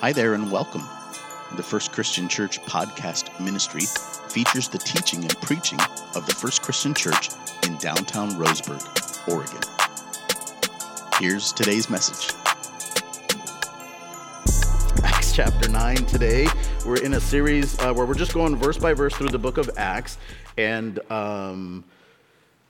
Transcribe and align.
Hi 0.00 0.12
there 0.12 0.34
and 0.34 0.52
welcome. 0.52 0.82
The 1.56 1.62
First 1.62 1.90
Christian 1.90 2.28
Church 2.28 2.60
podcast 2.64 3.40
ministry 3.42 3.80
features 4.28 4.68
the 4.68 4.76
teaching 4.76 5.20
and 5.20 5.34
preaching 5.40 5.80
of 6.14 6.26
the 6.26 6.34
First 6.34 6.60
Christian 6.60 6.92
Church 6.92 7.30
in 7.66 7.78
downtown 7.78 8.32
Roseburg, 8.32 8.84
Oregon. 9.26 9.58
Here's 11.18 11.50
today's 11.50 11.88
message. 11.88 12.36
Acts 15.02 15.34
chapter 15.34 15.66
9 15.70 15.96
today. 16.04 16.46
We're 16.84 17.02
in 17.02 17.14
a 17.14 17.20
series 17.20 17.78
uh, 17.80 17.94
where 17.94 18.04
we're 18.04 18.12
just 18.12 18.34
going 18.34 18.54
verse 18.54 18.76
by 18.76 18.92
verse 18.92 19.14
through 19.14 19.30
the 19.30 19.38
book 19.38 19.56
of 19.56 19.70
Acts. 19.78 20.18
And 20.58 21.00
um, 21.10 21.84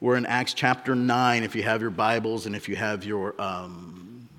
we're 0.00 0.16
in 0.16 0.26
Acts 0.26 0.54
chapter 0.54 0.94
9. 0.94 1.42
If 1.42 1.56
you 1.56 1.64
have 1.64 1.80
your 1.80 1.90
Bibles 1.90 2.46
and 2.46 2.54
if 2.54 2.68
you 2.68 2.76
have 2.76 3.04
your, 3.04 3.34
um, 3.42 3.95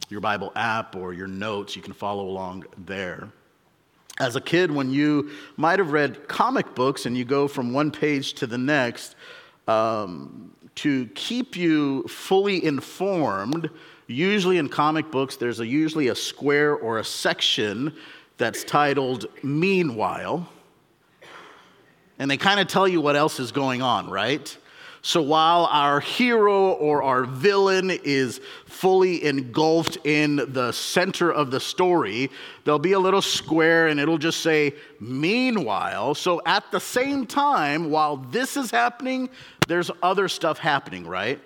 your 0.09 0.21
Bible 0.21 0.51
app 0.55 0.95
or 0.95 1.13
your 1.13 1.27
notes, 1.27 1.75
you 1.75 1.81
can 1.81 1.93
follow 1.93 2.27
along 2.27 2.65
there. 2.85 3.29
As 4.19 4.35
a 4.35 4.41
kid, 4.41 4.71
when 4.71 4.89
you 4.89 5.29
might 5.57 5.79
have 5.79 5.91
read 5.91 6.27
comic 6.27 6.73
books 6.73 7.05
and 7.05 7.15
you 7.15 7.23
go 7.23 7.47
from 7.47 7.71
one 7.71 7.91
page 7.91 8.33
to 8.33 8.47
the 8.47 8.57
next, 8.57 9.15
um, 9.67 10.51
to 10.75 11.07
keep 11.07 11.55
you 11.55 12.03
fully 12.03 12.63
informed, 12.63 13.69
usually 14.07 14.57
in 14.57 14.69
comic 14.69 15.11
books, 15.11 15.35
there's 15.35 15.59
a, 15.59 15.67
usually 15.67 16.07
a 16.07 16.15
square 16.15 16.75
or 16.75 16.99
a 16.99 17.03
section 17.03 17.93
that's 18.37 18.63
titled 18.63 19.25
Meanwhile. 19.43 20.49
And 22.19 22.31
they 22.31 22.37
kind 22.37 22.59
of 22.59 22.67
tell 22.67 22.87
you 22.87 23.01
what 23.01 23.15
else 23.15 23.39
is 23.39 23.51
going 23.51 23.81
on, 23.81 24.09
right? 24.09 24.57
So 25.01 25.21
while 25.21 25.65
our 25.71 25.99
hero 25.99 26.71
or 26.71 27.03
our 27.03 27.23
villain 27.23 27.91
is 27.91 28.41
fully 28.65 29.23
engulfed 29.23 29.97
in 30.05 30.37
the 30.53 30.71
center 30.71 31.31
of 31.31 31.51
the 31.51 31.59
story, 31.59 32.29
there'll 32.63 32.79
be 32.79 32.93
a 32.93 32.99
little 32.99 33.21
square 33.21 33.87
and 33.87 33.99
it'll 33.99 34.17
just 34.17 34.41
say, 34.41 34.73
meanwhile. 34.99 36.15
So 36.15 36.41
at 36.45 36.69
the 36.71 36.79
same 36.79 37.25
time, 37.25 37.89
while 37.89 38.17
this 38.17 38.57
is 38.57 38.71
happening, 38.71 39.29
there's 39.67 39.91
other 40.01 40.27
stuff 40.27 40.57
happening, 40.57 41.05
right? 41.05 41.39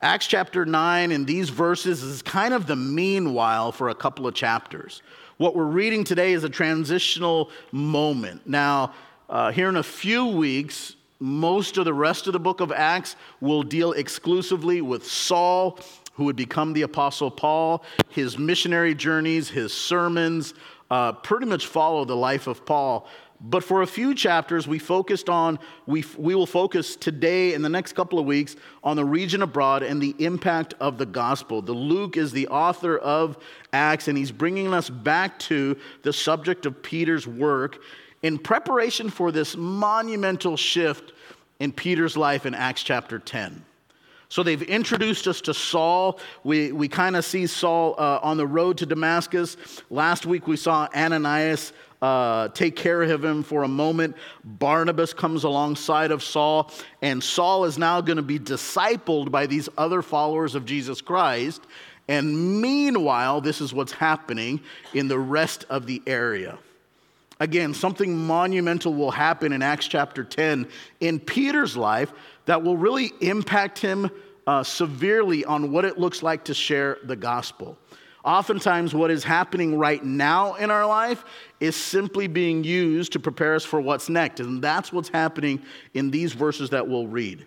Acts 0.00 0.26
chapter 0.26 0.66
9 0.66 1.12
in 1.12 1.24
these 1.24 1.48
verses 1.48 2.02
is 2.02 2.22
kind 2.22 2.52
of 2.52 2.66
the 2.66 2.74
meanwhile 2.74 3.70
for 3.70 3.88
a 3.88 3.94
couple 3.94 4.26
of 4.26 4.34
chapters. 4.34 5.00
What 5.36 5.54
we're 5.54 5.64
reading 5.64 6.02
today 6.02 6.32
is 6.32 6.42
a 6.42 6.48
transitional 6.48 7.50
moment. 7.70 8.46
Now, 8.46 8.94
uh, 9.30 9.52
here 9.52 9.68
in 9.68 9.76
a 9.76 9.82
few 9.82 10.26
weeks, 10.26 10.96
most 11.22 11.78
of 11.78 11.84
the 11.84 11.94
rest 11.94 12.26
of 12.26 12.32
the 12.32 12.40
book 12.40 12.60
of 12.60 12.72
Acts 12.72 13.14
will 13.40 13.62
deal 13.62 13.92
exclusively 13.92 14.82
with 14.82 15.06
Saul, 15.06 15.78
who 16.14 16.24
would 16.24 16.34
become 16.34 16.72
the 16.72 16.82
Apostle 16.82 17.30
Paul. 17.30 17.84
His 18.08 18.36
missionary 18.36 18.92
journeys, 18.94 19.48
his 19.48 19.72
sermons, 19.72 20.52
uh, 20.90 21.12
pretty 21.12 21.46
much 21.46 21.66
follow 21.66 22.04
the 22.04 22.16
life 22.16 22.48
of 22.48 22.66
Paul. 22.66 23.06
But 23.40 23.62
for 23.62 23.82
a 23.82 23.86
few 23.86 24.16
chapters, 24.16 24.66
we 24.66 24.80
focused 24.80 25.28
on, 25.28 25.60
we, 25.86 26.04
we 26.16 26.34
will 26.34 26.46
focus 26.46 26.96
today 26.96 27.54
and 27.54 27.64
the 27.64 27.68
next 27.68 27.92
couple 27.92 28.18
of 28.18 28.26
weeks 28.26 28.56
on 28.82 28.96
the 28.96 29.04
region 29.04 29.42
abroad 29.42 29.84
and 29.84 30.02
the 30.02 30.16
impact 30.18 30.74
of 30.80 30.98
the 30.98 31.06
gospel. 31.06 31.62
The 31.62 31.72
Luke 31.72 32.16
is 32.16 32.32
the 32.32 32.48
author 32.48 32.98
of 32.98 33.38
Acts, 33.72 34.08
and 34.08 34.18
he's 34.18 34.32
bringing 34.32 34.74
us 34.74 34.90
back 34.90 35.38
to 35.40 35.76
the 36.02 36.12
subject 36.12 36.66
of 36.66 36.82
Peter's 36.82 37.28
work 37.28 37.78
in 38.22 38.38
preparation 38.38 39.10
for 39.10 39.32
this 39.32 39.56
monumental 39.56 40.56
shift 40.56 41.12
in 41.60 41.72
Peter's 41.72 42.16
life 42.16 42.46
in 42.46 42.54
Acts 42.54 42.82
chapter 42.82 43.18
10. 43.18 43.64
So 44.28 44.42
they've 44.42 44.62
introduced 44.62 45.28
us 45.28 45.42
to 45.42 45.52
Saul. 45.52 46.18
We, 46.42 46.72
we 46.72 46.88
kind 46.88 47.16
of 47.16 47.24
see 47.24 47.46
Saul 47.46 47.94
uh, 47.98 48.18
on 48.22 48.38
the 48.38 48.46
road 48.46 48.78
to 48.78 48.86
Damascus. 48.86 49.58
Last 49.90 50.24
week 50.24 50.46
we 50.46 50.56
saw 50.56 50.88
Ananias 50.96 51.74
uh, 52.00 52.48
take 52.48 52.74
care 52.74 53.02
of 53.02 53.22
him 53.24 53.42
for 53.42 53.62
a 53.62 53.68
moment. 53.68 54.16
Barnabas 54.42 55.12
comes 55.12 55.44
alongside 55.44 56.10
of 56.10 56.22
Saul, 56.22 56.70
and 57.02 57.22
Saul 57.22 57.64
is 57.64 57.78
now 57.78 58.00
going 58.00 58.16
to 58.16 58.22
be 58.22 58.38
discipled 58.38 59.30
by 59.30 59.46
these 59.46 59.68
other 59.78 60.02
followers 60.02 60.54
of 60.54 60.64
Jesus 60.64 61.00
Christ. 61.00 61.62
And 62.08 62.60
meanwhile, 62.60 63.40
this 63.40 63.60
is 63.60 63.72
what's 63.72 63.92
happening 63.92 64.60
in 64.94 65.08
the 65.08 65.18
rest 65.18 65.64
of 65.70 65.86
the 65.86 66.02
area. 66.06 66.58
Again, 67.42 67.74
something 67.74 68.16
monumental 68.16 68.94
will 68.94 69.10
happen 69.10 69.52
in 69.52 69.62
Acts 69.62 69.88
chapter 69.88 70.22
10 70.22 70.68
in 71.00 71.18
Peter's 71.18 71.76
life 71.76 72.12
that 72.44 72.62
will 72.62 72.76
really 72.76 73.10
impact 73.20 73.80
him 73.80 74.08
uh, 74.46 74.62
severely 74.62 75.44
on 75.44 75.72
what 75.72 75.84
it 75.84 75.98
looks 75.98 76.22
like 76.22 76.44
to 76.44 76.54
share 76.54 76.98
the 77.02 77.16
gospel. 77.16 77.76
Oftentimes, 78.24 78.94
what 78.94 79.10
is 79.10 79.24
happening 79.24 79.76
right 79.76 80.04
now 80.04 80.54
in 80.54 80.70
our 80.70 80.86
life 80.86 81.24
is 81.58 81.74
simply 81.74 82.28
being 82.28 82.62
used 82.62 83.10
to 83.14 83.18
prepare 83.18 83.56
us 83.56 83.64
for 83.64 83.80
what's 83.80 84.08
next. 84.08 84.38
And 84.38 84.62
that's 84.62 84.92
what's 84.92 85.08
happening 85.08 85.62
in 85.94 86.12
these 86.12 86.34
verses 86.34 86.70
that 86.70 86.86
we'll 86.86 87.08
read. 87.08 87.44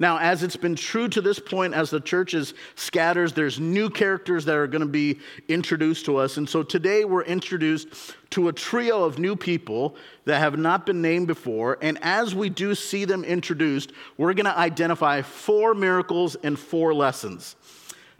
Now, 0.00 0.18
as 0.18 0.44
it's 0.44 0.56
been 0.56 0.76
true 0.76 1.08
to 1.08 1.20
this 1.20 1.40
point, 1.40 1.74
as 1.74 1.90
the 1.90 2.00
church 2.00 2.32
is 2.32 2.54
scatters, 2.76 3.32
there's 3.32 3.58
new 3.58 3.90
characters 3.90 4.44
that 4.44 4.54
are 4.54 4.68
going 4.68 4.82
to 4.82 4.86
be 4.86 5.18
introduced 5.48 6.04
to 6.04 6.18
us. 6.18 6.36
And 6.36 6.48
so 6.48 6.62
today 6.62 7.04
we're 7.04 7.24
introduced 7.24 7.88
to 8.30 8.48
a 8.48 8.52
trio 8.52 9.02
of 9.02 9.18
new 9.18 9.34
people 9.34 9.96
that 10.24 10.38
have 10.38 10.56
not 10.56 10.86
been 10.86 11.02
named 11.02 11.26
before. 11.26 11.78
And 11.82 11.98
as 12.02 12.32
we 12.32 12.48
do 12.48 12.76
see 12.76 13.06
them 13.06 13.24
introduced, 13.24 13.92
we're 14.16 14.34
going 14.34 14.46
to 14.46 14.56
identify 14.56 15.22
four 15.22 15.74
miracles 15.74 16.36
and 16.44 16.56
four 16.56 16.94
lessons. 16.94 17.56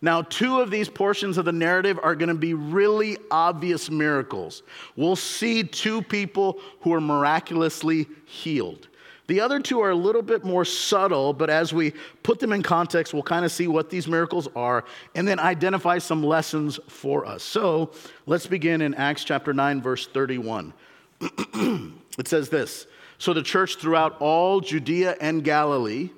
Now, 0.01 0.23
two 0.23 0.61
of 0.61 0.71
these 0.71 0.89
portions 0.89 1.39
of 1.39 1.45
the 1.45 1.53
narrative 1.53 1.99
are 2.03 2.15
going 2.15 2.29
to 2.29 2.35
be 2.35 2.55
really 2.55 3.19
obvious 3.31 3.91
miracles. 3.91 4.63
We'll 4.97 5.17
see 5.17 5.65
two 5.65 6.03
people 6.03 6.61
who 6.81 6.93
are 6.93 7.01
miraculously 7.01 8.07
healed. 8.25 8.89
The 9.29 9.41
other 9.41 9.61
two 9.61 9.81
are 9.81 9.91
a 9.91 9.95
little 9.95 10.23
bit 10.23 10.43
more 10.43 10.65
subtle, 10.65 11.35
but 11.35 11.51
as 11.51 11.75
we 11.75 11.93
put 12.23 12.41
them 12.41 12.51
in 12.51 12.63
context, 12.63 13.13
we'll 13.13 13.23
kind 13.23 13.45
of 13.45 13.53
see 13.53 13.69
what 13.69 13.91
these 13.91 14.09
miracles 14.09 14.49
are 14.57 14.85
and 15.15 15.29
then 15.29 15.39
identify 15.39 15.99
some 15.99 16.25
lessons 16.25 16.81
for 16.89 17.27
us. 17.27 17.43
So 17.43 17.93
let's 18.25 18.47
begin 18.47 18.81
in 18.81 18.95
Acts 18.95 19.25
chapter 19.25 19.53
9, 19.53 19.83
verse 19.83 20.07
31. 20.07 20.73
it 21.21 22.27
says 22.27 22.49
this 22.49 22.87
So 23.19 23.35
the 23.35 23.43
church 23.43 23.77
throughout 23.77 24.17
all 24.19 24.61
Judea 24.61 25.17
and 25.21 25.45
Galilee 25.45 26.09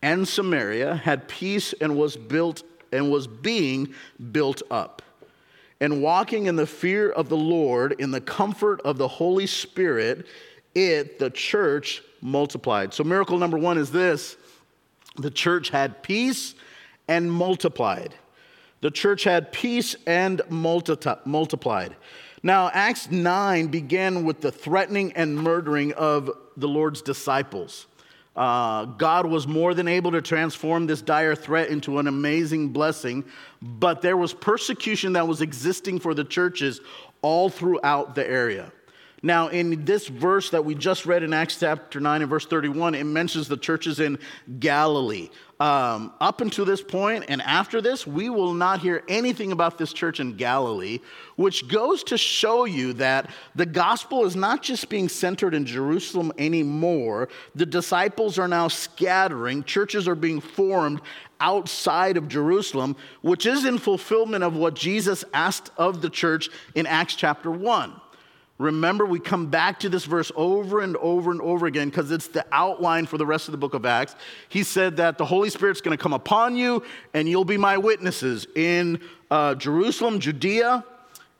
and 0.00 0.26
Samaria 0.26 0.96
had 0.96 1.28
peace 1.28 1.74
and 1.74 1.94
was 1.94 2.16
built 2.16 2.62
and 2.90 3.10
was 3.10 3.26
being 3.26 3.92
built 4.32 4.62
up. 4.70 5.02
And 5.78 6.02
walking 6.02 6.46
in 6.46 6.56
the 6.56 6.66
fear 6.66 7.10
of 7.10 7.28
the 7.28 7.36
Lord, 7.36 7.96
in 7.98 8.12
the 8.12 8.20
comfort 8.22 8.80
of 8.80 8.96
the 8.96 9.08
Holy 9.08 9.46
Spirit, 9.46 10.26
it, 10.74 11.18
the 11.18 11.30
church, 11.30 12.02
multiplied. 12.26 12.92
So, 12.92 13.04
miracle 13.04 13.38
number 13.38 13.56
one 13.56 13.78
is 13.78 13.90
this 13.90 14.36
the 15.16 15.30
church 15.30 15.70
had 15.70 16.02
peace 16.02 16.54
and 17.08 17.32
multiplied. 17.32 18.14
The 18.80 18.90
church 18.90 19.24
had 19.24 19.52
peace 19.52 19.96
and 20.06 20.42
multi- 20.50 21.10
multiplied. 21.24 21.96
Now, 22.42 22.70
Acts 22.72 23.10
9 23.10 23.68
began 23.68 24.24
with 24.24 24.40
the 24.40 24.52
threatening 24.52 25.12
and 25.12 25.36
murdering 25.36 25.92
of 25.94 26.30
the 26.56 26.68
Lord's 26.68 27.00
disciples. 27.00 27.86
Uh, 28.34 28.84
God 28.84 29.26
was 29.26 29.46
more 29.46 29.72
than 29.72 29.88
able 29.88 30.12
to 30.12 30.20
transform 30.20 30.86
this 30.86 31.00
dire 31.00 31.34
threat 31.34 31.70
into 31.70 31.98
an 31.98 32.06
amazing 32.06 32.68
blessing, 32.68 33.24
but 33.62 34.02
there 34.02 34.16
was 34.16 34.34
persecution 34.34 35.14
that 35.14 35.26
was 35.26 35.40
existing 35.40 36.00
for 36.00 36.12
the 36.12 36.24
churches 36.24 36.80
all 37.22 37.48
throughout 37.48 38.14
the 38.14 38.28
area. 38.28 38.70
Now, 39.22 39.48
in 39.48 39.84
this 39.84 40.08
verse 40.08 40.50
that 40.50 40.64
we 40.64 40.74
just 40.74 41.06
read 41.06 41.22
in 41.22 41.32
Acts 41.32 41.58
chapter 41.58 42.00
9 42.00 42.22
and 42.22 42.30
verse 42.30 42.44
31, 42.44 42.94
it 42.94 43.04
mentions 43.04 43.48
the 43.48 43.56
churches 43.56 43.98
in 43.98 44.18
Galilee. 44.58 45.30
Um, 45.58 46.12
up 46.20 46.42
until 46.42 46.66
this 46.66 46.82
point 46.82 47.24
and 47.28 47.40
after 47.40 47.80
this, 47.80 48.06
we 48.06 48.28
will 48.28 48.52
not 48.52 48.80
hear 48.80 49.02
anything 49.08 49.52
about 49.52 49.78
this 49.78 49.94
church 49.94 50.20
in 50.20 50.36
Galilee, 50.36 51.00
which 51.36 51.66
goes 51.68 52.04
to 52.04 52.18
show 52.18 52.66
you 52.66 52.92
that 52.94 53.30
the 53.54 53.64
gospel 53.64 54.26
is 54.26 54.36
not 54.36 54.62
just 54.62 54.90
being 54.90 55.08
centered 55.08 55.54
in 55.54 55.64
Jerusalem 55.64 56.30
anymore. 56.36 57.30
The 57.54 57.64
disciples 57.64 58.38
are 58.38 58.48
now 58.48 58.68
scattering, 58.68 59.64
churches 59.64 60.06
are 60.06 60.14
being 60.14 60.42
formed 60.42 61.00
outside 61.40 62.18
of 62.18 62.28
Jerusalem, 62.28 62.94
which 63.22 63.46
is 63.46 63.64
in 63.64 63.78
fulfillment 63.78 64.44
of 64.44 64.54
what 64.54 64.74
Jesus 64.74 65.24
asked 65.32 65.70
of 65.78 66.02
the 66.02 66.10
church 66.10 66.50
in 66.74 66.86
Acts 66.86 67.14
chapter 67.14 67.50
1. 67.50 67.98
Remember, 68.58 69.04
we 69.04 69.20
come 69.20 69.48
back 69.48 69.80
to 69.80 69.88
this 69.90 70.06
verse 70.06 70.32
over 70.34 70.80
and 70.80 70.96
over 70.96 71.30
and 71.30 71.42
over 71.42 71.66
again 71.66 71.90
because 71.90 72.10
it's 72.10 72.28
the 72.28 72.44
outline 72.52 73.04
for 73.04 73.18
the 73.18 73.26
rest 73.26 73.48
of 73.48 73.52
the 73.52 73.58
book 73.58 73.74
of 73.74 73.84
Acts. 73.84 74.16
He 74.48 74.62
said 74.62 74.96
that 74.96 75.18
the 75.18 75.26
Holy 75.26 75.50
Spirit's 75.50 75.82
going 75.82 75.96
to 75.96 76.02
come 76.02 76.14
upon 76.14 76.56
you 76.56 76.82
and 77.12 77.28
you'll 77.28 77.44
be 77.44 77.58
my 77.58 77.76
witnesses 77.76 78.46
in 78.56 79.00
uh, 79.30 79.56
Jerusalem, 79.56 80.20
Judea, 80.20 80.84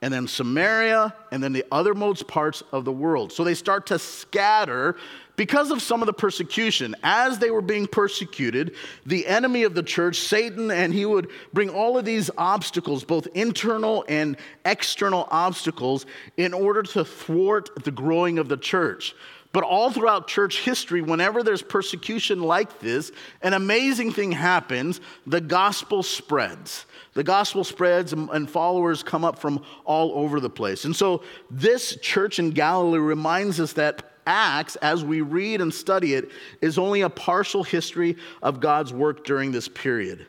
and 0.01 0.13
then 0.13 0.27
Samaria, 0.27 1.13
and 1.31 1.43
then 1.43 1.53
the 1.53 1.65
othermost 1.71 2.27
parts 2.27 2.61
of 2.71 2.85
the 2.85 2.91
world. 2.91 3.31
So 3.31 3.43
they 3.43 3.55
start 3.55 3.87
to 3.87 3.97
scatter 3.97 4.95
because 5.37 5.71
of 5.71 5.81
some 5.81 6.01
of 6.01 6.05
the 6.05 6.13
persecution. 6.13 6.95
As 7.03 7.39
they 7.39 7.49
were 7.49 7.61
being 7.61 7.87
persecuted, 7.87 8.75
the 9.05 9.25
enemy 9.25 9.63
of 9.63 9.73
the 9.73 9.83
church, 9.83 10.19
Satan, 10.19 10.69
and 10.69 10.93
he 10.93 11.05
would 11.05 11.29
bring 11.53 11.69
all 11.69 11.97
of 11.97 12.05
these 12.05 12.29
obstacles, 12.37 13.03
both 13.03 13.27
internal 13.33 14.05
and 14.07 14.37
external 14.65 15.27
obstacles, 15.31 16.05
in 16.37 16.53
order 16.53 16.83
to 16.83 17.03
thwart 17.03 17.69
the 17.83 17.91
growing 17.91 18.37
of 18.37 18.49
the 18.49 18.57
church. 18.57 19.15
But 19.57 19.63
all 19.63 19.89
throughout 19.89 20.27
church 20.27 20.59
history, 20.59 21.01
whenever 21.01 21.41
there's 21.41 21.63
persecution 21.63 22.43
like 22.43 22.79
this, 22.79 23.11
an 23.41 23.53
amazing 23.53 24.11
thing 24.11 24.31
happens 24.31 25.01
the 25.25 25.41
gospel 25.41 26.03
spreads. 26.03 26.85
The 27.15 27.23
gospel 27.23 27.63
spreads 27.63 28.13
and 28.13 28.47
followers 28.47 29.01
come 29.01 29.25
up 29.25 29.39
from 29.39 29.65
all 29.83 30.11
over 30.13 30.39
the 30.39 30.47
place. 30.51 30.85
And 30.85 30.95
so, 30.95 31.23
this 31.49 31.97
church 32.01 32.37
in 32.37 32.51
Galilee 32.51 32.99
reminds 32.99 33.59
us 33.59 33.73
that 33.73 34.03
Acts, 34.27 34.75
as 34.75 35.03
we 35.03 35.21
read 35.21 35.59
and 35.59 35.73
study 35.73 36.13
it, 36.13 36.29
is 36.61 36.77
only 36.77 37.01
a 37.01 37.09
partial 37.09 37.63
history 37.63 38.15
of 38.43 38.59
God's 38.59 38.93
work 38.93 39.25
during 39.25 39.51
this 39.51 39.67
period. 39.67 40.27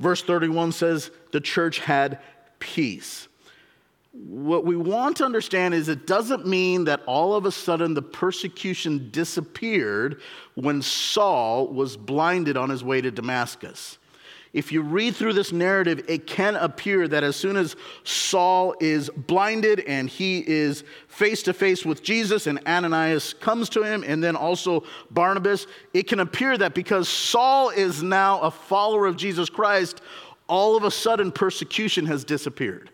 Verse 0.00 0.22
31 0.22 0.72
says, 0.72 1.10
The 1.32 1.40
church 1.40 1.78
had 1.78 2.18
peace. 2.58 3.26
What 4.26 4.66
we 4.66 4.76
want 4.76 5.16
to 5.18 5.24
understand 5.24 5.72
is 5.72 5.88
it 5.88 6.06
doesn't 6.06 6.46
mean 6.46 6.84
that 6.84 7.00
all 7.06 7.34
of 7.34 7.46
a 7.46 7.52
sudden 7.52 7.94
the 7.94 8.02
persecution 8.02 9.08
disappeared 9.10 10.20
when 10.56 10.82
Saul 10.82 11.68
was 11.68 11.96
blinded 11.96 12.56
on 12.56 12.68
his 12.68 12.84
way 12.84 13.00
to 13.00 13.10
Damascus. 13.10 13.98
If 14.52 14.72
you 14.72 14.82
read 14.82 15.14
through 15.14 15.34
this 15.34 15.52
narrative, 15.52 16.04
it 16.08 16.26
can 16.26 16.56
appear 16.56 17.06
that 17.08 17.22
as 17.22 17.36
soon 17.36 17.56
as 17.56 17.76
Saul 18.02 18.74
is 18.80 19.08
blinded 19.08 19.80
and 19.80 20.08
he 20.10 20.44
is 20.46 20.82
face 21.08 21.42
to 21.44 21.52
face 21.52 21.86
with 21.86 22.02
Jesus, 22.02 22.46
and 22.46 22.58
Ananias 22.66 23.32
comes 23.32 23.68
to 23.70 23.82
him, 23.82 24.04
and 24.06 24.22
then 24.22 24.34
also 24.34 24.82
Barnabas, 25.10 25.66
it 25.94 26.08
can 26.08 26.20
appear 26.20 26.58
that 26.58 26.74
because 26.74 27.08
Saul 27.08 27.70
is 27.70 28.02
now 28.02 28.40
a 28.40 28.50
follower 28.50 29.06
of 29.06 29.16
Jesus 29.16 29.48
Christ, 29.48 30.02
all 30.48 30.76
of 30.76 30.82
a 30.82 30.90
sudden 30.90 31.30
persecution 31.30 32.06
has 32.06 32.24
disappeared. 32.24 32.90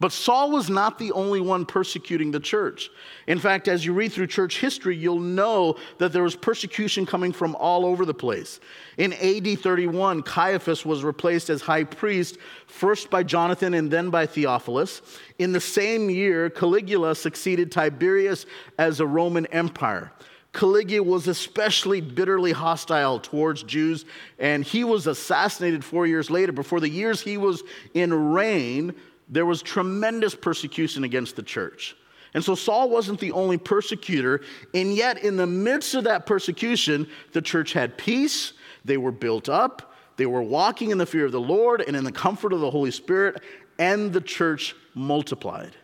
But 0.00 0.12
Saul 0.12 0.50
was 0.50 0.70
not 0.70 0.98
the 0.98 1.12
only 1.12 1.42
one 1.42 1.66
persecuting 1.66 2.30
the 2.30 2.40
church. 2.40 2.88
In 3.26 3.38
fact, 3.38 3.68
as 3.68 3.84
you 3.84 3.92
read 3.92 4.12
through 4.12 4.28
church 4.28 4.58
history, 4.58 4.96
you'll 4.96 5.20
know 5.20 5.76
that 5.98 6.10
there 6.14 6.22
was 6.22 6.34
persecution 6.34 7.04
coming 7.04 7.32
from 7.32 7.54
all 7.56 7.84
over 7.84 8.06
the 8.06 8.14
place. 8.14 8.60
In 8.96 9.12
AD 9.12 9.58
31, 9.60 10.22
Caiaphas 10.22 10.86
was 10.86 11.04
replaced 11.04 11.50
as 11.50 11.60
high 11.60 11.84
priest, 11.84 12.38
first 12.66 13.10
by 13.10 13.22
Jonathan 13.22 13.74
and 13.74 13.90
then 13.90 14.08
by 14.08 14.24
Theophilus. 14.24 15.02
In 15.38 15.52
the 15.52 15.60
same 15.60 16.08
year, 16.08 16.48
Caligula 16.48 17.14
succeeded 17.14 17.70
Tiberius 17.70 18.46
as 18.78 19.00
a 19.00 19.06
Roman 19.06 19.44
empire. 19.46 20.12
Caligula 20.54 21.06
was 21.06 21.28
especially 21.28 22.00
bitterly 22.00 22.52
hostile 22.52 23.20
towards 23.20 23.62
Jews, 23.62 24.06
and 24.38 24.64
he 24.64 24.82
was 24.82 25.06
assassinated 25.06 25.84
four 25.84 26.06
years 26.06 26.30
later. 26.30 26.52
Before 26.52 26.80
the 26.80 26.88
years 26.88 27.20
he 27.20 27.36
was 27.36 27.62
in 27.94 28.32
reign, 28.32 28.94
there 29.30 29.46
was 29.46 29.62
tremendous 29.62 30.34
persecution 30.34 31.04
against 31.04 31.36
the 31.36 31.42
church. 31.42 31.96
And 32.34 32.44
so 32.44 32.54
Saul 32.54 32.90
wasn't 32.90 33.20
the 33.20 33.32
only 33.32 33.58
persecutor, 33.58 34.42
and 34.74 34.94
yet 34.94 35.24
in 35.24 35.36
the 35.36 35.46
midst 35.46 35.94
of 35.94 36.04
that 36.04 36.26
persecution, 36.26 37.08
the 37.32 37.42
church 37.42 37.72
had 37.72 37.96
peace, 37.96 38.52
they 38.84 38.96
were 38.96 39.12
built 39.12 39.48
up, 39.48 39.94
they 40.16 40.26
were 40.26 40.42
walking 40.42 40.90
in 40.90 40.98
the 40.98 41.06
fear 41.06 41.24
of 41.24 41.32
the 41.32 41.40
Lord 41.40 41.80
and 41.80 41.96
in 41.96 42.04
the 42.04 42.12
comfort 42.12 42.52
of 42.52 42.60
the 42.60 42.70
Holy 42.70 42.90
Spirit, 42.90 43.42
and 43.78 44.12
the 44.12 44.20
church 44.20 44.76
multiplied. 44.94 45.74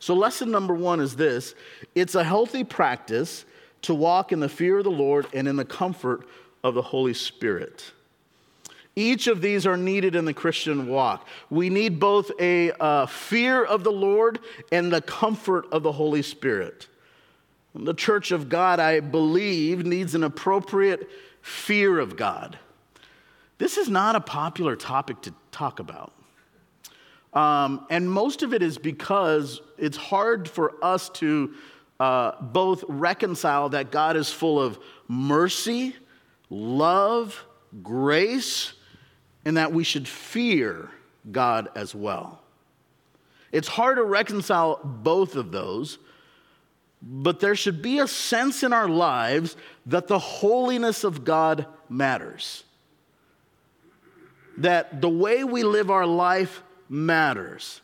So, 0.00 0.14
lesson 0.14 0.50
number 0.50 0.74
one 0.74 1.00
is 1.00 1.16
this 1.16 1.54
it's 1.94 2.14
a 2.14 2.24
healthy 2.24 2.64
practice 2.64 3.44
to 3.82 3.94
walk 3.94 4.32
in 4.32 4.40
the 4.40 4.48
fear 4.48 4.78
of 4.78 4.84
the 4.84 4.90
Lord 4.90 5.26
and 5.32 5.46
in 5.46 5.56
the 5.56 5.64
comfort 5.64 6.26
of 6.64 6.74
the 6.74 6.82
Holy 6.82 7.14
Spirit. 7.14 7.92
Each 8.98 9.28
of 9.28 9.40
these 9.40 9.64
are 9.64 9.76
needed 9.76 10.16
in 10.16 10.24
the 10.24 10.34
Christian 10.34 10.88
walk. 10.88 11.24
We 11.50 11.70
need 11.70 12.00
both 12.00 12.32
a 12.40 12.72
uh, 12.72 13.06
fear 13.06 13.62
of 13.62 13.84
the 13.84 13.92
Lord 13.92 14.40
and 14.72 14.92
the 14.92 15.00
comfort 15.00 15.66
of 15.70 15.84
the 15.84 15.92
Holy 15.92 16.20
Spirit. 16.20 16.88
The 17.76 17.94
church 17.94 18.32
of 18.32 18.48
God, 18.48 18.80
I 18.80 18.98
believe, 18.98 19.86
needs 19.86 20.16
an 20.16 20.24
appropriate 20.24 21.08
fear 21.42 22.00
of 22.00 22.16
God. 22.16 22.58
This 23.58 23.76
is 23.76 23.88
not 23.88 24.16
a 24.16 24.20
popular 24.20 24.74
topic 24.74 25.22
to 25.22 25.34
talk 25.52 25.78
about. 25.78 26.12
Um, 27.32 27.86
and 27.90 28.10
most 28.10 28.42
of 28.42 28.52
it 28.52 28.64
is 28.64 28.78
because 28.78 29.60
it's 29.78 29.96
hard 29.96 30.48
for 30.48 30.74
us 30.82 31.08
to 31.10 31.54
uh, 32.00 32.32
both 32.40 32.82
reconcile 32.88 33.68
that 33.68 33.92
God 33.92 34.16
is 34.16 34.28
full 34.32 34.60
of 34.60 34.76
mercy, 35.06 35.94
love, 36.50 37.44
grace, 37.80 38.72
and 39.44 39.56
that 39.56 39.72
we 39.72 39.84
should 39.84 40.06
fear 40.06 40.90
God 41.30 41.68
as 41.74 41.94
well. 41.94 42.40
It's 43.52 43.68
hard 43.68 43.96
to 43.96 44.04
reconcile 44.04 44.80
both 44.82 45.36
of 45.36 45.52
those, 45.52 45.98
but 47.00 47.40
there 47.40 47.54
should 47.54 47.80
be 47.80 47.98
a 47.98 48.08
sense 48.08 48.62
in 48.62 48.72
our 48.72 48.88
lives 48.88 49.56
that 49.86 50.08
the 50.08 50.18
holiness 50.18 51.04
of 51.04 51.24
God 51.24 51.66
matters. 51.88 52.64
That 54.58 55.00
the 55.00 55.08
way 55.08 55.44
we 55.44 55.62
live 55.62 55.90
our 55.90 56.06
life 56.06 56.62
matters. 56.88 57.80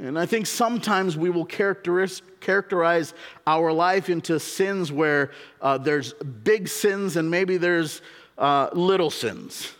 And 0.00 0.18
I 0.18 0.24
think 0.24 0.46
sometimes 0.46 1.18
we 1.18 1.28
will 1.28 1.44
characterize 1.44 3.14
our 3.46 3.72
life 3.72 4.08
into 4.08 4.40
sins 4.40 4.90
where 4.90 5.32
uh, 5.60 5.76
there's 5.76 6.14
big 6.14 6.68
sins 6.68 7.16
and 7.16 7.30
maybe 7.30 7.58
there's 7.58 8.00
uh, 8.38 8.70
little 8.72 9.10
sins. 9.10 9.70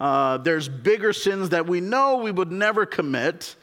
Uh, 0.00 0.38
there's 0.38 0.68
bigger 0.68 1.12
sins 1.12 1.50
that 1.50 1.66
we 1.66 1.80
know 1.80 2.16
we 2.16 2.30
would 2.30 2.50
never 2.50 2.84
commit. 2.86 3.56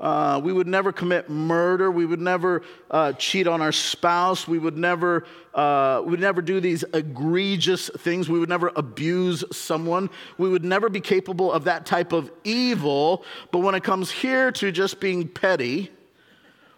Uh, 0.00 0.40
we 0.42 0.52
would 0.52 0.66
never 0.66 0.92
commit 0.92 1.30
murder. 1.30 1.90
We 1.90 2.04
would 2.04 2.20
never 2.20 2.62
uh, 2.90 3.12
cheat 3.12 3.46
on 3.46 3.62
our 3.62 3.72
spouse. 3.72 4.48
We 4.48 4.58
would 4.58 4.76
never, 4.76 5.24
uh, 5.54 6.02
we 6.04 6.10
would 6.12 6.20
never 6.20 6.42
do 6.42 6.60
these 6.60 6.84
egregious 6.92 7.90
things. 7.98 8.28
We 8.28 8.38
would 8.38 8.48
never 8.48 8.72
abuse 8.74 9.44
someone. 9.52 10.10
We 10.36 10.48
would 10.48 10.64
never 10.64 10.88
be 10.88 11.00
capable 11.00 11.52
of 11.52 11.64
that 11.64 11.86
type 11.86 12.12
of 12.12 12.30
evil. 12.42 13.24
But 13.52 13.60
when 13.60 13.74
it 13.74 13.84
comes 13.84 14.10
here 14.10 14.50
to 14.52 14.72
just 14.72 15.00
being 15.00 15.28
petty 15.28 15.90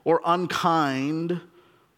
or 0.04 0.20
unkind 0.24 1.40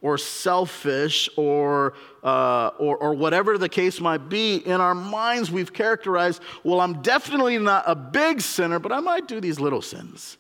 or 0.01 0.17
selfish 0.17 1.29
or, 1.37 1.95
uh, 2.23 2.71
or, 2.79 2.97
or 2.99 3.15
whatever 3.15 3.59
the 3.59 3.69
case 3.69 4.01
might 4.01 4.29
be, 4.29 4.57
in 4.57 4.81
our 4.81 4.95
minds 4.95 5.51
we've 5.51 5.73
characterized, 5.73 6.43
well, 6.63 6.81
I'm 6.81 7.03
definitely 7.03 7.59
not 7.59 7.85
a 7.87 7.95
big 7.95 8.41
sinner, 8.41 8.79
but 8.79 8.93
I 8.93 9.01
might 9.01 9.27
do 9.27 9.41
these 9.41 9.59
little 9.59 9.83
sins. 9.83 10.39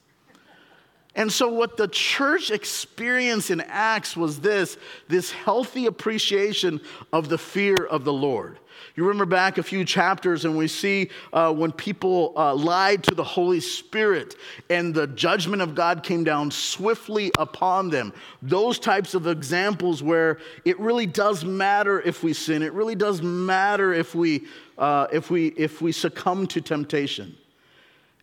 And 1.18 1.32
so, 1.32 1.48
what 1.48 1.76
the 1.76 1.88
church 1.88 2.52
experienced 2.52 3.50
in 3.50 3.60
Acts 3.60 4.16
was 4.16 4.38
this 4.38 4.78
this 5.08 5.32
healthy 5.32 5.86
appreciation 5.86 6.80
of 7.12 7.28
the 7.28 7.36
fear 7.36 7.74
of 7.74 8.04
the 8.04 8.12
Lord. 8.12 8.60
You 8.94 9.02
remember 9.02 9.26
back 9.26 9.58
a 9.58 9.64
few 9.64 9.84
chapters, 9.84 10.44
and 10.44 10.56
we 10.56 10.68
see 10.68 11.10
uh, 11.32 11.52
when 11.52 11.72
people 11.72 12.34
uh, 12.36 12.54
lied 12.54 13.02
to 13.02 13.16
the 13.16 13.24
Holy 13.24 13.58
Spirit 13.58 14.36
and 14.70 14.94
the 14.94 15.08
judgment 15.08 15.60
of 15.60 15.74
God 15.74 16.04
came 16.04 16.22
down 16.22 16.52
swiftly 16.52 17.32
upon 17.36 17.90
them. 17.90 18.12
Those 18.40 18.78
types 18.78 19.14
of 19.14 19.26
examples 19.26 20.04
where 20.04 20.38
it 20.64 20.78
really 20.78 21.06
does 21.06 21.44
matter 21.44 22.00
if 22.00 22.22
we 22.22 22.32
sin, 22.32 22.62
it 22.62 22.72
really 22.72 22.94
does 22.94 23.22
matter 23.22 23.92
if 23.92 24.14
we, 24.14 24.46
uh, 24.78 25.08
if 25.12 25.32
we, 25.32 25.48
if 25.48 25.82
we 25.82 25.90
succumb 25.90 26.46
to 26.46 26.60
temptation. 26.60 27.36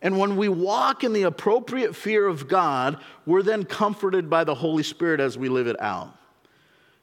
And 0.02 0.18
when 0.18 0.36
we 0.36 0.48
walk 0.48 1.04
in 1.04 1.12
the 1.12 1.22
appropriate 1.22 1.96
fear 1.96 2.26
of 2.26 2.48
God, 2.48 2.98
we're 3.24 3.42
then 3.42 3.64
comforted 3.64 4.30
by 4.30 4.44
the 4.44 4.54
Holy 4.54 4.82
Spirit 4.82 5.20
as 5.20 5.36
we 5.36 5.48
live 5.48 5.66
it 5.66 5.80
out. 5.80 6.15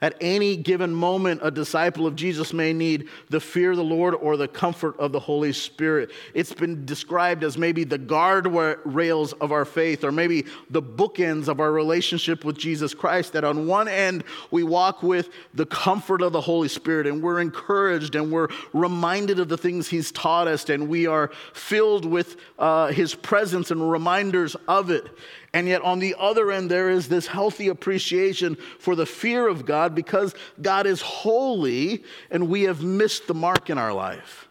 At 0.04 0.18
any 0.20 0.58
given 0.58 0.94
moment, 0.94 1.40
a 1.46 1.50
disciple 1.50 2.06
of 2.06 2.18
Jesus 2.18 2.52
may 2.52 2.74
need 2.74 3.08
the 3.30 3.40
fear 3.40 3.72
of 3.72 3.78
the 3.78 3.86
Lord 3.86 4.16
or 4.16 4.36
the 4.36 4.50
comfort 4.50 5.00
of 5.00 5.14
the 5.14 5.20
Holy 5.22 5.54
Spirit. 5.54 6.12
It's 6.34 6.52
been 6.52 6.86
described 6.86 7.42
as 7.42 7.58
maybe 7.58 7.86
the 7.86 7.98
guardrails 7.98 9.34
of 9.40 9.54
our 9.54 9.64
faith, 9.64 10.04
or 10.04 10.12
maybe 10.12 10.44
the 10.70 10.82
bookends 10.82 11.48
of 11.48 11.62
our 11.62 11.72
relationship 11.72 12.44
with 12.44 12.58
Jesus 12.58 12.94
Christ. 12.94 13.32
That 13.32 13.46
on 13.46 13.66
one 13.66 13.88
end, 13.88 14.26
we 14.52 14.64
walk 14.64 15.04
with 15.04 15.30
the 15.54 15.66
comfort 15.68 16.22
of 16.22 16.34
the 16.34 16.42
Holy 16.42 16.68
Spirit, 16.68 17.08
and 17.08 17.24
we're 17.24 17.40
encouraged 17.40 18.16
and 18.16 18.30
we're 18.30 18.50
reminded 18.74 19.40
of 19.40 19.48
the 19.48 19.58
things 19.58 19.88
He's 19.88 20.12
taught 20.12 20.50
us, 20.50 20.70
and 20.70 20.90
we 20.90 21.08
are 21.08 21.32
filled 21.54 22.04
with 22.04 22.36
uh, 22.60 22.88
His 22.88 23.16
presence 23.16 23.72
and 23.72 23.90
reminders 23.90 24.58
of 24.68 24.90
it. 24.90 25.08
And 25.54 25.68
yet, 25.68 25.84
on 25.84 26.00
the 26.00 26.16
other 26.18 26.52
end, 26.52 26.72
there 26.72 26.90
is 26.90 27.08
this 27.08 27.28
healthy 27.28 27.68
appreciation 27.68 28.56
for 28.80 28.96
the 28.96 29.06
fear 29.06 29.48
of 29.48 29.66
God 29.68 29.94
because 29.94 30.34
God 30.62 30.88
is 30.88 31.02
holy 31.02 32.04
and 32.32 32.50
we 32.50 32.64
have 32.64 32.84
missed 32.84 33.28
the 33.28 33.36
mark 33.36 33.70
in 33.70 33.78
our 33.78 33.94
life. 33.94 34.43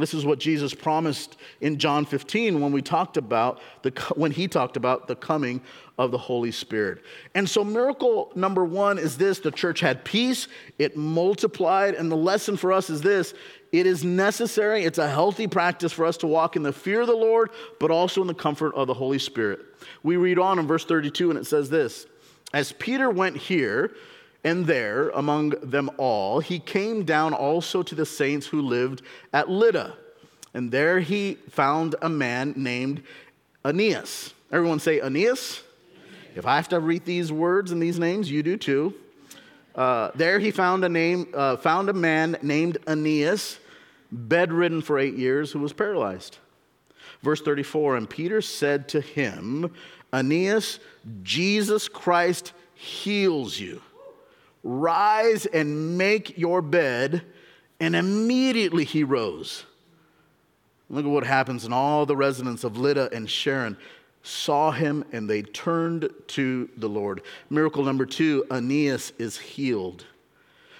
This 0.00 0.14
is 0.14 0.24
what 0.24 0.38
Jesus 0.38 0.74
promised 0.74 1.36
in 1.60 1.78
John 1.78 2.04
15 2.04 2.60
when 2.60 2.72
we 2.72 2.82
talked 2.82 3.16
about 3.16 3.60
the 3.82 3.90
when 4.16 4.32
he 4.32 4.48
talked 4.48 4.76
about 4.76 5.06
the 5.06 5.14
coming 5.14 5.60
of 5.98 6.10
the 6.10 6.18
Holy 6.18 6.50
Spirit. 6.50 7.02
And 7.34 7.48
so 7.48 7.62
miracle 7.62 8.32
number 8.34 8.64
1 8.64 8.98
is 8.98 9.18
this, 9.18 9.38
the 9.38 9.50
church 9.50 9.80
had 9.80 10.04
peace, 10.04 10.48
it 10.78 10.96
multiplied, 10.96 11.94
and 11.94 12.10
the 12.10 12.16
lesson 12.16 12.56
for 12.56 12.72
us 12.72 12.88
is 12.88 13.02
this, 13.02 13.34
it 13.70 13.86
is 13.86 14.02
necessary, 14.02 14.84
it's 14.84 14.98
a 14.98 15.08
healthy 15.08 15.46
practice 15.46 15.92
for 15.92 16.06
us 16.06 16.16
to 16.18 16.26
walk 16.26 16.56
in 16.56 16.62
the 16.62 16.72
fear 16.72 17.02
of 17.02 17.06
the 17.06 17.12
Lord, 17.12 17.50
but 17.78 17.90
also 17.90 18.22
in 18.22 18.26
the 18.26 18.34
comfort 18.34 18.74
of 18.74 18.86
the 18.86 18.94
Holy 18.94 19.18
Spirit. 19.18 19.60
We 20.02 20.16
read 20.16 20.38
on 20.38 20.58
in 20.58 20.66
verse 20.66 20.86
32 20.86 21.30
and 21.30 21.38
it 21.38 21.46
says 21.46 21.68
this, 21.68 22.06
as 22.52 22.72
Peter 22.72 23.10
went 23.10 23.36
here, 23.36 23.94
and 24.42 24.66
there, 24.66 25.10
among 25.10 25.50
them 25.62 25.90
all, 25.98 26.40
he 26.40 26.58
came 26.58 27.04
down 27.04 27.34
also 27.34 27.82
to 27.82 27.94
the 27.94 28.06
saints 28.06 28.46
who 28.46 28.62
lived 28.62 29.02
at 29.32 29.50
Lydda. 29.50 29.94
And 30.54 30.70
there 30.70 31.00
he 31.00 31.34
found 31.50 31.94
a 32.00 32.08
man 32.08 32.54
named 32.56 33.02
Aeneas. 33.64 34.32
Everyone 34.50 34.80
say 34.80 35.00
Aeneas. 35.00 35.62
If 36.34 36.46
I 36.46 36.56
have 36.56 36.68
to 36.70 36.80
read 36.80 37.04
these 37.04 37.30
words 37.30 37.70
and 37.70 37.82
these 37.82 37.98
names, 37.98 38.30
you 38.30 38.42
do 38.42 38.56
too. 38.56 38.94
Uh, 39.74 40.10
there 40.14 40.38
he 40.38 40.50
found 40.50 40.84
a 40.84 40.88
name, 40.88 41.28
uh, 41.34 41.56
found 41.56 41.88
a 41.88 41.92
man 41.92 42.36
named 42.42 42.78
Aeneas, 42.86 43.58
bedridden 44.10 44.82
for 44.82 44.98
eight 44.98 45.14
years, 45.14 45.52
who 45.52 45.60
was 45.60 45.72
paralyzed. 45.72 46.38
Verse 47.22 47.40
34, 47.42 47.96
and 47.96 48.10
Peter 48.10 48.40
said 48.40 48.88
to 48.88 49.00
him, 49.00 49.72
Aeneas, 50.12 50.80
Jesus 51.22 51.88
Christ 51.88 52.52
heals 52.74 53.58
you. 53.58 53.82
Rise 54.62 55.46
and 55.46 55.96
make 55.96 56.36
your 56.38 56.62
bed. 56.62 57.22
And 57.78 57.96
immediately 57.96 58.84
he 58.84 59.04
rose. 59.04 59.64
Look 60.88 61.04
at 61.04 61.10
what 61.10 61.24
happens. 61.24 61.64
And 61.64 61.72
all 61.72 62.04
the 62.04 62.16
residents 62.16 62.64
of 62.64 62.76
Lydda 62.76 63.10
and 63.12 63.28
Sharon 63.28 63.76
saw 64.22 64.70
him 64.70 65.04
and 65.12 65.30
they 65.30 65.42
turned 65.42 66.10
to 66.28 66.68
the 66.76 66.88
Lord. 66.88 67.22
Miracle 67.48 67.84
number 67.84 68.04
two 68.04 68.44
Aeneas 68.50 69.12
is 69.18 69.38
healed. 69.38 70.04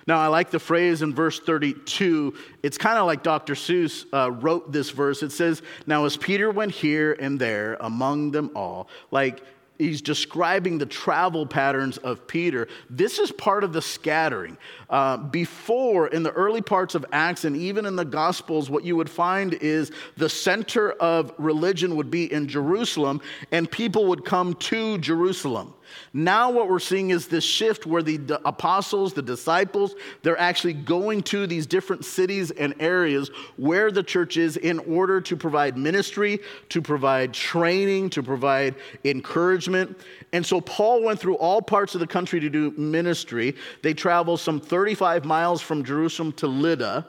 Now, 0.07 0.19
I 0.19 0.27
like 0.27 0.51
the 0.51 0.59
phrase 0.59 1.03
in 1.03 1.15
verse 1.15 1.39
32. 1.39 2.35
It's 2.63 2.79
kind 2.79 2.99
of 2.99 3.07
like 3.07 3.23
Dr. 3.23 3.55
Seuss 3.55 4.07
uh, 4.13 4.33
wrote 4.33 4.73
this 4.73 4.91
verse. 4.91 5.23
It 5.23 5.31
says, 5.31 5.63
Now, 5.87 6.05
as 6.05 6.17
Peter 6.17 6.51
went 6.51 6.73
here 6.73 7.17
and 7.21 7.39
there 7.39 7.77
among 7.81 8.33
them 8.33 8.51
all, 8.57 8.89
like 9.11 9.45
he's 9.81 10.03
describing 10.03 10.79
the 10.79 10.87
travel 10.87 11.47
patterns 11.47 11.97
of 11.99 12.27
Peter. 12.27 12.69
This 12.89 13.19
is 13.19 13.33
part 13.33 13.65
of 13.65 13.73
the 13.73 13.83
scattering. 13.83 14.57
Uh, 14.89 15.17
before, 15.17 16.09
in 16.09 16.23
the 16.23 16.33
early 16.33 16.63
parts 16.63 16.95
of 16.95 17.05
Acts 17.13 17.45
and 17.45 17.57
even 17.57 17.87
in 17.87 17.97
the 17.97 18.05
Gospels, 18.05 18.71
what 18.71 18.85
you 18.85 18.97
would 18.97 19.11
find 19.11 19.55
is 19.55 19.91
the 20.17 20.29
center 20.29 20.93
of 20.93 21.33
religion 21.39 21.97
would 21.97 22.11
be 22.11 22.33
in 22.33 22.47
Jerusalem, 22.47 23.21
and 23.51 23.71
people 23.71 24.07
would 24.07 24.25
come 24.25 24.55
to 24.55 24.99
Jerusalem. 24.99 25.75
Now, 26.13 26.51
what 26.51 26.69
we're 26.69 26.79
seeing 26.79 27.11
is 27.11 27.29
this 27.29 27.45
shift 27.45 27.87
where 27.87 28.03
the 28.03 28.41
apostles, 28.45 29.13
the 29.13 29.23
disciples, 29.23 29.95
they're 30.23 30.39
actually 30.39 30.75
going 30.75 31.23
to 31.25 31.47
these 31.47 31.67
different 31.67 32.05
cities 32.05 32.51
and 32.51 32.75
areas 32.81 33.31
where 33.57 33.91
the 33.91 34.03
church 34.03 34.37
is 34.37 34.57
in 34.57 34.79
order 34.81 35.21
to 35.21 35.37
provide 35.37 35.77
ministry, 35.77 36.41
to 36.69 36.83
provide 36.83 37.33
training, 37.33 38.11
to 38.11 38.23
provide 38.23 38.75
encouragement. 39.05 39.99
And 40.33 40.45
so, 40.45 40.61
Paul 40.61 41.03
went 41.03 41.21
through 41.21 41.37
all 41.37 41.63
parts 41.63 41.95
of 41.95 42.01
the 42.01 42.07
country 42.07 42.41
to 42.41 42.51
do 42.51 42.73
ministry. 42.73 43.57
They 43.83 43.95
traveled 43.95 44.41
some 44.41 44.61
35 44.61 45.25
miles 45.25 45.61
from 45.61 45.85
Jerusalem 45.85 46.33
to 46.33 46.47
Lydda. 46.47 47.07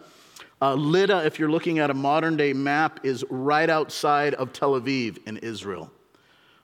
Uh, 0.62 0.76
Lydda, 0.76 1.26
if 1.26 1.40
you're 1.40 1.50
looking 1.50 1.80
at 1.80 1.90
a 1.90 1.94
modern 1.94 2.38
day 2.38 2.54
map, 2.54 3.00
is 3.04 3.26
right 3.30 3.70
outside 3.70 4.36
of 4.36 4.54
Tel 4.54 4.80
Aviv 4.80 5.18
in 5.28 5.38
Israel. 5.38 5.92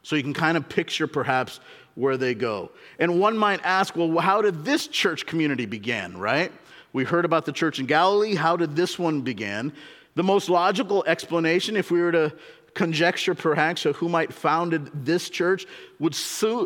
So 0.03 0.15
you 0.15 0.23
can 0.23 0.33
kind 0.33 0.55
of 0.55 0.69
picture 0.69 1.07
perhaps 1.07 1.59
where 1.97 2.15
they 2.15 2.35
go. 2.35 2.69
And 2.99 3.19
one 3.19 3.35
might 3.35 3.59
ask, 3.63 3.95
well, 3.95 4.19
how 4.19 4.43
did 4.43 4.63
this 4.63 4.85
church 4.87 5.25
community 5.25 5.65
begin, 5.65 6.15
right? 6.15 6.51
We 6.93 7.03
heard 7.03 7.25
about 7.25 7.45
the 7.45 7.51
church 7.51 7.79
in 7.79 7.87
Galilee. 7.87 8.35
How 8.35 8.55
did 8.55 8.75
this 8.75 8.99
one 8.99 9.21
begin? 9.21 9.73
The 10.13 10.23
most 10.23 10.47
logical 10.47 11.03
explanation, 11.07 11.75
if 11.75 11.89
we 11.89 11.99
were 11.99 12.11
to 12.11 12.33
conjecture 12.75 13.33
perhaps 13.33 13.81
who 13.83 14.07
might 14.09 14.31
founded 14.31 15.05
this 15.05 15.31
church, 15.31 15.65
would, 15.99 16.15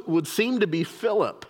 would 0.06 0.28
seem 0.28 0.60
to 0.60 0.68
be 0.68 0.84
Philip. 0.84 1.46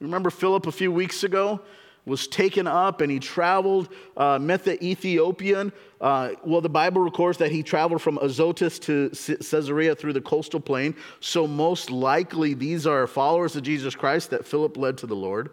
Remember 0.00 0.28
Philip 0.28 0.66
a 0.66 0.72
few 0.72 0.90
weeks 0.90 1.22
ago? 1.22 1.60
Was 2.04 2.26
taken 2.26 2.66
up 2.66 3.00
and 3.00 3.12
he 3.12 3.18
traveled, 3.18 3.88
uh, 4.16 4.38
met 4.38 4.64
the 4.64 4.82
Ethiopian. 4.84 5.72
Uh, 6.00 6.30
well, 6.44 6.60
the 6.60 6.68
Bible 6.68 7.00
records 7.00 7.38
that 7.38 7.52
he 7.52 7.62
traveled 7.62 8.02
from 8.02 8.18
Azotus 8.18 8.78
to 8.80 9.10
Caesarea 9.10 9.94
through 9.94 10.12
the 10.12 10.20
coastal 10.20 10.58
plain. 10.58 10.96
So, 11.20 11.46
most 11.46 11.90
likely, 11.90 12.54
these 12.54 12.86
are 12.86 13.06
followers 13.06 13.54
of 13.54 13.62
Jesus 13.62 13.94
Christ 13.94 14.30
that 14.30 14.44
Philip 14.46 14.76
led 14.76 14.98
to 14.98 15.06
the 15.06 15.14
Lord. 15.14 15.50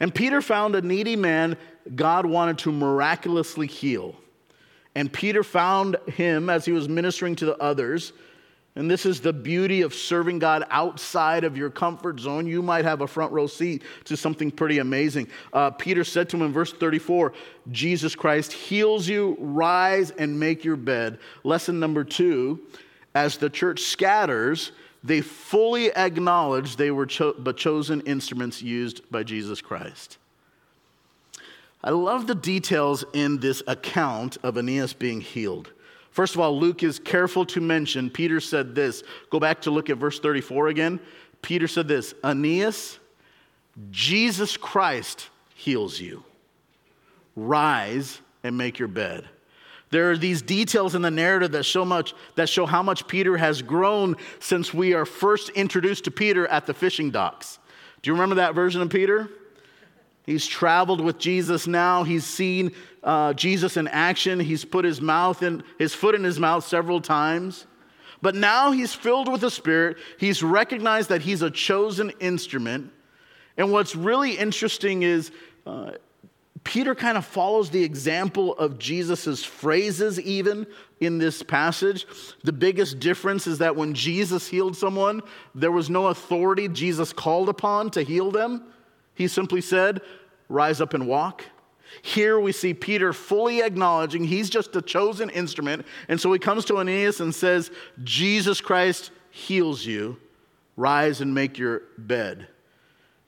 And 0.00 0.14
Peter 0.14 0.40
found 0.40 0.74
a 0.74 0.80
needy 0.80 1.16
man 1.16 1.56
God 1.94 2.24
wanted 2.24 2.58
to 2.58 2.72
miraculously 2.72 3.66
heal. 3.66 4.14
And 4.94 5.12
Peter 5.12 5.42
found 5.42 5.96
him 6.08 6.48
as 6.48 6.64
he 6.64 6.72
was 6.72 6.88
ministering 6.88 7.36
to 7.36 7.46
the 7.46 7.56
others. 7.58 8.12
And 8.78 8.88
this 8.88 9.04
is 9.04 9.20
the 9.20 9.32
beauty 9.32 9.82
of 9.82 9.92
serving 9.92 10.38
God 10.38 10.64
outside 10.70 11.42
of 11.42 11.56
your 11.56 11.68
comfort 11.68 12.20
zone. 12.20 12.46
You 12.46 12.62
might 12.62 12.84
have 12.84 13.00
a 13.00 13.08
front 13.08 13.32
row 13.32 13.48
seat 13.48 13.82
to 14.04 14.16
something 14.16 14.52
pretty 14.52 14.78
amazing. 14.78 15.26
Uh, 15.52 15.72
Peter 15.72 16.04
said 16.04 16.28
to 16.28 16.36
him 16.36 16.44
in 16.44 16.52
verse 16.52 16.72
34 16.72 17.32
Jesus 17.72 18.14
Christ 18.14 18.52
heals 18.52 19.08
you, 19.08 19.36
rise 19.40 20.12
and 20.12 20.38
make 20.38 20.64
your 20.64 20.76
bed. 20.76 21.18
Lesson 21.42 21.80
number 21.80 22.04
two 22.04 22.60
as 23.16 23.36
the 23.36 23.50
church 23.50 23.80
scatters, 23.80 24.70
they 25.02 25.22
fully 25.22 25.92
acknowledge 25.96 26.76
they 26.76 26.92
were 26.92 27.06
cho- 27.06 27.32
the 27.32 27.52
chosen 27.52 28.00
instruments 28.02 28.62
used 28.62 29.10
by 29.10 29.24
Jesus 29.24 29.60
Christ. 29.60 30.18
I 31.82 31.90
love 31.90 32.28
the 32.28 32.36
details 32.36 33.04
in 33.12 33.40
this 33.40 33.60
account 33.66 34.36
of 34.44 34.56
Aeneas 34.56 34.92
being 34.92 35.20
healed. 35.20 35.72
First 36.18 36.34
of 36.34 36.40
all, 36.40 36.58
Luke 36.58 36.82
is 36.82 36.98
careful 36.98 37.46
to 37.46 37.60
mention, 37.60 38.10
Peter 38.10 38.40
said 38.40 38.74
this. 38.74 39.04
Go 39.30 39.38
back 39.38 39.60
to 39.60 39.70
look 39.70 39.88
at 39.88 39.98
verse 39.98 40.18
34 40.18 40.66
again. 40.66 40.98
Peter 41.42 41.68
said 41.68 41.86
this 41.86 42.12
Aeneas, 42.24 42.98
Jesus 43.92 44.56
Christ 44.56 45.28
heals 45.54 46.00
you. 46.00 46.24
Rise 47.36 48.20
and 48.42 48.58
make 48.58 48.80
your 48.80 48.88
bed. 48.88 49.28
There 49.90 50.10
are 50.10 50.16
these 50.16 50.42
details 50.42 50.96
in 50.96 51.02
the 51.02 51.10
narrative 51.12 51.52
that 51.52 51.62
show 51.62 51.84
much 51.84 52.14
that 52.34 52.48
show 52.48 52.66
how 52.66 52.82
much 52.82 53.06
Peter 53.06 53.36
has 53.36 53.62
grown 53.62 54.16
since 54.40 54.74
we 54.74 54.94
are 54.94 55.06
first 55.06 55.50
introduced 55.50 56.02
to 56.06 56.10
Peter 56.10 56.48
at 56.48 56.66
the 56.66 56.74
fishing 56.74 57.12
docks. 57.12 57.60
Do 58.02 58.10
you 58.10 58.14
remember 58.14 58.34
that 58.34 58.56
version 58.56 58.82
of 58.82 58.90
Peter? 58.90 59.30
He's 60.28 60.46
traveled 60.46 61.00
with 61.00 61.16
Jesus 61.16 61.66
now. 61.66 62.04
He's 62.04 62.26
seen 62.26 62.72
uh, 63.02 63.32
Jesus 63.32 63.78
in 63.78 63.88
action. 63.88 64.38
He's 64.38 64.62
put 64.62 64.84
his 64.84 65.00
mouth 65.00 65.42
in 65.42 65.62
his 65.78 65.94
foot 65.94 66.14
in 66.14 66.22
his 66.22 66.38
mouth 66.38 66.66
several 66.66 67.00
times. 67.00 67.66
But 68.20 68.34
now 68.34 68.70
he's 68.72 68.92
filled 68.92 69.32
with 69.32 69.40
the 69.40 69.50
Spirit. 69.50 69.96
He's 70.18 70.42
recognized 70.42 71.08
that 71.08 71.22
he's 71.22 71.40
a 71.40 71.50
chosen 71.50 72.10
instrument. 72.20 72.92
And 73.56 73.72
what's 73.72 73.96
really 73.96 74.32
interesting 74.32 75.02
is 75.02 75.30
uh, 75.64 75.92
Peter 76.62 76.94
kind 76.94 77.16
of 77.16 77.24
follows 77.24 77.70
the 77.70 77.82
example 77.82 78.52
of 78.58 78.78
Jesus' 78.78 79.42
phrases, 79.42 80.20
even 80.20 80.66
in 81.00 81.16
this 81.16 81.42
passage. 81.42 82.06
The 82.44 82.52
biggest 82.52 83.00
difference 83.00 83.46
is 83.46 83.56
that 83.60 83.76
when 83.76 83.94
Jesus 83.94 84.46
healed 84.46 84.76
someone, 84.76 85.22
there 85.54 85.72
was 85.72 85.88
no 85.88 86.08
authority 86.08 86.68
Jesus 86.68 87.14
called 87.14 87.48
upon 87.48 87.88
to 87.92 88.02
heal 88.02 88.30
them. 88.30 88.64
He 89.18 89.26
simply 89.26 89.60
said, 89.60 90.00
Rise 90.48 90.80
up 90.80 90.94
and 90.94 91.06
walk. 91.06 91.44
Here 92.02 92.38
we 92.38 92.52
see 92.52 92.74
Peter 92.74 93.12
fully 93.12 93.62
acknowledging 93.62 94.24
he's 94.24 94.50
just 94.50 94.76
a 94.76 94.82
chosen 94.82 95.30
instrument. 95.30 95.86
And 96.08 96.20
so 96.20 96.32
he 96.32 96.38
comes 96.38 96.64
to 96.66 96.78
Aeneas 96.78 97.20
and 97.20 97.34
says, 97.34 97.70
Jesus 98.04 98.60
Christ 98.60 99.10
heals 99.30 99.84
you. 99.84 100.18
Rise 100.76 101.20
and 101.20 101.34
make 101.34 101.58
your 101.58 101.82
bed. 101.96 102.46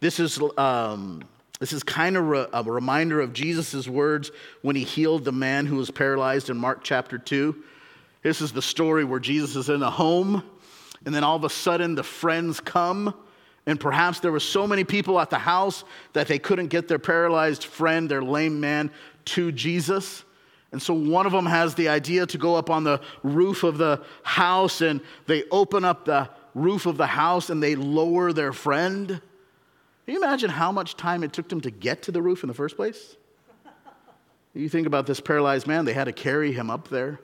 This 0.00 0.20
is, 0.20 0.40
um, 0.56 1.22
this 1.58 1.72
is 1.72 1.82
kind 1.82 2.16
of 2.16 2.28
re- 2.28 2.46
a 2.52 2.62
reminder 2.62 3.20
of 3.20 3.32
Jesus' 3.32 3.88
words 3.88 4.30
when 4.62 4.76
he 4.76 4.84
healed 4.84 5.24
the 5.24 5.32
man 5.32 5.66
who 5.66 5.76
was 5.76 5.90
paralyzed 5.90 6.48
in 6.48 6.56
Mark 6.56 6.80
chapter 6.82 7.18
2. 7.18 7.56
This 8.22 8.40
is 8.40 8.52
the 8.52 8.62
story 8.62 9.04
where 9.04 9.20
Jesus 9.20 9.56
is 9.56 9.68
in 9.68 9.82
a 9.82 9.90
home, 9.90 10.42
and 11.04 11.14
then 11.14 11.24
all 11.24 11.36
of 11.36 11.44
a 11.44 11.50
sudden 11.50 11.94
the 11.94 12.02
friends 12.02 12.60
come 12.60 13.14
and 13.66 13.78
perhaps 13.78 14.20
there 14.20 14.32
were 14.32 14.40
so 14.40 14.66
many 14.66 14.84
people 14.84 15.20
at 15.20 15.30
the 15.30 15.38
house 15.38 15.84
that 16.12 16.28
they 16.28 16.38
couldn't 16.38 16.68
get 16.68 16.88
their 16.88 16.98
paralyzed 16.98 17.64
friend, 17.64 18.10
their 18.10 18.22
lame 18.22 18.60
man, 18.60 18.90
to 19.26 19.52
Jesus. 19.52 20.24
And 20.72 20.80
so 20.80 20.94
one 20.94 21.26
of 21.26 21.32
them 21.32 21.46
has 21.46 21.74
the 21.74 21.88
idea 21.88 22.26
to 22.26 22.38
go 22.38 22.56
up 22.56 22.70
on 22.70 22.84
the 22.84 23.00
roof 23.22 23.62
of 23.62 23.78
the 23.78 24.02
house 24.22 24.80
and 24.80 25.00
they 25.26 25.44
open 25.50 25.84
up 25.84 26.04
the 26.04 26.30
roof 26.54 26.86
of 26.86 26.96
the 26.96 27.06
house 27.06 27.50
and 27.50 27.62
they 27.62 27.74
lower 27.74 28.32
their 28.32 28.52
friend. 28.52 29.08
Can 29.08 30.14
you 30.14 30.22
imagine 30.22 30.50
how 30.50 30.72
much 30.72 30.96
time 30.96 31.22
it 31.22 31.32
took 31.32 31.48
them 31.48 31.60
to 31.60 31.70
get 31.70 32.02
to 32.02 32.12
the 32.12 32.22
roof 32.22 32.42
in 32.42 32.48
the 32.48 32.54
first 32.54 32.76
place? 32.76 33.16
You 34.54 34.68
think 34.68 34.86
about 34.86 35.06
this 35.06 35.20
paralyzed 35.20 35.66
man, 35.66 35.84
they 35.84 35.92
had 35.92 36.04
to 36.04 36.12
carry 36.12 36.52
him 36.52 36.70
up 36.70 36.88
there. 36.88 37.20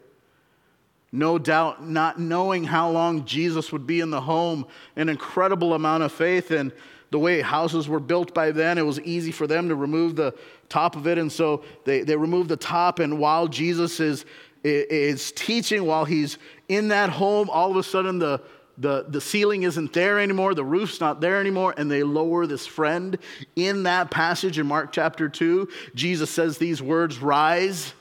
No 1.12 1.38
doubt, 1.38 1.86
not 1.86 2.18
knowing 2.18 2.64
how 2.64 2.90
long 2.90 3.25
Jesus 3.25 3.72
would 3.72 3.86
be 3.86 4.00
in 4.00 4.10
the 4.10 4.20
home, 4.20 4.66
an 4.96 5.08
incredible 5.08 5.75
amount 5.75 6.02
of 6.02 6.12
faith. 6.12 6.50
And 6.50 6.72
the 7.10 7.18
way 7.18 7.40
houses 7.40 7.88
were 7.88 8.00
built 8.00 8.34
by 8.34 8.50
then, 8.50 8.78
it 8.78 8.82
was 8.82 9.00
easy 9.00 9.30
for 9.30 9.46
them 9.46 9.68
to 9.68 9.75
remove 9.75 10.16
the 10.16 10.34
top 10.68 10.96
of 10.96 11.06
it. 11.06 11.18
And 11.18 11.30
so 11.30 11.64
they, 11.84 12.02
they 12.02 12.16
removed 12.16 12.48
the 12.48 12.56
top. 12.56 12.98
And 12.98 13.18
while 13.18 13.46
Jesus 13.46 14.00
is, 14.00 14.25
is 14.64 15.32
teaching, 15.32 15.84
while 15.86 16.04
he's 16.04 16.38
in 16.68 16.88
that 16.88 17.10
home, 17.10 17.48
all 17.50 17.70
of 17.70 17.76
a 17.76 17.82
sudden 17.82 18.18
the, 18.18 18.42
the, 18.78 19.06
the 19.08 19.20
ceiling 19.20 19.62
isn't 19.62 19.92
there 19.92 20.18
anymore, 20.18 20.54
the 20.54 20.64
roof's 20.64 21.00
not 21.00 21.20
there 21.20 21.40
anymore, 21.40 21.72
and 21.76 21.90
they 21.90 22.02
lower 22.02 22.46
this 22.46 22.66
friend. 22.66 23.16
In 23.54 23.84
that 23.84 24.10
passage 24.10 24.58
in 24.58 24.66
Mark 24.66 24.92
chapter 24.92 25.28
2, 25.28 25.68
Jesus 25.94 26.30
says 26.30 26.58
these 26.58 26.82
words 26.82 27.18
Rise 27.18 27.94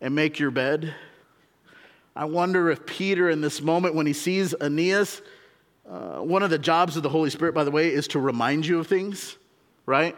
and 0.00 0.14
make 0.14 0.38
your 0.38 0.50
bed. 0.50 0.94
I 2.16 2.24
wonder 2.24 2.70
if 2.70 2.86
Peter, 2.86 3.28
in 3.28 3.42
this 3.42 3.60
moment 3.60 3.94
when 3.94 4.06
he 4.06 4.14
sees 4.14 4.54
Aeneas, 4.58 5.20
uh, 5.86 6.20
one 6.20 6.42
of 6.42 6.48
the 6.48 6.58
jobs 6.58 6.96
of 6.96 7.02
the 7.02 7.10
Holy 7.10 7.28
Spirit, 7.28 7.54
by 7.54 7.62
the 7.62 7.70
way, 7.70 7.92
is 7.92 8.08
to 8.08 8.18
remind 8.18 8.64
you 8.64 8.78
of 8.78 8.86
things, 8.86 9.36
right? 9.84 10.16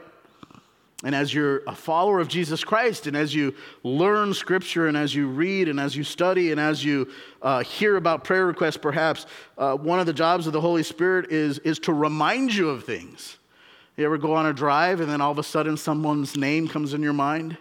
And 1.02 1.12
as 1.12 1.35
you're 1.35 1.62
a 1.67 1.75
follower 1.75 2.21
of 2.21 2.28
Jesus 2.28 2.62
Christ, 2.62 3.09
and 3.09 3.17
as 3.17 3.35
you 3.35 3.52
learn 3.83 4.33
Scripture, 4.33 4.87
and 4.87 4.97
as 4.97 5.12
you 5.12 5.26
read, 5.26 5.69
and 5.69 5.81
as 5.81 5.97
you 5.97 6.05
study, 6.05 6.52
and 6.52 6.61
as 6.61 6.85
you 6.85 7.09
uh, 7.43 7.64
hear 7.64 7.97
about 7.97 8.23
prayer 8.23 8.47
requests, 8.47 8.76
perhaps, 8.76 9.26
uh, 9.59 9.75
one 9.75 9.99
of 9.99 10.07
the 10.07 10.12
jobs 10.12 10.47
of 10.47 10.52
the 10.52 10.61
Holy 10.61 10.85
Spirit 10.85 11.33
is, 11.33 11.59
is 11.61 11.81
to 11.81 11.93
remind 11.93 12.55
you 12.55 12.69
of 12.71 12.85
things. 12.85 13.38
You 13.97 14.05
ever 14.05 14.19
go 14.19 14.35
on 14.35 14.47
a 14.47 14.52
drive, 14.52 15.00
and 15.00 15.11
then 15.11 15.21
all 15.21 15.33
of 15.33 15.38
a 15.38 15.43
sudden 15.43 15.76
someone's 15.76 16.37
name 16.37 16.69
comes 16.69 16.95
in 16.95 17.02
your 17.02 17.12
mind? 17.12 17.59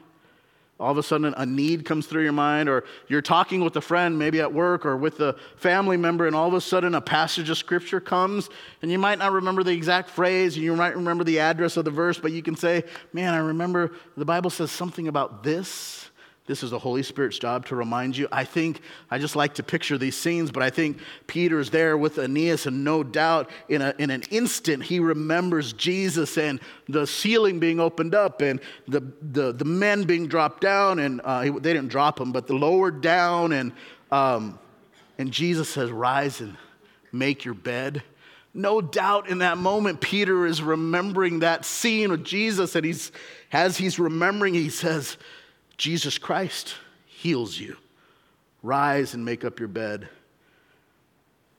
All 0.79 0.91
of 0.91 0.97
a 0.97 1.03
sudden 1.03 1.33
a 1.37 1.45
need 1.45 1.85
comes 1.85 2.05
through 2.05 2.23
your 2.23 2.33
mind, 2.33 2.69
or 2.69 2.83
you're 3.07 3.21
talking 3.21 3.63
with 3.63 3.75
a 3.75 3.81
friend, 3.81 4.17
maybe 4.19 4.39
at 4.39 4.53
work 4.53 4.85
or 4.85 4.95
with 4.95 5.19
a 5.19 5.35
family 5.55 5.97
member, 5.97 6.27
and 6.27 6.35
all 6.35 6.47
of 6.47 6.53
a 6.53 6.61
sudden 6.61 6.93
a 6.93 7.01
passage 7.01 7.49
of 7.49 7.57
scripture 7.57 7.99
comes, 7.99 8.49
and 8.81 8.91
you 8.91 8.99
might 8.99 9.17
not 9.17 9.31
remember 9.31 9.63
the 9.63 9.71
exact 9.71 10.09
phrase, 10.09 10.55
and 10.55 10.63
you 10.63 10.75
might 10.75 10.95
remember 10.95 11.23
the 11.23 11.39
address 11.39 11.77
of 11.77 11.85
the 11.85 11.91
verse, 11.91 12.19
but 12.19 12.31
you 12.31 12.43
can 12.43 12.55
say, 12.55 12.83
Man, 13.11 13.33
I 13.33 13.37
remember 13.37 13.91
the 14.15 14.25
Bible 14.25 14.49
says 14.49 14.71
something 14.71 15.07
about 15.07 15.43
this. 15.43 16.06
This 16.47 16.63
is 16.63 16.71
the 16.71 16.79
Holy 16.79 17.03
Spirit's 17.03 17.37
job 17.37 17.65
to 17.65 17.75
remind 17.75 18.15
you. 18.15 18.29
I 18.31 18.45
think, 18.45 18.79
I 19.11 19.17
just 19.17 19.35
like 19.35 19.55
to 19.55 19.63
picture 19.63 19.97
these 19.97 20.15
scenes, 20.15 20.49
but 20.49 20.63
I 20.63 20.69
think 20.69 20.97
Peter's 21.27 21.69
there 21.69 21.97
with 21.97 22.17
Aeneas, 22.17 22.65
and 22.65 22.85
no 22.85 23.03
doubt 23.03 23.49
in, 23.67 23.81
a, 23.81 23.93
in 23.99 24.09
an 24.09 24.23
instant 24.31 24.83
he 24.83 25.01
remembers 25.01 25.73
Jesus 25.73 26.37
and 26.37 26.61
the 26.87 27.05
ceiling 27.05 27.59
being 27.59 27.81
opened 27.81 28.15
up 28.15 28.41
and 28.41 28.61
the, 28.87 29.01
the, 29.21 29.51
the 29.51 29.65
men 29.65 30.03
being 30.03 30.27
dropped 30.27 30.61
down. 30.61 30.99
And 30.99 31.19
uh, 31.25 31.41
they 31.41 31.73
didn't 31.73 31.89
drop 31.89 32.17
them, 32.17 32.31
but 32.31 32.47
the 32.47 32.53
lowered 32.53 33.01
down. 33.01 33.51
And, 33.51 33.73
um, 34.09 34.57
and 35.17 35.33
Jesus 35.33 35.67
says, 35.67 35.91
Rise 35.91 36.39
and 36.39 36.55
make 37.11 37.43
your 37.43 37.55
bed. 37.55 38.03
No 38.53 38.79
doubt 38.79 39.29
in 39.29 39.39
that 39.39 39.57
moment, 39.57 39.99
Peter 39.99 40.45
is 40.45 40.61
remembering 40.61 41.39
that 41.39 41.65
scene 41.65 42.09
with 42.09 42.23
Jesus, 42.23 42.75
and 42.75 42.85
he's, 42.85 43.11
as 43.51 43.77
he's 43.77 43.99
remembering, 43.99 44.53
he 44.53 44.69
says, 44.69 45.17
Jesus 45.77 46.17
Christ 46.17 46.75
heals 47.05 47.59
you. 47.59 47.77
Rise 48.63 49.13
and 49.13 49.23
make 49.23 49.45
up 49.45 49.59
your 49.59 49.67
bed. 49.67 50.09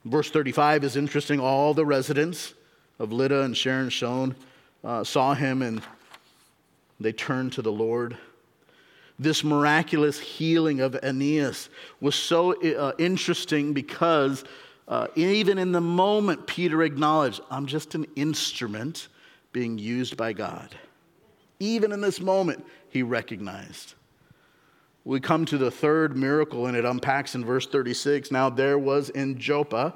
Verse 0.05 0.29
35 0.29 0.83
is 0.83 0.95
interesting. 0.95 1.39
All 1.39 1.73
the 1.73 1.85
residents 1.85 2.53
of 2.99 3.11
Lydda 3.11 3.43
and 3.43 3.55
Sharon 3.55 3.89
Shone 3.89 4.35
uh, 4.83 5.03
saw 5.03 5.33
him 5.33 5.61
and 5.61 5.81
they 6.99 7.13
turned 7.13 7.53
to 7.53 7.61
the 7.61 7.71
Lord. 7.71 8.17
This 9.17 9.43
miraculous 9.43 10.19
healing 10.19 10.81
of 10.81 10.97
Aeneas 11.03 11.69
was 12.01 12.15
so 12.15 12.53
uh, 12.61 12.93
interesting 12.97 13.73
because 13.73 14.43
uh, 14.87 15.07
even 15.15 15.57
in 15.57 15.71
the 15.71 15.81
moment, 15.81 16.47
Peter 16.47 16.83
acknowledged, 16.83 17.41
I'm 17.51 17.67
just 17.67 17.95
an 17.95 18.05
instrument 18.15 19.07
being 19.53 19.77
used 19.77 20.17
by 20.17 20.33
God. 20.33 20.75
Even 21.59 21.91
in 21.91 22.01
this 22.01 22.19
moment, 22.19 22.65
he 22.89 23.03
recognized 23.03 23.95
we 25.09 25.19
come 25.19 25.43
to 25.43 25.57
the 25.57 25.71
third 25.71 26.15
miracle, 26.15 26.67
and 26.67 26.77
it 26.77 26.85
unpacks 26.85 27.33
in 27.33 27.43
verse 27.43 27.65
36. 27.65 28.29
Now 28.29 28.47
there 28.47 28.77
was 28.77 29.09
in 29.09 29.39
Joppa, 29.39 29.95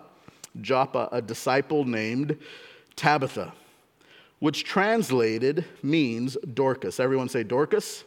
Joppa, 0.60 1.08
a 1.12 1.22
disciple 1.22 1.86
named 1.86 2.36
Tabitha, 2.96 3.54
which 4.40 4.64
translated 4.64 5.66
means 5.84 6.36
Dorcas. 6.56 7.00
Everyone 7.00 7.30
say 7.30 7.44
Dorcas. 7.44 8.06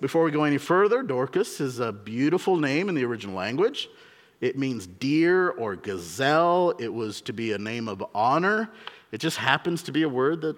Before 0.00 0.24
we 0.24 0.32
go 0.32 0.42
any 0.42 0.58
further, 0.58 1.04
Dorcas 1.04 1.60
is 1.60 1.78
a 1.78 1.92
beautiful 1.92 2.56
name 2.56 2.88
in 2.88 2.96
the 2.96 3.04
original 3.04 3.36
language. 3.36 3.88
It 4.40 4.58
means 4.58 4.88
deer 4.88 5.50
or 5.50 5.76
gazelle. 5.76 6.74
It 6.80 6.92
was 6.92 7.20
to 7.20 7.32
be 7.32 7.52
a 7.52 7.58
name 7.58 7.86
of 7.86 8.04
honor. 8.12 8.70
It 9.12 9.18
just 9.18 9.36
happens 9.36 9.84
to 9.84 9.92
be 9.92 10.02
a 10.02 10.08
word 10.08 10.40
that 10.40 10.56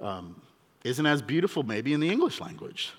um, 0.00 0.40
not 0.84 1.06
as 1.06 1.20
beautiful, 1.20 1.64
maybe, 1.64 1.92
in 1.92 1.98
the 1.98 2.08
English 2.08 2.40
language. 2.40 2.92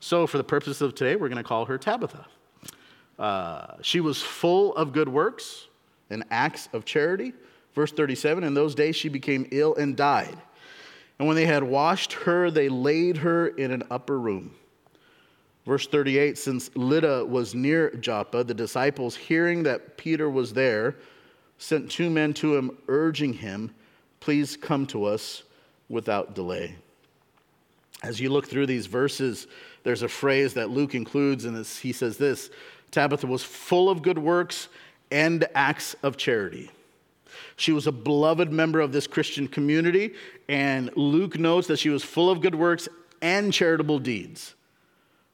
So, 0.00 0.26
for 0.26 0.38
the 0.38 0.44
purpose 0.44 0.80
of 0.80 0.94
today, 0.94 1.16
we're 1.16 1.28
going 1.28 1.36
to 1.36 1.44
call 1.44 1.66
her 1.66 1.78
Tabitha. 1.78 2.26
Uh, 3.18 3.74
she 3.82 4.00
was 4.00 4.22
full 4.22 4.74
of 4.76 4.92
good 4.92 5.08
works 5.08 5.66
and 6.08 6.24
acts 6.30 6.70
of 6.72 6.86
charity. 6.86 7.34
Verse 7.74 7.92
37 7.92 8.42
In 8.42 8.54
those 8.54 8.74
days 8.74 8.96
she 8.96 9.10
became 9.10 9.46
ill 9.50 9.74
and 9.76 9.94
died. 9.96 10.36
And 11.18 11.28
when 11.28 11.36
they 11.36 11.44
had 11.44 11.62
washed 11.62 12.14
her, 12.14 12.50
they 12.50 12.70
laid 12.70 13.18
her 13.18 13.48
in 13.48 13.70
an 13.70 13.82
upper 13.90 14.18
room. 14.18 14.54
Verse 15.66 15.86
38 15.86 16.38
Since 16.38 16.70
Lydda 16.74 17.26
was 17.26 17.54
near 17.54 17.90
Joppa, 17.96 18.42
the 18.42 18.54
disciples, 18.54 19.14
hearing 19.14 19.62
that 19.64 19.98
Peter 19.98 20.30
was 20.30 20.54
there, 20.54 20.96
sent 21.58 21.90
two 21.90 22.08
men 22.08 22.32
to 22.34 22.56
him, 22.56 22.76
urging 22.88 23.34
him, 23.34 23.70
Please 24.20 24.56
come 24.56 24.86
to 24.86 25.04
us 25.04 25.42
without 25.90 26.34
delay. 26.34 26.74
As 28.02 28.18
you 28.18 28.30
look 28.30 28.46
through 28.46 28.66
these 28.66 28.86
verses, 28.86 29.46
there's 29.82 30.02
a 30.02 30.08
phrase 30.08 30.54
that 30.54 30.70
Luke 30.70 30.94
includes, 30.94 31.44
and 31.44 31.66
he 31.66 31.92
says 31.92 32.16
this 32.16 32.50
Tabitha 32.90 33.26
was 33.26 33.42
full 33.42 33.88
of 33.88 34.02
good 34.02 34.18
works 34.18 34.68
and 35.10 35.46
acts 35.54 35.94
of 36.02 36.16
charity. 36.16 36.70
She 37.56 37.72
was 37.72 37.86
a 37.86 37.92
beloved 37.92 38.50
member 38.50 38.80
of 38.80 38.92
this 38.92 39.06
Christian 39.06 39.46
community, 39.46 40.14
and 40.48 40.94
Luke 40.96 41.38
notes 41.38 41.68
that 41.68 41.78
she 41.78 41.90
was 41.90 42.02
full 42.02 42.30
of 42.30 42.40
good 42.40 42.54
works 42.54 42.88
and 43.22 43.52
charitable 43.52 43.98
deeds. 43.98 44.54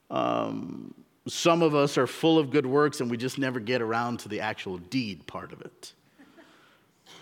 Um, 0.09 0.93
some 1.27 1.61
of 1.61 1.75
us 1.75 1.97
are 1.97 2.07
full 2.07 2.37
of 2.37 2.51
good 2.51 2.65
works, 2.65 3.01
and 3.01 3.09
we 3.09 3.17
just 3.17 3.37
never 3.37 3.59
get 3.59 3.81
around 3.81 4.19
to 4.19 4.29
the 4.29 4.41
actual 4.41 4.77
deed 4.77 5.25
part 5.27 5.51
of 5.51 5.61
it. 5.61 5.93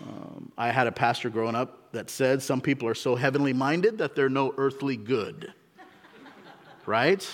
Um, 0.02 0.52
I 0.58 0.70
had 0.70 0.86
a 0.86 0.92
pastor 0.92 1.30
growing 1.30 1.54
up 1.54 1.92
that 1.92 2.10
said 2.10 2.42
some 2.42 2.60
people 2.60 2.86
are 2.86 2.94
so 2.94 3.16
heavenly 3.16 3.52
minded 3.52 3.98
that 3.98 4.14
they're 4.14 4.28
no 4.28 4.52
earthly 4.58 4.96
good 4.96 5.52
right? 6.86 7.28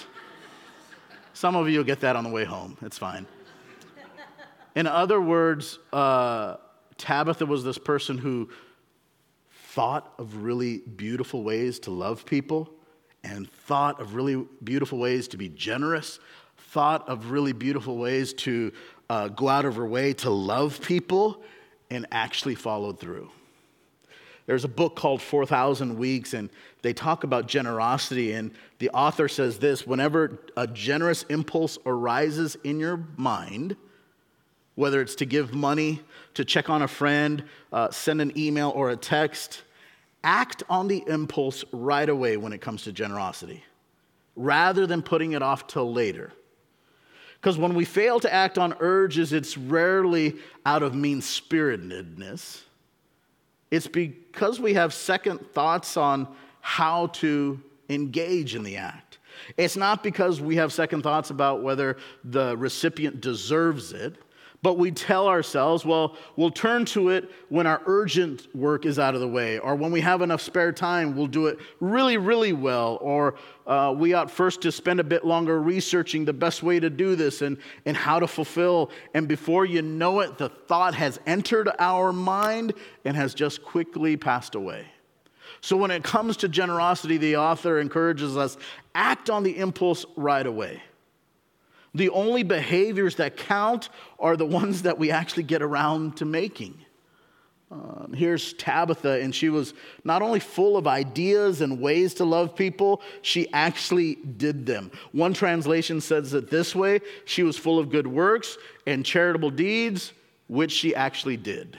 Some 1.35 1.57
of 1.57 1.69
you 1.69 1.79
will 1.79 1.85
get 1.85 2.01
that 2.01 2.17
on 2.17 2.25
the 2.25 2.31
way 2.31 2.45
home. 2.45 2.77
It's 2.83 2.99
fine. 2.99 3.27
In 4.75 4.87
other 4.87 5.21
words, 5.21 5.79
uh, 5.93 6.57
Tabitha 6.97 7.45
was 7.47 7.65
this 7.65 7.79
person 7.79 8.19
who 8.19 8.49
thought 9.51 10.13
of 10.19 10.43
really 10.43 10.79
beautiful 10.79 11.43
ways 11.43 11.79
to 11.81 11.91
love 11.91 12.25
people 12.25 12.71
and 13.25 13.51
thought 13.51 14.01
of 14.01 14.15
really 14.15 14.47
beautiful 14.65 14.99
ways 14.99 15.29
to 15.29 15.37
be 15.37 15.49
generous, 15.49 16.19
thought 16.57 17.09
of 17.09 17.31
really 17.31 17.53
beautiful 17.53 17.97
ways 17.97 18.33
to 18.35 18.73
uh, 19.09 19.29
go 19.29 19.49
out 19.49 19.65
of 19.65 19.77
her 19.77 19.87
way 19.87 20.13
to 20.13 20.31
love 20.31 20.81
people, 20.81 21.43
and 21.91 22.07
actually 22.11 22.55
followed 22.55 22.99
through. 22.99 23.31
There's 24.47 24.65
a 24.65 24.69
book 24.69 24.97
called 24.97 25.23
4,000 25.23 25.97
Weeks, 25.99 26.35
and 26.35 26.51
they 26.83 26.93
talk 26.93 27.25
about 27.25 27.47
generosity. 27.47 28.33
And 28.33 28.51
the 28.79 28.91
author 28.91 29.29
says 29.29 29.59
this 29.59 29.87
whenever 29.87 30.41
a 30.57 30.67
generous 30.67 31.23
impulse 31.25 31.79
arises 31.87 32.57
in 32.65 32.81
your 32.81 33.05
mind, 33.17 33.77
whether 34.75 35.01
it's 35.01 35.15
to 35.17 35.25
give 35.25 35.55
money, 35.55 36.01
to 36.35 36.45
check 36.45 36.71
on 36.71 36.83
a 36.83 36.89
friend, 36.89 37.45
uh, 37.73 37.91
send 37.91 38.21
an 38.21 38.37
email 38.37 38.73
or 38.75 38.91
a 38.91 38.97
text, 38.97 39.63
act 40.25 40.63
on 40.69 40.89
the 40.89 41.05
impulse 41.07 41.65
right 41.73 42.09
away 42.09 42.37
when 42.37 42.53
it 42.53 42.61
comes 42.61 42.83
to 42.83 42.93
generosity, 42.93 43.63
rather 44.35 44.87
than 44.87 45.03
putting 45.03 45.33
it 45.33 45.43
off 45.43 45.67
till 45.67 45.93
later. 45.93 46.33
Because 47.41 47.59
when 47.59 47.75
we 47.75 47.85
fail 47.85 48.19
to 48.21 48.33
act 48.33 48.57
on 48.57 48.75
urges, 48.81 49.33
it's 49.33 49.59
rarely 49.59 50.37
out 50.65 50.83
of 50.83 50.95
mean 50.95 51.21
spiritedness 51.21 52.63
it's 53.73 53.89
because 53.89 54.61
we 54.61 54.75
have 54.75 54.93
second 54.93 55.39
thoughts 55.55 55.97
on 55.97 56.29
how 56.61 57.07
to 57.07 57.59
engage 57.89 58.55
in 58.55 58.63
the 58.63 58.77
act. 58.77 59.19
It's 59.57 59.79
not 59.79 60.03
because 60.03 60.43
we 60.43 60.57
have 60.57 60.75
second 60.75 61.03
thoughts 61.03 61.31
about 61.31 61.63
whether 61.63 61.97
the 62.23 62.55
recipient 62.59 63.23
deserves 63.23 63.95
it, 63.95 64.17
But 64.63 64.79
we 64.79 64.93
tell 64.93 65.27
ourselves, 65.27 65.85
well, 65.85 66.17
we'll 66.37 66.53
turn 66.53 66.85
to 66.87 67.09
it 67.09 67.29
when 67.49 67.67
our 67.67 67.83
urgent 67.87 68.47
work 68.55 68.87
is 68.87 68.97
out 68.97 69.17
of 69.17 69.21
the 69.21 69.27
way, 69.27 69.59
or 69.59 69.75
when 69.75 69.91
we 69.91 70.01
have 70.03 70.23
enough 70.23 70.41
spare 70.41 70.71
time, 70.71 71.17
we'll 71.17 71.27
do 71.27 71.49
it 71.49 71.59
really, 71.81 72.17
really 72.17 72.53
well, 72.53 72.97
or 73.01 73.35
uh, 73.67 73.93
we 73.97 74.15
ought 74.15 74.31
first 74.31 74.63
to 74.63 74.71
spend 74.71 75.01
a 75.01 75.05
bit 75.05 75.25
longer 75.25 75.61
researching 75.61 76.25
the 76.25 76.33
best 76.33 76.63
way 76.63 76.79
to 76.79 76.89
do 76.89 77.17
this 77.17 77.43
and, 77.43 77.59
and 77.87 77.97
how 77.97 78.21
to 78.21 78.29
fulfill. 78.29 78.91
And 79.15 79.27
before 79.27 79.67
you 79.67 79.83
know 79.83 80.21
it, 80.21 80.39
the 80.39 80.49
thought 80.49 80.95
has 80.95 81.19
entered 81.27 81.69
our 81.81 82.13
mind 82.13 82.73
and 83.05 83.17
has 83.17 83.35
just 83.35 83.65
quickly 83.65 84.17
passed 84.17 84.55
away. 84.55 84.87
So 85.61 85.77
when 85.77 85.91
it 85.91 86.05
comes 86.05 86.37
to 86.39 86.49
generosity, 86.49 87.17
the 87.17 87.37
author 87.37 87.81
encourages 87.81 88.37
us 88.37 88.57
act 88.95 89.29
on 89.29 89.43
the 89.43 89.59
impulse 89.59 90.07
right 90.15 90.47
away. 90.47 90.83
The 91.95 92.09
only 92.11 92.43
behaviors 92.43 93.17
that 93.17 93.37
count 93.37 93.91
are 94.19 94.37
the 94.37 94.47
ones 94.47 94.83
that 94.83 94.99
we 94.99 95.11
actually 95.11 95.43
get 95.43 95.63
around 95.63 96.17
to 96.19 96.25
making. 96.25 96.79
Um, 97.71 98.13
here's 98.15 98.53
Tabitha, 98.53 99.23
and 99.23 99.35
she 99.35 99.49
was 99.49 99.73
not 100.05 100.21
only 100.21 100.41
full 100.41 100.77
of 100.77 100.87
ideas 100.87 101.63
and 101.63 101.81
ways 101.81 102.13
to 102.15 102.25
love 102.25 102.55
people, 102.55 103.01
she 103.23 103.51
actually 103.55 104.17
did 104.17 104.67
them. 104.67 104.91
One 105.13 105.33
translation 105.33 106.03
says 106.03 106.35
it 106.35 106.51
this 106.51 106.75
way 106.75 107.01
she 107.25 107.43
was 107.43 107.57
full 107.57 107.79
of 107.79 107.89
good 107.89 108.07
works 108.07 108.59
and 108.87 109.07
charitable 109.07 109.51
deeds, 109.51 110.13
which 110.49 110.71
she 110.71 110.95
actually 110.95 111.39
did. 111.39 111.79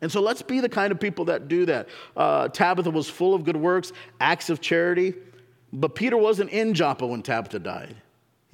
And 0.00 0.10
so 0.10 0.22
let's 0.22 0.40
be 0.40 0.60
the 0.60 0.68
kind 0.68 0.92
of 0.92 1.00
people 1.00 1.26
that 1.26 1.48
do 1.48 1.66
that. 1.66 1.88
Uh, 2.16 2.48
Tabitha 2.48 2.90
was 2.90 3.08
full 3.08 3.34
of 3.34 3.44
good 3.44 3.56
works, 3.56 3.92
acts 4.18 4.48
of 4.48 4.62
charity, 4.62 5.14
but 5.74 5.94
Peter 5.94 6.16
wasn't 6.16 6.50
in 6.50 6.72
Joppa 6.72 7.06
when 7.06 7.22
Tabitha 7.22 7.58
died. 7.58 7.96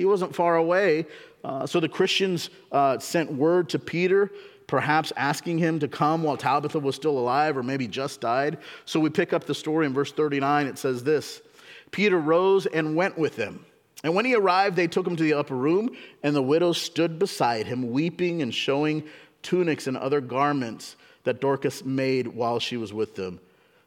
He 0.01 0.07
wasn't 0.07 0.35
far 0.35 0.57
away. 0.57 1.05
Uh, 1.45 1.67
so 1.67 1.79
the 1.79 1.89
Christians 1.89 2.49
uh, 2.73 2.99
sent 2.99 3.31
word 3.31 3.69
to 3.69 3.79
Peter, 3.79 4.31
perhaps 4.67 5.13
asking 5.15 5.59
him 5.59 5.79
to 5.81 5.89
come 5.89 6.23
while 6.23 6.39
Tabitha 6.39 6.79
was 6.79 6.97
still 6.97 7.19
alive 7.19 7.59
or 7.59 7.63
maybe 7.63 7.87
just 7.87 8.23
died. 8.23 8.57
So 8.87 8.99
we 8.99 9.11
pick 9.11 9.35
up 9.35 9.45
the 9.45 9.55
story 9.55 9.85
in 9.85 9.93
verse 9.93 10.11
39. 10.11 10.67
It 10.69 10.79
says 10.79 11.05
this 11.05 11.43
Peter 11.91 12.19
rose 12.19 12.65
and 12.65 12.97
went 12.97 13.19
with 13.19 13.37
them. 13.37 13.67
And 14.03 14.15
when 14.15 14.25
he 14.25 14.35
arrived, 14.35 14.75
they 14.75 14.87
took 14.87 15.07
him 15.07 15.17
to 15.17 15.23
the 15.23 15.35
upper 15.35 15.55
room, 15.55 15.95
and 16.23 16.35
the 16.35 16.41
widow 16.41 16.73
stood 16.73 17.19
beside 17.19 17.67
him, 17.67 17.91
weeping 17.91 18.41
and 18.41 18.55
showing 18.55 19.05
tunics 19.43 19.87
and 19.87 19.99
other 19.99 20.23
garments 20.23 20.97
that 21.25 21.43
Dorcas 21.43 21.85
made 21.85 22.27
while 22.27 22.59
she 22.59 22.79
was 22.79 22.95
with 22.95 23.17
them. 23.17 23.39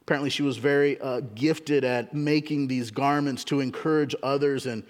Apparently, 0.02 0.30
she 0.30 0.44
was 0.44 0.58
very 0.58 1.02
uh, 1.02 1.22
gifted 1.34 1.84
at 1.84 2.14
making 2.14 2.68
these 2.68 2.92
garments 2.92 3.44
to 3.46 3.62
encourage 3.62 4.14
others 4.22 4.68
and 4.68 4.84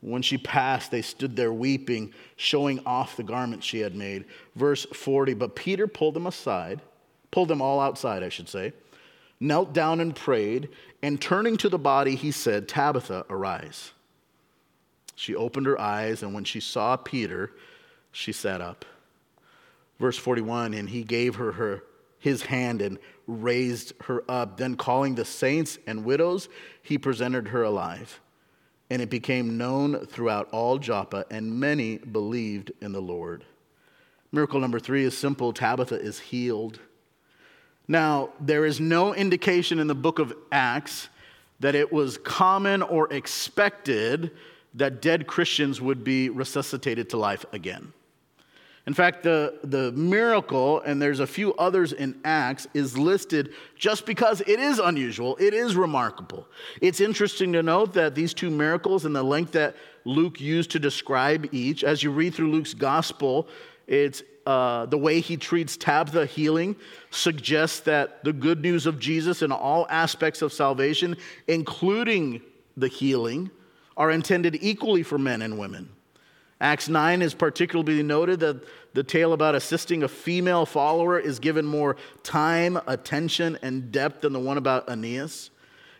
when 0.00 0.22
she 0.22 0.38
passed, 0.38 0.90
they 0.90 1.02
stood 1.02 1.36
there 1.36 1.52
weeping, 1.52 2.12
showing 2.36 2.80
off 2.84 3.16
the 3.16 3.22
garment 3.22 3.64
she 3.64 3.80
had 3.80 3.94
made. 3.94 4.24
Verse 4.54 4.84
40 4.92 5.34
But 5.34 5.56
Peter 5.56 5.86
pulled 5.86 6.14
them 6.14 6.26
aside, 6.26 6.80
pulled 7.30 7.48
them 7.48 7.62
all 7.62 7.80
outside, 7.80 8.22
I 8.22 8.28
should 8.28 8.48
say, 8.48 8.72
knelt 9.40 9.72
down 9.72 10.00
and 10.00 10.14
prayed, 10.14 10.68
and 11.02 11.20
turning 11.20 11.56
to 11.58 11.68
the 11.68 11.78
body, 11.78 12.14
he 12.14 12.30
said, 12.30 12.68
Tabitha, 12.68 13.26
arise. 13.30 13.92
She 15.14 15.34
opened 15.34 15.66
her 15.66 15.80
eyes, 15.80 16.22
and 16.22 16.34
when 16.34 16.44
she 16.44 16.60
saw 16.60 16.96
Peter, 16.96 17.52
she 18.12 18.32
sat 18.32 18.60
up. 18.60 18.84
Verse 19.98 20.18
41 20.18 20.74
And 20.74 20.90
he 20.90 21.02
gave 21.02 21.36
her, 21.36 21.52
her 21.52 21.82
his 22.18 22.42
hand 22.42 22.82
and 22.82 22.98
raised 23.26 23.92
her 24.02 24.22
up. 24.28 24.56
Then, 24.56 24.76
calling 24.76 25.14
the 25.14 25.24
saints 25.24 25.78
and 25.86 26.04
widows, 26.04 26.48
he 26.82 26.98
presented 26.98 27.48
her 27.48 27.62
alive. 27.62 28.20
And 28.88 29.02
it 29.02 29.10
became 29.10 29.58
known 29.58 30.06
throughout 30.06 30.48
all 30.52 30.78
Joppa, 30.78 31.26
and 31.30 31.58
many 31.58 31.98
believed 31.98 32.70
in 32.80 32.92
the 32.92 33.02
Lord. 33.02 33.44
Miracle 34.32 34.60
number 34.60 34.78
three 34.78 35.04
is 35.04 35.16
simple 35.16 35.52
Tabitha 35.52 36.00
is 36.00 36.18
healed. 36.18 36.78
Now, 37.88 38.30
there 38.40 38.64
is 38.64 38.80
no 38.80 39.14
indication 39.14 39.78
in 39.78 39.86
the 39.86 39.94
book 39.94 40.18
of 40.18 40.34
Acts 40.52 41.08
that 41.60 41.74
it 41.74 41.92
was 41.92 42.18
common 42.18 42.82
or 42.82 43.12
expected 43.12 44.30
that 44.74 45.00
dead 45.00 45.26
Christians 45.26 45.80
would 45.80 46.04
be 46.04 46.28
resuscitated 46.28 47.10
to 47.10 47.16
life 47.16 47.46
again. 47.52 47.92
In 48.86 48.94
fact, 48.94 49.24
the, 49.24 49.58
the 49.64 49.90
miracle, 49.92 50.80
and 50.80 51.02
there's 51.02 51.18
a 51.18 51.26
few 51.26 51.54
others 51.54 51.92
in 51.92 52.20
Acts, 52.24 52.68
is 52.72 52.96
listed 52.96 53.52
just 53.76 54.06
because 54.06 54.40
it 54.42 54.60
is 54.60 54.78
unusual, 54.78 55.36
it 55.40 55.54
is 55.54 55.74
remarkable. 55.74 56.46
It's 56.80 57.00
interesting 57.00 57.52
to 57.54 57.64
note 57.64 57.94
that 57.94 58.14
these 58.14 58.32
two 58.32 58.48
miracles 58.48 59.04
and 59.04 59.14
the 59.14 59.24
length 59.24 59.52
that 59.52 59.74
Luke 60.04 60.40
used 60.40 60.70
to 60.70 60.78
describe 60.78 61.52
each, 61.52 61.82
as 61.82 62.04
you 62.04 62.12
read 62.12 62.32
through 62.32 62.52
Luke's 62.52 62.74
gospel, 62.74 63.48
it's 63.88 64.22
uh, 64.46 64.86
the 64.86 64.98
way 64.98 65.18
he 65.18 65.36
treats 65.36 65.76
Tabitha 65.76 66.24
healing 66.24 66.76
suggests 67.10 67.80
that 67.80 68.22
the 68.22 68.32
good 68.32 68.60
news 68.62 68.86
of 68.86 69.00
Jesus 69.00 69.42
in 69.42 69.50
all 69.50 69.88
aspects 69.90 70.42
of 70.42 70.52
salvation, 70.52 71.16
including 71.48 72.40
the 72.76 72.86
healing, 72.86 73.50
are 73.96 74.12
intended 74.12 74.56
equally 74.60 75.02
for 75.02 75.18
men 75.18 75.42
and 75.42 75.58
women. 75.58 75.88
Acts 76.60 76.88
9 76.88 77.20
is 77.20 77.34
particularly 77.34 78.02
noted 78.02 78.40
that 78.40 78.64
the 78.94 79.02
tale 79.02 79.34
about 79.34 79.54
assisting 79.54 80.02
a 80.02 80.08
female 80.08 80.64
follower 80.64 81.18
is 81.18 81.38
given 81.38 81.66
more 81.66 81.96
time, 82.22 82.78
attention, 82.86 83.58
and 83.60 83.92
depth 83.92 84.22
than 84.22 84.32
the 84.32 84.40
one 84.40 84.56
about 84.56 84.88
Aeneas. 84.88 85.50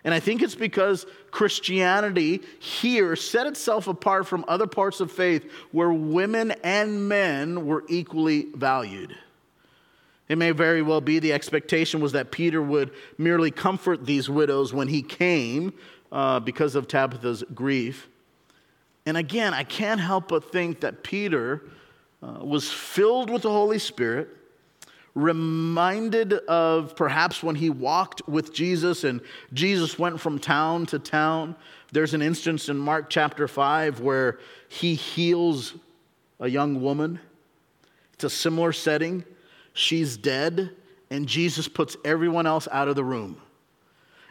And 0.03 0.15
I 0.15 0.21
think 0.21 0.41
it's 0.41 0.55
because 0.55 1.05
Christianity 1.31 2.41
here 2.59 3.17
set 3.17 3.47
itself 3.47 3.89
apart 3.89 4.27
from 4.27 4.45
other 4.49 4.67
parts 4.67 5.01
of 5.01 5.11
faith 5.11 5.51
where 5.73 5.93
women 5.93 6.53
and 6.63 7.09
men 7.09 7.67
were 7.67 7.85
equally 7.89 8.47
valued. 8.55 9.17
It 10.29 10.39
may 10.39 10.53
very 10.53 10.81
well 10.81 11.01
be 11.01 11.19
the 11.19 11.33
expectation 11.33 12.01
was 12.01 12.13
that 12.13 12.31
Peter 12.31 12.63
would 12.63 12.93
merely 13.19 13.51
comfort 13.51 14.07
these 14.07 14.31
widows 14.31 14.73
when 14.73 14.89
he 14.89 15.03
came 15.03 15.73
uh, 16.11 16.41
because 16.41 16.77
of 16.77 16.89
Tabitha's 16.89 17.45
grief. 17.55 18.09
And 19.07 19.17
again, 19.17 19.55
I 19.55 19.63
can't 19.63 20.01
help 20.01 20.29
but 20.29 20.51
think 20.51 20.81
that 20.81 21.05
Peter 21.05 21.63
uh, 22.23 22.45
was 22.45 22.71
filled 22.71 23.31
with 23.31 23.43
the 23.43 23.51
Holy 23.51 23.79
Spirit, 23.79 24.29
reminded 25.15 26.33
of 26.33 26.97
perhaps 26.97 27.43
when 27.43 27.55
he 27.55 27.71
walked 27.71 28.29
with 28.29 28.53
Jesus 28.53 29.05
and 29.05 29.21
Jesus 29.53 29.99
went 29.99 30.21
from 30.21 30.39
town 30.39 30.87
to 30.87 30.99
town. 30.99 31.55
There's 31.93 32.15
an 32.15 32.21
instance 32.21 32.69
in 32.69 32.77
Mark 32.77 33.09
chapter 33.09 33.47
5 33.47 34.01
where 34.01 34.41
he 34.69 34.95
heals 34.95 35.75
a 36.41 36.49
young 36.49 36.83
woman. 36.83 37.21
It's 38.13 38.25
a 38.25 38.31
similar 38.31 38.73
setting. 38.73 39.25
She's 39.73 40.17
dead, 40.17 40.71
and 41.11 41.27
Jesus 41.27 41.69
puts 41.69 41.97
everyone 42.05 42.47
else 42.47 42.67
out 42.73 42.89
of 42.89 42.97
the 42.97 43.05
room. 43.05 43.41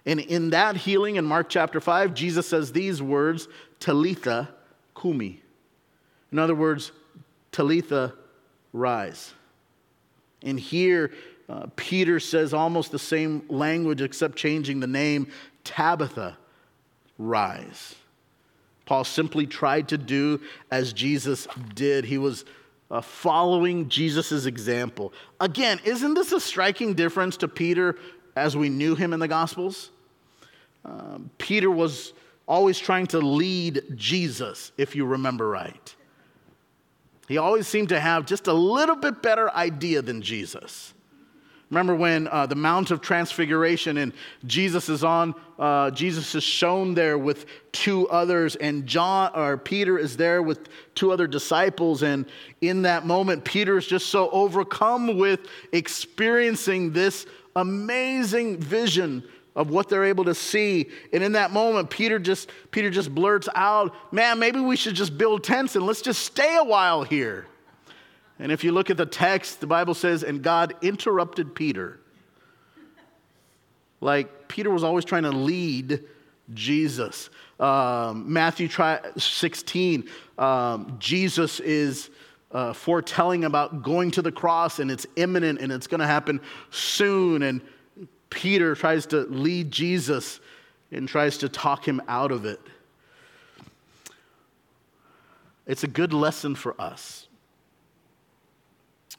And 0.05 0.19
in 0.19 0.51
that 0.51 0.75
healing 0.75 1.15
in 1.15 1.25
Mark 1.25 1.49
chapter 1.49 1.79
5, 1.79 2.13
Jesus 2.13 2.47
says 2.47 2.71
these 2.71 3.01
words 3.01 3.47
Talitha 3.79 4.49
kumi. 4.95 5.41
In 6.31 6.39
other 6.39 6.55
words, 6.55 6.91
Talitha, 7.51 8.13
rise. 8.73 9.33
And 10.41 10.59
here, 10.59 11.11
uh, 11.47 11.67
Peter 11.75 12.19
says 12.19 12.53
almost 12.53 12.91
the 12.91 12.99
same 12.99 13.43
language 13.49 14.01
except 14.01 14.37
changing 14.37 14.79
the 14.79 14.87
name 14.87 15.27
Tabitha, 15.63 16.37
rise. 17.17 17.95
Paul 18.85 19.03
simply 19.03 19.47
tried 19.47 19.87
to 19.89 19.97
do 19.97 20.41
as 20.69 20.93
Jesus 20.93 21.47
did. 21.73 22.05
He 22.05 22.17
was 22.17 22.45
uh, 22.91 23.01
following 23.01 23.89
Jesus' 23.89 24.45
example. 24.45 25.11
Again, 25.39 25.79
isn't 25.85 26.13
this 26.13 26.31
a 26.31 26.39
striking 26.39 26.93
difference 26.93 27.37
to 27.37 27.47
Peter 27.47 27.97
as 28.35 28.55
we 28.55 28.69
knew 28.69 28.95
him 28.95 29.11
in 29.11 29.19
the 29.19 29.27
Gospels? 29.27 29.89
Um, 30.83 31.31
Peter 31.39 31.71
was 31.71 32.13
always 32.47 32.77
trying 32.77 33.07
to 33.07 33.19
lead 33.19 33.83
Jesus, 33.95 34.71
if 34.77 34.95
you 34.95 35.05
remember 35.05 35.49
right. 35.49 35.95
He 37.27 37.37
always 37.37 37.67
seemed 37.67 37.89
to 37.89 37.99
have 37.99 38.25
just 38.25 38.47
a 38.47 38.53
little 38.53 38.95
bit 38.95 39.21
better 39.21 39.51
idea 39.51 40.01
than 40.01 40.21
Jesus. 40.21 40.93
Remember 41.71 41.95
when 41.95 42.27
uh, 42.27 42.45
the 42.45 42.55
Mount 42.55 42.91
of 42.91 43.01
Transfiguration 43.01 43.97
and 43.97 44.13
Jesus 44.45 44.87
is 44.87 45.03
on, 45.03 45.33
uh, 45.57 45.89
Jesus 45.89 46.35
is 46.35 46.43
shown 46.43 46.93
there 46.93 47.17
with 47.17 47.47
two 47.71 48.07
others, 48.09 48.55
and 48.55 48.85
John 48.85 49.31
or 49.33 49.57
Peter 49.57 49.97
is 49.97 50.15
there 50.15 50.43
with 50.43 50.69
two 50.93 51.11
other 51.11 51.25
disciples. 51.25 52.03
And 52.03 52.27
in 52.61 52.83
that 52.83 53.07
moment, 53.07 53.43
Peter 53.43 53.77
is 53.77 53.87
just 53.87 54.07
so 54.07 54.29
overcome 54.29 55.17
with 55.17 55.47
experiencing 55.71 56.93
this 56.93 57.25
amazing 57.55 58.57
vision 58.59 59.23
of 59.55 59.69
what 59.69 59.87
they're 59.89 60.05
able 60.05 60.25
to 60.25 60.35
see. 60.35 60.89
And 61.13 61.23
in 61.23 61.33
that 61.33 61.51
moment, 61.51 61.89
Peter 61.89 62.19
just, 62.19 62.49
Peter 62.71 62.89
just 62.89 63.13
blurts 63.13 63.47
out, 63.55 63.95
Man, 64.11 64.39
maybe 64.39 64.59
we 64.59 64.75
should 64.75 64.95
just 64.95 65.17
build 65.17 65.43
tents 65.43 65.75
and 65.75 65.85
let's 65.85 66.01
just 66.01 66.23
stay 66.23 66.57
a 66.57 66.63
while 66.63 67.03
here. 67.03 67.47
And 68.37 68.51
if 68.51 68.63
you 68.63 68.71
look 68.71 68.89
at 68.89 68.97
the 68.97 69.05
text, 69.05 69.61
the 69.61 69.67
Bible 69.67 69.93
says, 69.93 70.23
And 70.23 70.41
God 70.41 70.73
interrupted 70.81 71.55
Peter. 71.55 71.99
Like 74.01 74.47
Peter 74.47 74.69
was 74.69 74.83
always 74.83 75.05
trying 75.05 75.23
to 75.23 75.31
lead 75.31 76.03
Jesus. 76.53 77.29
Um, 77.59 78.31
Matthew 78.31 78.67
16, 79.17 80.09
um, 80.37 80.97
Jesus 80.99 81.59
is 81.61 82.09
uh, 82.51 82.73
foretelling 82.73 83.45
about 83.45 83.81
going 83.81 84.11
to 84.11 84.21
the 84.21 84.31
cross 84.31 84.79
and 84.79 84.91
it's 84.91 85.07
imminent 85.15 85.59
and 85.59 85.71
it's 85.71 85.87
going 85.87 85.99
to 86.01 86.07
happen 86.07 86.39
soon. 86.69 87.41
And 87.41 87.61
Peter 88.29 88.75
tries 88.75 89.05
to 89.07 89.21
lead 89.21 89.71
Jesus 89.71 90.39
and 90.91 91.07
tries 91.07 91.37
to 91.39 91.49
talk 91.49 91.87
him 91.87 92.01
out 92.07 92.31
of 92.31 92.45
it. 92.45 92.59
It's 95.67 95.83
a 95.83 95.87
good 95.87 96.13
lesson 96.13 96.55
for 96.55 96.79
us. 96.79 97.27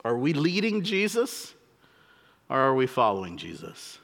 Are 0.05 0.17
we 0.17 0.33
leading 0.33 0.83
Jesus 0.83 1.55
or 2.49 2.57
are 2.57 2.75
we 2.75 2.87
following 2.87 3.37
Jesus? 3.37 3.99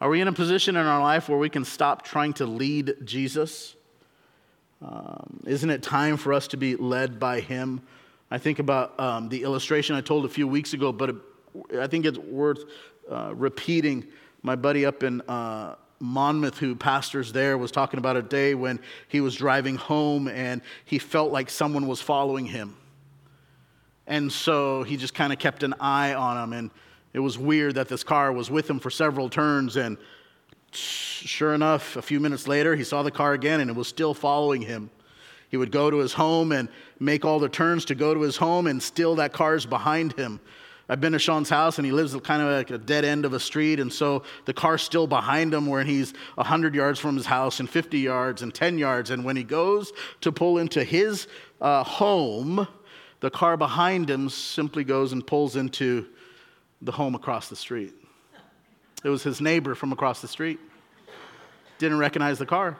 Are 0.00 0.08
we 0.08 0.20
in 0.20 0.28
a 0.28 0.32
position 0.32 0.76
in 0.76 0.86
our 0.86 1.02
life 1.02 1.28
where 1.28 1.38
we 1.38 1.50
can 1.50 1.64
stop 1.64 2.02
trying 2.02 2.32
to 2.34 2.46
lead 2.46 2.94
Jesus? 3.04 3.76
Um, 4.82 5.40
isn't 5.46 5.70
it 5.70 5.82
time 5.82 6.16
for 6.16 6.32
us 6.32 6.48
to 6.48 6.56
be 6.56 6.76
led 6.76 7.18
by 7.18 7.40
Him? 7.40 7.82
I 8.30 8.38
think 8.38 8.58
about 8.58 8.98
um, 8.98 9.28
the 9.28 9.42
illustration 9.42 9.94
I 9.94 10.00
told 10.00 10.24
a 10.24 10.28
few 10.28 10.48
weeks 10.48 10.72
ago, 10.72 10.92
but 10.92 11.16
I 11.78 11.86
think 11.86 12.04
it's 12.04 12.18
worth 12.18 12.64
uh, 13.10 13.32
repeating. 13.34 14.06
My 14.42 14.56
buddy 14.56 14.84
up 14.84 15.02
in 15.02 15.20
uh, 15.22 15.76
Monmouth, 16.00 16.58
who 16.58 16.74
pastors 16.74 17.32
there, 17.32 17.56
was 17.56 17.70
talking 17.70 17.98
about 17.98 18.16
a 18.16 18.22
day 18.22 18.54
when 18.54 18.80
he 19.08 19.20
was 19.20 19.34
driving 19.36 19.76
home 19.76 20.28
and 20.28 20.60
he 20.84 20.98
felt 20.98 21.32
like 21.32 21.50
someone 21.50 21.86
was 21.86 22.00
following 22.00 22.46
him. 22.46 22.76
And 24.06 24.30
so 24.30 24.82
he 24.82 24.96
just 24.96 25.14
kind 25.14 25.32
of 25.32 25.38
kept 25.38 25.62
an 25.62 25.74
eye 25.80 26.14
on 26.14 26.42
him. 26.42 26.52
And 26.52 26.70
it 27.12 27.20
was 27.20 27.38
weird 27.38 27.76
that 27.76 27.88
this 27.88 28.04
car 28.04 28.32
was 28.32 28.50
with 28.50 28.68
him 28.68 28.78
for 28.78 28.90
several 28.90 29.30
turns. 29.30 29.76
And 29.76 29.96
sure 30.72 31.54
enough, 31.54 31.96
a 31.96 32.02
few 32.02 32.20
minutes 32.20 32.46
later, 32.46 32.76
he 32.76 32.84
saw 32.84 33.02
the 33.02 33.10
car 33.10 33.32
again 33.32 33.60
and 33.60 33.70
it 33.70 33.76
was 33.76 33.88
still 33.88 34.12
following 34.12 34.60
him. 34.60 34.90
He 35.48 35.56
would 35.56 35.70
go 35.70 35.88
to 35.88 35.98
his 35.98 36.12
home 36.12 36.50
and 36.50 36.68
make 36.98 37.24
all 37.24 37.38
the 37.38 37.48
turns 37.48 37.84
to 37.84 37.94
go 37.94 38.12
to 38.12 38.20
his 38.22 38.36
home, 38.36 38.66
and 38.66 38.82
still 38.82 39.14
that 39.14 39.32
car's 39.32 39.64
behind 39.64 40.12
him. 40.14 40.40
I've 40.88 41.00
been 41.00 41.12
to 41.12 41.18
Sean's 41.18 41.48
house 41.48 41.78
and 41.78 41.86
he 41.86 41.92
lives 41.92 42.14
kind 42.22 42.42
of 42.42 42.48
like 42.48 42.70
a 42.70 42.78
dead 42.78 43.04
end 43.04 43.24
of 43.24 43.32
a 43.32 43.40
street. 43.40 43.80
And 43.80 43.92
so 43.92 44.22
the 44.44 44.52
car's 44.52 44.82
still 44.82 45.06
behind 45.06 45.54
him 45.54 45.66
where 45.66 45.82
he's 45.82 46.12
100 46.34 46.74
yards 46.74 46.98
from 47.00 47.16
his 47.16 47.24
house 47.26 47.60
and 47.60 47.68
50 47.68 47.98
yards 47.98 48.42
and 48.42 48.54
10 48.54 48.78
yards. 48.78 49.10
And 49.10 49.24
when 49.24 49.36
he 49.36 49.44
goes 49.44 49.92
to 50.20 50.30
pull 50.30 50.58
into 50.58 50.84
his 50.84 51.26
uh, 51.60 51.84
home, 51.84 52.68
the 53.20 53.30
car 53.30 53.56
behind 53.56 54.10
him 54.10 54.28
simply 54.28 54.84
goes 54.84 55.12
and 55.12 55.26
pulls 55.26 55.56
into 55.56 56.06
the 56.82 56.92
home 56.92 57.14
across 57.14 57.48
the 57.48 57.56
street. 57.56 57.94
It 59.02 59.08
was 59.08 59.22
his 59.22 59.40
neighbor 59.40 59.74
from 59.74 59.92
across 59.92 60.20
the 60.20 60.28
street. 60.28 60.58
Didn't 61.78 61.98
recognize 61.98 62.38
the 62.38 62.46
car. 62.46 62.76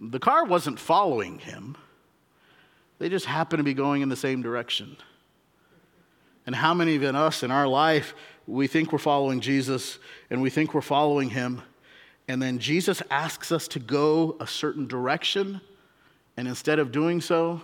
The 0.00 0.18
car 0.18 0.44
wasn't 0.44 0.78
following 0.78 1.38
him, 1.38 1.76
they 2.98 3.08
just 3.08 3.26
happened 3.26 3.58
to 3.58 3.64
be 3.64 3.74
going 3.74 4.02
in 4.02 4.08
the 4.08 4.16
same 4.16 4.42
direction. 4.42 4.96
And 6.46 6.54
how 6.54 6.74
many 6.74 6.96
of 6.96 7.02
us 7.02 7.42
in 7.42 7.50
our 7.50 7.66
life, 7.66 8.14
we 8.46 8.66
think 8.66 8.92
we're 8.92 8.98
following 8.98 9.40
Jesus 9.40 9.98
and 10.30 10.42
we 10.42 10.50
think 10.50 10.74
we're 10.74 10.82
following 10.82 11.30
him, 11.30 11.62
and 12.28 12.40
then 12.40 12.58
Jesus 12.58 13.02
asks 13.10 13.52
us 13.52 13.68
to 13.68 13.78
go 13.78 14.36
a 14.40 14.46
certain 14.46 14.86
direction, 14.86 15.60
and 16.36 16.48
instead 16.48 16.78
of 16.78 16.90
doing 16.90 17.20
so, 17.20 17.60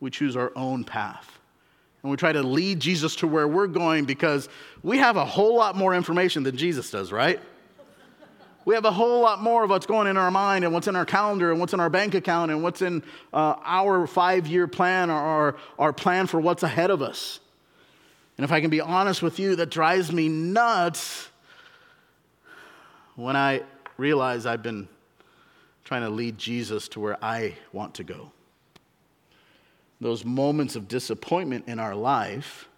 we 0.00 0.10
choose 0.10 0.36
our 0.36 0.52
own 0.56 0.84
path. 0.84 1.38
And 2.02 2.10
we 2.10 2.16
try 2.16 2.32
to 2.32 2.42
lead 2.42 2.80
Jesus 2.80 3.16
to 3.16 3.26
where 3.26 3.48
we're 3.48 3.66
going 3.66 4.04
because 4.04 4.48
we 4.82 4.98
have 4.98 5.16
a 5.16 5.24
whole 5.24 5.56
lot 5.56 5.76
more 5.76 5.94
information 5.94 6.42
than 6.42 6.56
Jesus 6.56 6.90
does, 6.90 7.12
right? 7.12 7.40
We 8.64 8.74
have 8.74 8.84
a 8.84 8.92
whole 8.92 9.20
lot 9.20 9.42
more 9.42 9.64
of 9.64 9.70
what's 9.70 9.86
going 9.86 10.06
in 10.06 10.16
our 10.16 10.30
mind 10.30 10.64
and 10.64 10.74
what's 10.74 10.88
in 10.88 10.94
our 10.94 11.06
calendar 11.06 11.50
and 11.50 11.58
what's 11.58 11.72
in 11.72 11.80
our 11.80 11.90
bank 11.90 12.14
account 12.14 12.50
and 12.50 12.62
what's 12.62 12.82
in 12.82 13.02
uh, 13.32 13.54
our 13.64 14.06
five 14.06 14.46
year 14.46 14.66
plan 14.66 15.10
or 15.10 15.14
our, 15.14 15.56
our 15.78 15.92
plan 15.92 16.26
for 16.26 16.38
what's 16.38 16.62
ahead 16.62 16.90
of 16.90 17.02
us. 17.02 17.40
And 18.38 18.44
if 18.44 18.52
I 18.52 18.60
can 18.60 18.70
be 18.70 18.80
honest 18.80 19.20
with 19.20 19.38
you, 19.40 19.56
that 19.56 19.68
drives 19.68 20.12
me 20.12 20.28
nuts 20.28 21.28
when 23.16 23.34
I 23.34 23.62
realize 23.96 24.46
I've 24.46 24.62
been 24.62 24.88
trying 25.84 26.02
to 26.02 26.08
lead 26.08 26.38
Jesus 26.38 26.86
to 26.88 27.00
where 27.00 27.22
I 27.22 27.56
want 27.72 27.94
to 27.94 28.04
go. 28.04 28.30
Those 30.00 30.24
moments 30.24 30.76
of 30.76 30.86
disappointment 30.86 31.66
in 31.66 31.80
our 31.80 31.96
life 31.96 32.68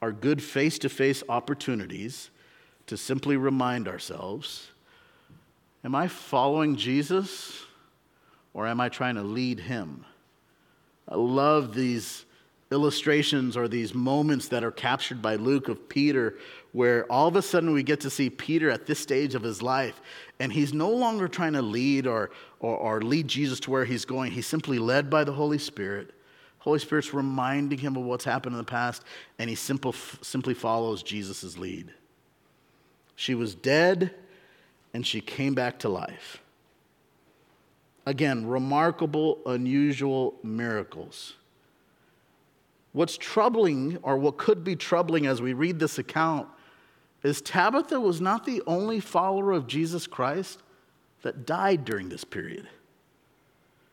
are 0.00 0.12
good 0.12 0.42
face 0.42 0.78
to 0.78 0.88
face 0.88 1.22
opportunities 1.28 2.30
to 2.86 2.96
simply 2.96 3.36
remind 3.36 3.88
ourselves 3.88 4.70
Am 5.84 5.94
I 5.94 6.08
following 6.08 6.74
Jesus 6.74 7.64
or 8.54 8.66
am 8.66 8.80
I 8.80 8.88
trying 8.88 9.14
to 9.14 9.22
lead 9.22 9.60
him? 9.60 10.04
I 11.08 11.14
love 11.14 11.74
these 11.74 12.25
illustrations 12.70 13.56
or 13.56 13.68
these 13.68 13.94
moments 13.94 14.48
that 14.48 14.64
are 14.64 14.72
captured 14.72 15.22
by 15.22 15.36
Luke 15.36 15.68
of 15.68 15.88
Peter, 15.88 16.36
where 16.72 17.10
all 17.10 17.28
of 17.28 17.36
a 17.36 17.42
sudden 17.42 17.72
we 17.72 17.82
get 17.82 18.00
to 18.00 18.10
see 18.10 18.28
Peter 18.28 18.70
at 18.70 18.86
this 18.86 18.98
stage 18.98 19.34
of 19.34 19.42
his 19.42 19.62
life, 19.62 20.00
and 20.40 20.52
he's 20.52 20.74
no 20.74 20.90
longer 20.90 21.28
trying 21.28 21.52
to 21.52 21.62
lead 21.62 22.06
or, 22.06 22.30
or, 22.60 22.76
or 22.76 23.00
lead 23.02 23.28
Jesus 23.28 23.60
to 23.60 23.70
where 23.70 23.84
he's 23.84 24.04
going. 24.04 24.32
He's 24.32 24.46
simply 24.46 24.78
led 24.78 25.08
by 25.08 25.24
the 25.24 25.32
Holy 25.32 25.58
Spirit. 25.58 26.12
Holy 26.58 26.80
Spirit's 26.80 27.14
reminding 27.14 27.78
him 27.78 27.96
of 27.96 28.02
what's 28.02 28.24
happened 28.24 28.54
in 28.54 28.58
the 28.58 28.64
past, 28.64 29.04
and 29.38 29.48
he 29.48 29.54
simple, 29.54 29.94
simply 30.20 30.52
follows 30.52 31.02
Jesus' 31.04 31.56
lead. 31.56 31.92
She 33.14 33.36
was 33.36 33.54
dead, 33.54 34.12
and 34.92 35.06
she 35.06 35.20
came 35.20 35.54
back 35.54 35.78
to 35.80 35.88
life. 35.88 36.42
Again, 38.04 38.46
remarkable, 38.46 39.38
unusual 39.46 40.34
miracles. 40.42 41.34
What's 42.96 43.18
troubling, 43.18 43.98
or 44.00 44.16
what 44.16 44.38
could 44.38 44.64
be 44.64 44.74
troubling 44.74 45.26
as 45.26 45.42
we 45.42 45.52
read 45.52 45.78
this 45.78 45.98
account, 45.98 46.48
is 47.22 47.42
Tabitha 47.42 48.00
was 48.00 48.22
not 48.22 48.46
the 48.46 48.62
only 48.66 49.00
follower 49.00 49.52
of 49.52 49.66
Jesus 49.66 50.06
Christ 50.06 50.62
that 51.20 51.44
died 51.44 51.84
during 51.84 52.08
this 52.08 52.24
period. 52.24 52.66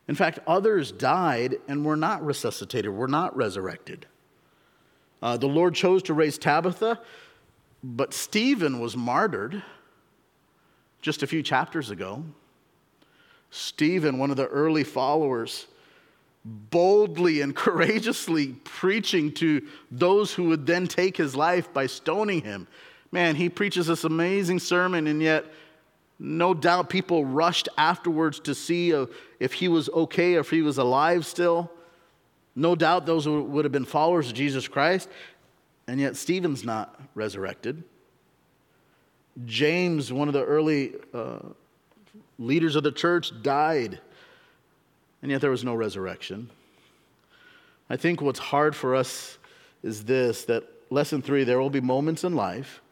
In 0.08 0.14
fact, 0.14 0.38
others 0.46 0.90
died 0.90 1.56
and 1.68 1.84
were 1.84 1.98
not 1.98 2.24
resuscitated, 2.24 2.90
were 2.94 3.06
not 3.06 3.36
resurrected. 3.36 4.06
Uh, 5.20 5.36
the 5.36 5.48
Lord 5.48 5.74
chose 5.74 6.02
to 6.04 6.14
raise 6.14 6.38
Tabitha, 6.38 6.98
but 7.82 8.14
Stephen 8.14 8.80
was 8.80 8.96
martyred 8.96 9.62
just 11.02 11.22
a 11.22 11.26
few 11.26 11.42
chapters 11.42 11.90
ago. 11.90 12.24
Stephen, 13.50 14.16
one 14.16 14.30
of 14.30 14.38
the 14.38 14.46
early 14.46 14.82
followers, 14.82 15.66
boldly 16.44 17.40
and 17.40 17.54
courageously 17.56 18.48
preaching 18.64 19.32
to 19.32 19.66
those 19.90 20.32
who 20.32 20.44
would 20.44 20.66
then 20.66 20.86
take 20.86 21.16
his 21.16 21.34
life 21.34 21.72
by 21.72 21.86
stoning 21.86 22.42
him. 22.42 22.66
Man, 23.10 23.36
he 23.36 23.48
preaches 23.48 23.86
this 23.86 24.04
amazing 24.04 24.58
sermon, 24.58 25.06
and 25.06 25.22
yet, 25.22 25.44
no 26.18 26.52
doubt, 26.52 26.88
people 26.88 27.24
rushed 27.24 27.68
afterwards 27.78 28.40
to 28.40 28.54
see 28.54 28.92
if 29.38 29.52
he 29.52 29.68
was 29.68 29.88
okay, 29.90 30.34
if 30.34 30.50
he 30.50 30.62
was 30.62 30.78
alive 30.78 31.24
still. 31.24 31.70
No 32.56 32.74
doubt 32.74 33.06
those 33.06 33.28
would 33.28 33.64
have 33.64 33.72
been 33.72 33.84
followers 33.84 34.28
of 34.28 34.34
Jesus 34.34 34.68
Christ, 34.68 35.08
and 35.86 36.00
yet 36.00 36.16
Stephen's 36.16 36.64
not 36.64 37.00
resurrected. 37.14 37.82
James, 39.44 40.12
one 40.12 40.28
of 40.28 40.34
the 40.34 40.44
early 40.44 40.94
uh, 41.12 41.38
leaders 42.38 42.76
of 42.76 42.84
the 42.84 42.92
church, 42.92 43.32
died 43.42 44.00
and 45.24 45.30
yet 45.30 45.40
there 45.40 45.50
was 45.50 45.64
no 45.64 45.74
resurrection. 45.74 46.50
I 47.88 47.96
think 47.96 48.20
what's 48.20 48.38
hard 48.38 48.76
for 48.76 48.94
us 48.94 49.38
is 49.82 50.04
this 50.04 50.44
that 50.44 50.64
lesson 50.90 51.22
three, 51.22 51.44
there 51.44 51.58
will 51.58 51.70
be 51.70 51.80
moments 51.80 52.24
in 52.24 52.36
life 52.36 52.82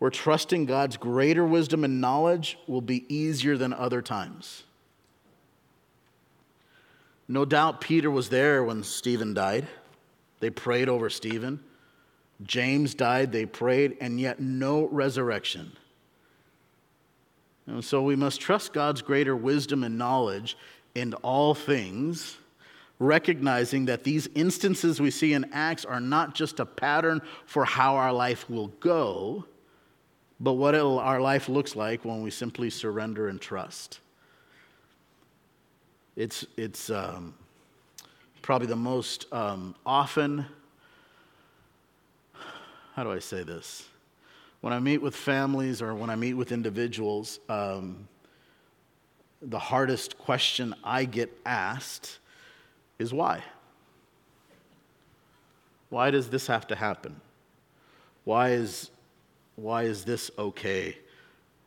where 0.00 0.10
trusting 0.10 0.66
God's 0.66 0.96
greater 0.96 1.46
wisdom 1.46 1.84
and 1.84 2.00
knowledge 2.00 2.58
will 2.66 2.80
be 2.80 3.06
easier 3.08 3.56
than 3.56 3.72
other 3.72 4.02
times. 4.02 4.64
No 7.28 7.44
doubt 7.44 7.80
Peter 7.80 8.10
was 8.10 8.28
there 8.28 8.64
when 8.64 8.82
Stephen 8.82 9.32
died. 9.32 9.68
They 10.40 10.50
prayed 10.50 10.88
over 10.88 11.08
Stephen. 11.08 11.60
James 12.42 12.92
died, 12.92 13.30
they 13.30 13.46
prayed, 13.46 13.98
and 14.00 14.18
yet 14.18 14.40
no 14.40 14.88
resurrection. 14.88 15.70
And 17.68 17.84
so 17.84 18.02
we 18.02 18.16
must 18.16 18.40
trust 18.40 18.72
God's 18.72 19.00
greater 19.00 19.36
wisdom 19.36 19.84
and 19.84 19.96
knowledge 19.96 20.56
in 20.94 21.14
all 21.14 21.54
things, 21.54 22.36
recognizing 22.98 23.86
that 23.86 24.04
these 24.04 24.28
instances 24.34 25.00
we 25.00 25.10
see 25.10 25.32
in 25.32 25.46
Acts 25.52 25.84
are 25.84 26.00
not 26.00 26.34
just 26.34 26.60
a 26.60 26.66
pattern 26.66 27.20
for 27.46 27.64
how 27.64 27.96
our 27.96 28.12
life 28.12 28.48
will 28.48 28.68
go, 28.68 29.44
but 30.38 30.54
what 30.54 30.74
our 30.74 31.20
life 31.20 31.48
looks 31.48 31.76
like 31.76 32.04
when 32.04 32.22
we 32.22 32.30
simply 32.30 32.70
surrender 32.70 33.28
and 33.28 33.40
trust. 33.40 34.00
It's, 36.16 36.44
it's 36.56 36.90
um, 36.90 37.34
probably 38.42 38.66
the 38.66 38.76
most 38.76 39.32
um, 39.32 39.74
often, 39.86 40.44
how 42.94 43.04
do 43.04 43.10
I 43.10 43.20
say 43.20 43.42
this? 43.42 43.86
When 44.60 44.72
I 44.72 44.78
meet 44.78 44.98
with 44.98 45.16
families 45.16 45.80
or 45.80 45.94
when 45.94 46.10
I 46.10 46.16
meet 46.16 46.34
with 46.34 46.52
individuals, 46.52 47.40
um, 47.48 48.06
the 49.42 49.58
hardest 49.58 50.18
question 50.18 50.74
I 50.84 51.04
get 51.04 51.36
asked 51.44 52.20
is 52.98 53.12
why. 53.12 53.42
Why 55.90 56.10
does 56.10 56.30
this 56.30 56.46
have 56.46 56.66
to 56.68 56.76
happen? 56.76 57.20
Why 58.24 58.50
is, 58.50 58.90
why 59.56 59.82
is 59.82 60.04
this 60.04 60.30
okay? 60.38 60.96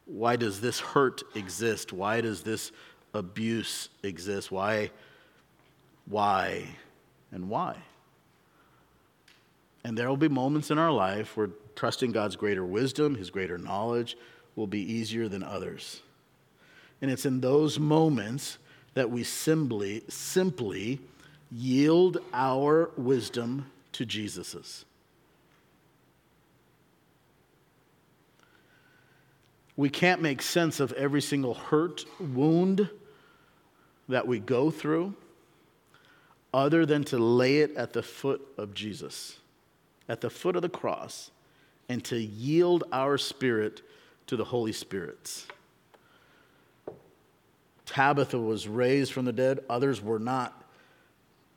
Why 0.06 0.36
does 0.36 0.62
this 0.62 0.80
hurt 0.80 1.24
exist? 1.36 1.92
Why 1.92 2.22
does 2.22 2.42
this 2.42 2.72
abuse 3.14 3.90
exist? 4.04 4.52
Why, 4.52 4.90
why, 6.06 6.66
and 7.32 7.50
why? 7.50 7.76
And 9.84 9.98
there 9.98 10.10
will 10.10 10.18
be 10.18 10.30
moments 10.30 10.72
in 10.72 10.80
our 10.80 10.92
life 10.92 11.36
where 11.36 11.50
trusting 11.76 12.12
God's 12.12 12.36
greater 12.36 12.66
wisdom, 12.66 13.16
His 13.16 13.30
greater 13.30 13.58
knowledge, 13.58 14.18
will 14.56 14.68
be 14.68 14.80
easier 14.80 15.28
than 15.28 15.44
others. 15.44 16.02
And 17.02 17.12
it's 17.12 17.26
in 17.26 17.42
those 17.42 17.80
moments 17.80 18.58
that 18.94 19.10
we 19.10 19.24
simply, 19.24 20.04
simply 20.08 21.00
yield 21.52 22.18
our 22.34 22.90
wisdom 22.98 23.72
to 23.94 24.06
Jesus's. 24.06 24.86
We 29.78 29.90
can't 29.90 30.22
make 30.22 30.42
sense 30.42 30.80
of 30.80 30.94
every 30.94 31.22
single 31.22 31.54
hurt, 31.54 32.06
wound 32.20 32.90
that 34.08 34.26
we 34.26 34.40
go 34.40 34.72
through 34.72 35.14
other 36.54 36.86
than 36.86 37.04
to 37.04 37.18
lay 37.18 37.58
it 37.58 37.76
at 37.76 37.92
the 37.92 38.02
foot 38.02 38.42
of 38.58 38.74
Jesus, 38.74 39.38
at 40.08 40.22
the 40.22 40.30
foot 40.30 40.56
of 40.56 40.62
the 40.62 40.70
cross, 40.70 41.32
and 41.90 42.04
to 42.06 42.18
yield 42.18 42.86
our 42.94 43.18
spirit 43.18 43.82
to 44.28 44.38
the 44.38 44.46
Holy 44.46 44.72
Spirit's. 44.72 45.48
Tabitha 47.86 48.40
was 48.40 48.68
raised 48.68 49.14
from 49.14 49.26
the 49.26 49.34
dead, 49.34 49.60
others 49.70 50.02
were 50.02 50.20
not. 50.20 50.64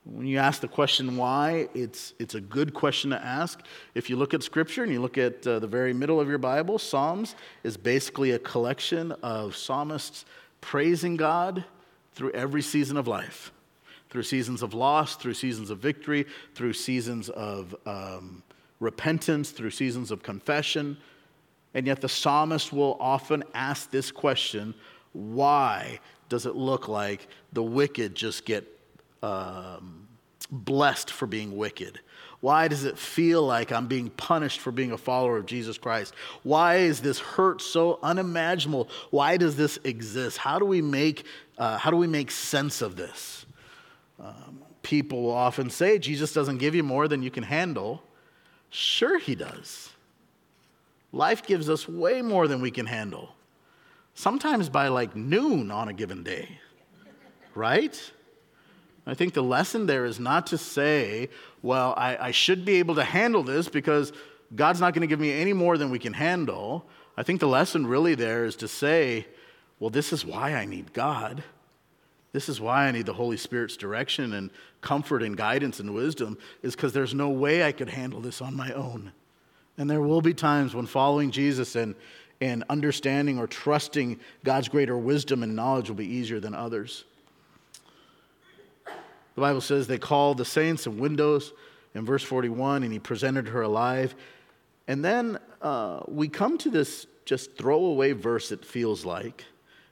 When 0.05 0.25
you 0.25 0.37
ask 0.37 0.61
the 0.61 0.67
question 0.67 1.17
why, 1.17 1.67
it's, 1.73 2.13
it's 2.19 2.35
a 2.35 2.41
good 2.41 2.73
question 2.73 3.11
to 3.11 3.23
ask. 3.23 3.61
If 3.93 4.09
you 4.09 4.15
look 4.15 4.33
at 4.33 4.41
Scripture 4.41 4.83
and 4.83 4.91
you 4.91 5.01
look 5.01 5.17
at 5.17 5.45
uh, 5.45 5.59
the 5.59 5.67
very 5.67 5.93
middle 5.93 6.19
of 6.19 6.27
your 6.27 6.37
Bible, 6.37 6.79
Psalms 6.79 7.35
is 7.63 7.77
basically 7.77 8.31
a 8.31 8.39
collection 8.39 9.11
of 9.23 9.55
psalmists 9.55 10.25
praising 10.61 11.15
God 11.17 11.65
through 12.13 12.31
every 12.31 12.61
season 12.61 12.97
of 12.97 13.07
life 13.07 13.51
through 14.09 14.23
seasons 14.23 14.61
of 14.61 14.73
loss, 14.73 15.15
through 15.15 15.35
seasons 15.35 15.69
of 15.69 15.79
victory, 15.79 16.25
through 16.55 16.73
seasons 16.73 17.29
of 17.29 17.75
um, 17.85 18.43
repentance, 18.79 19.51
through 19.51 19.71
seasons 19.71 20.11
of 20.11 20.23
confession. 20.23 20.97
And 21.73 21.85
yet 21.85 22.01
the 22.01 22.09
psalmist 22.09 22.73
will 22.73 22.97
often 22.99 23.43
ask 23.53 23.91
this 23.91 24.11
question 24.11 24.73
why 25.13 25.99
does 26.29 26.45
it 26.45 26.55
look 26.55 26.87
like 26.87 27.27
the 27.51 27.63
wicked 27.63 28.15
just 28.15 28.45
get 28.45 28.65
um, 29.21 30.07
blessed 30.51 31.11
for 31.11 31.27
being 31.27 31.57
wicked? 31.57 31.99
Why 32.39 32.69
does 32.69 32.85
it 32.85 32.97
feel 32.97 33.43
like 33.45 33.71
I'm 33.71 33.87
being 33.87 34.09
punished 34.11 34.61
for 34.61 34.71
being 34.71 34.91
a 34.91 34.97
follower 34.97 35.37
of 35.37 35.45
Jesus 35.45 35.77
Christ? 35.77 36.13
Why 36.43 36.77
is 36.77 37.01
this 37.01 37.19
hurt 37.19 37.61
so 37.61 37.99
unimaginable? 38.01 38.87
Why 39.09 39.35
does 39.35 39.57
this 39.57 39.77
exist? 39.83 40.37
How 40.37 40.57
do 40.57 40.65
we 40.65 40.81
make, 40.81 41.25
uh, 41.57 41.77
how 41.77 41.91
do 41.91 41.97
we 41.97 42.07
make 42.07 42.31
sense 42.31 42.81
of 42.81 42.95
this? 42.95 43.45
Um, 44.19 44.59
people 44.83 45.23
will 45.23 45.31
often 45.31 45.69
say 45.69 45.99
Jesus 45.99 46.31
doesn't 46.31 46.59
give 46.59 46.75
you 46.75 46.83
more 46.83 47.09
than 47.09 47.21
you 47.21 47.31
can 47.31 47.43
handle. 47.43 48.01
Sure, 48.69 49.19
he 49.19 49.35
does. 49.35 49.89
Life 51.11 51.45
gives 51.45 51.69
us 51.69 51.89
way 51.89 52.21
more 52.21 52.47
than 52.47 52.61
we 52.61 52.71
can 52.71 52.85
handle 52.85 53.33
sometimes 54.19 54.67
by 54.67 54.89
like 54.89 55.15
noon 55.15 55.71
on 55.71 55.87
a 55.87 55.93
given 55.93 56.23
day, 56.23 56.59
right? 57.55 58.11
I 59.07 59.13
think 59.13 59.33
the 59.33 59.41
lesson 59.41 59.85
there 59.85 60.03
is 60.03 60.19
not 60.19 60.47
to 60.47 60.57
say, 60.57 61.29
well, 61.61 61.93
I, 61.95 62.27
I 62.27 62.31
should 62.31 62.65
be 62.65 62.75
able 62.75 62.95
to 62.95 63.03
handle 63.05 63.43
this 63.43 63.69
because 63.69 64.11
God's 64.53 64.81
not 64.81 64.93
going 64.93 65.01
to 65.01 65.07
give 65.07 65.21
me 65.21 65.31
any 65.31 65.53
more 65.53 65.77
than 65.77 65.89
we 65.89 65.99
can 65.99 66.11
handle. 66.11 66.85
I 67.15 67.23
think 67.23 67.39
the 67.39 67.47
lesson 67.47 67.87
really 67.87 68.13
there 68.13 68.43
is 68.43 68.57
to 68.57 68.67
say, 68.67 69.25
well, 69.79 69.89
this 69.89 70.11
is 70.11 70.25
why 70.25 70.53
I 70.53 70.65
need 70.65 70.91
God. 70.91 71.41
This 72.33 72.49
is 72.49 72.59
why 72.59 72.87
I 72.87 72.91
need 72.91 73.05
the 73.05 73.13
Holy 73.13 73.37
Spirit's 73.37 73.77
direction 73.77 74.33
and 74.33 74.51
comfort 74.81 75.23
and 75.23 75.37
guidance 75.37 75.79
and 75.79 75.95
wisdom, 75.95 76.37
is 76.61 76.75
because 76.75 76.91
there's 76.91 77.13
no 77.13 77.29
way 77.29 77.63
I 77.63 77.71
could 77.71 77.89
handle 77.89 78.19
this 78.19 78.41
on 78.41 78.53
my 78.53 78.73
own. 78.73 79.13
And 79.77 79.89
there 79.89 80.01
will 80.01 80.21
be 80.21 80.33
times 80.33 80.75
when 80.75 80.87
following 80.87 81.31
Jesus 81.31 81.77
and 81.77 81.95
and 82.41 82.63
understanding 82.69 83.37
or 83.37 83.47
trusting 83.47 84.19
God's 84.43 84.69
greater 84.69 84.97
wisdom 84.97 85.43
and 85.43 85.55
knowledge 85.55 85.89
will 85.89 85.95
be 85.95 86.07
easier 86.07 86.39
than 86.39 86.53
others. 86.55 87.03
The 89.35 89.41
Bible 89.41 89.61
says 89.61 89.87
they 89.87 89.97
called 89.97 90.37
the 90.37 90.45
saints 90.45 90.85
and 90.85 90.99
widows 90.99 91.53
in 91.95 92.05
verse 92.05 92.23
41, 92.23 92.83
and 92.83 92.91
he 92.91 92.99
presented 92.99 93.47
her 93.49 93.61
alive. 93.61 94.15
And 94.87 95.03
then 95.03 95.39
uh, 95.61 96.01
we 96.07 96.27
come 96.27 96.57
to 96.59 96.69
this 96.69 97.07
just 97.25 97.55
throwaway 97.55 98.13
verse, 98.13 98.51
it 98.51 98.65
feels 98.65 99.05
like, 99.05 99.45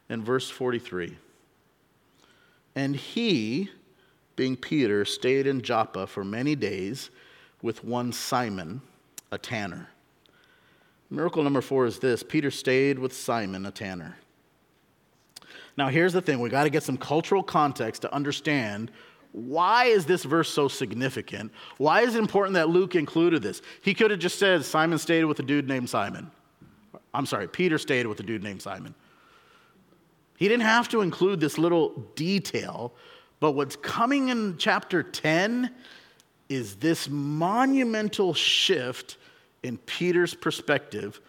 in 0.09 0.23
verse 0.23 0.49
43. 0.49 1.15
And 2.75 2.95
he, 2.95 3.69
being 4.35 4.55
Peter, 4.55 5.05
stayed 5.05 5.47
in 5.47 5.61
Joppa 5.61 6.07
for 6.07 6.23
many 6.23 6.55
days 6.55 7.09
with 7.61 7.83
one 7.83 8.11
Simon, 8.11 8.81
a 9.31 9.37
tanner 9.37 9.89
Miracle 11.09 11.43
number 11.43 11.61
four 11.61 11.85
is 11.85 11.99
this 11.99 12.23
Peter 12.23 12.51
stayed 12.51 12.99
with 12.99 13.13
Simon, 13.13 13.65
a 13.65 13.71
tanner. 13.71 14.17
Now, 15.77 15.89
here's 15.89 16.13
the 16.13 16.21
thing 16.21 16.39
we 16.39 16.49
got 16.49 16.63
to 16.63 16.69
get 16.69 16.83
some 16.83 16.97
cultural 16.97 17.43
context 17.43 18.01
to 18.01 18.13
understand 18.13 18.91
why 19.31 19.85
is 19.85 20.05
this 20.05 20.23
verse 20.23 20.49
so 20.49 20.67
significant? 20.67 21.51
Why 21.77 22.01
is 22.01 22.15
it 22.15 22.19
important 22.19 22.55
that 22.55 22.69
Luke 22.69 22.95
included 22.95 23.43
this? 23.43 23.61
He 23.81 23.93
could 23.93 24.09
have 24.09 24.19
just 24.19 24.39
said 24.39 24.65
Simon 24.65 24.97
stayed 24.97 25.25
with 25.25 25.39
a 25.39 25.43
dude 25.43 25.67
named 25.67 25.89
Simon. 25.89 26.31
I'm 27.13 27.25
sorry, 27.25 27.47
Peter 27.47 27.77
stayed 27.77 28.07
with 28.07 28.19
a 28.19 28.23
dude 28.23 28.41
named 28.41 28.61
Simon. 28.61 28.95
He 30.37 30.47
didn't 30.47 30.63
have 30.63 30.89
to 30.89 31.01
include 31.01 31.39
this 31.39 31.57
little 31.57 31.89
detail, 32.15 32.93
but 33.39 33.51
what's 33.51 33.75
coming 33.75 34.29
in 34.29 34.57
chapter 34.57 35.03
10 35.03 35.71
is 36.49 36.77
this 36.77 37.09
monumental 37.09 38.33
shift 38.33 39.17
in 39.63 39.77
Peter's 39.79 40.33
perspective 40.33 41.19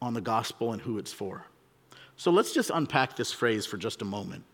on 0.00 0.14
the 0.14 0.20
gospel 0.20 0.72
and 0.72 0.82
who 0.82 0.98
it's 0.98 1.12
for. 1.12 1.46
So 2.16 2.30
let's 2.30 2.52
just 2.52 2.70
unpack 2.72 3.16
this 3.16 3.32
phrase 3.32 3.66
for 3.66 3.76
just 3.76 4.02
a 4.02 4.04
moment. 4.04 4.44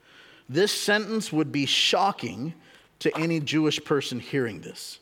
This 0.49 0.73
sentence 0.73 1.33
would 1.33 1.53
be 1.53 1.67
shocking 1.67 2.55
to 3.01 3.17
any 3.17 3.41
Jewish 3.41 3.83
person 3.85 4.21
hearing 4.21 4.61
this. 4.61 4.99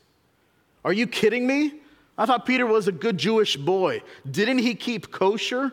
Are 0.83 0.93
you 0.93 1.07
kidding 1.07 1.45
me? 1.45 1.73
I 2.17 2.25
thought 2.25 2.45
Peter 2.45 2.65
was 2.65 2.87
a 2.87 2.91
good 2.91 3.17
Jewish 3.17 3.55
boy. 3.55 4.01
Didn't 4.29 4.59
he 4.59 4.75
keep 4.75 5.11
kosher? 5.11 5.71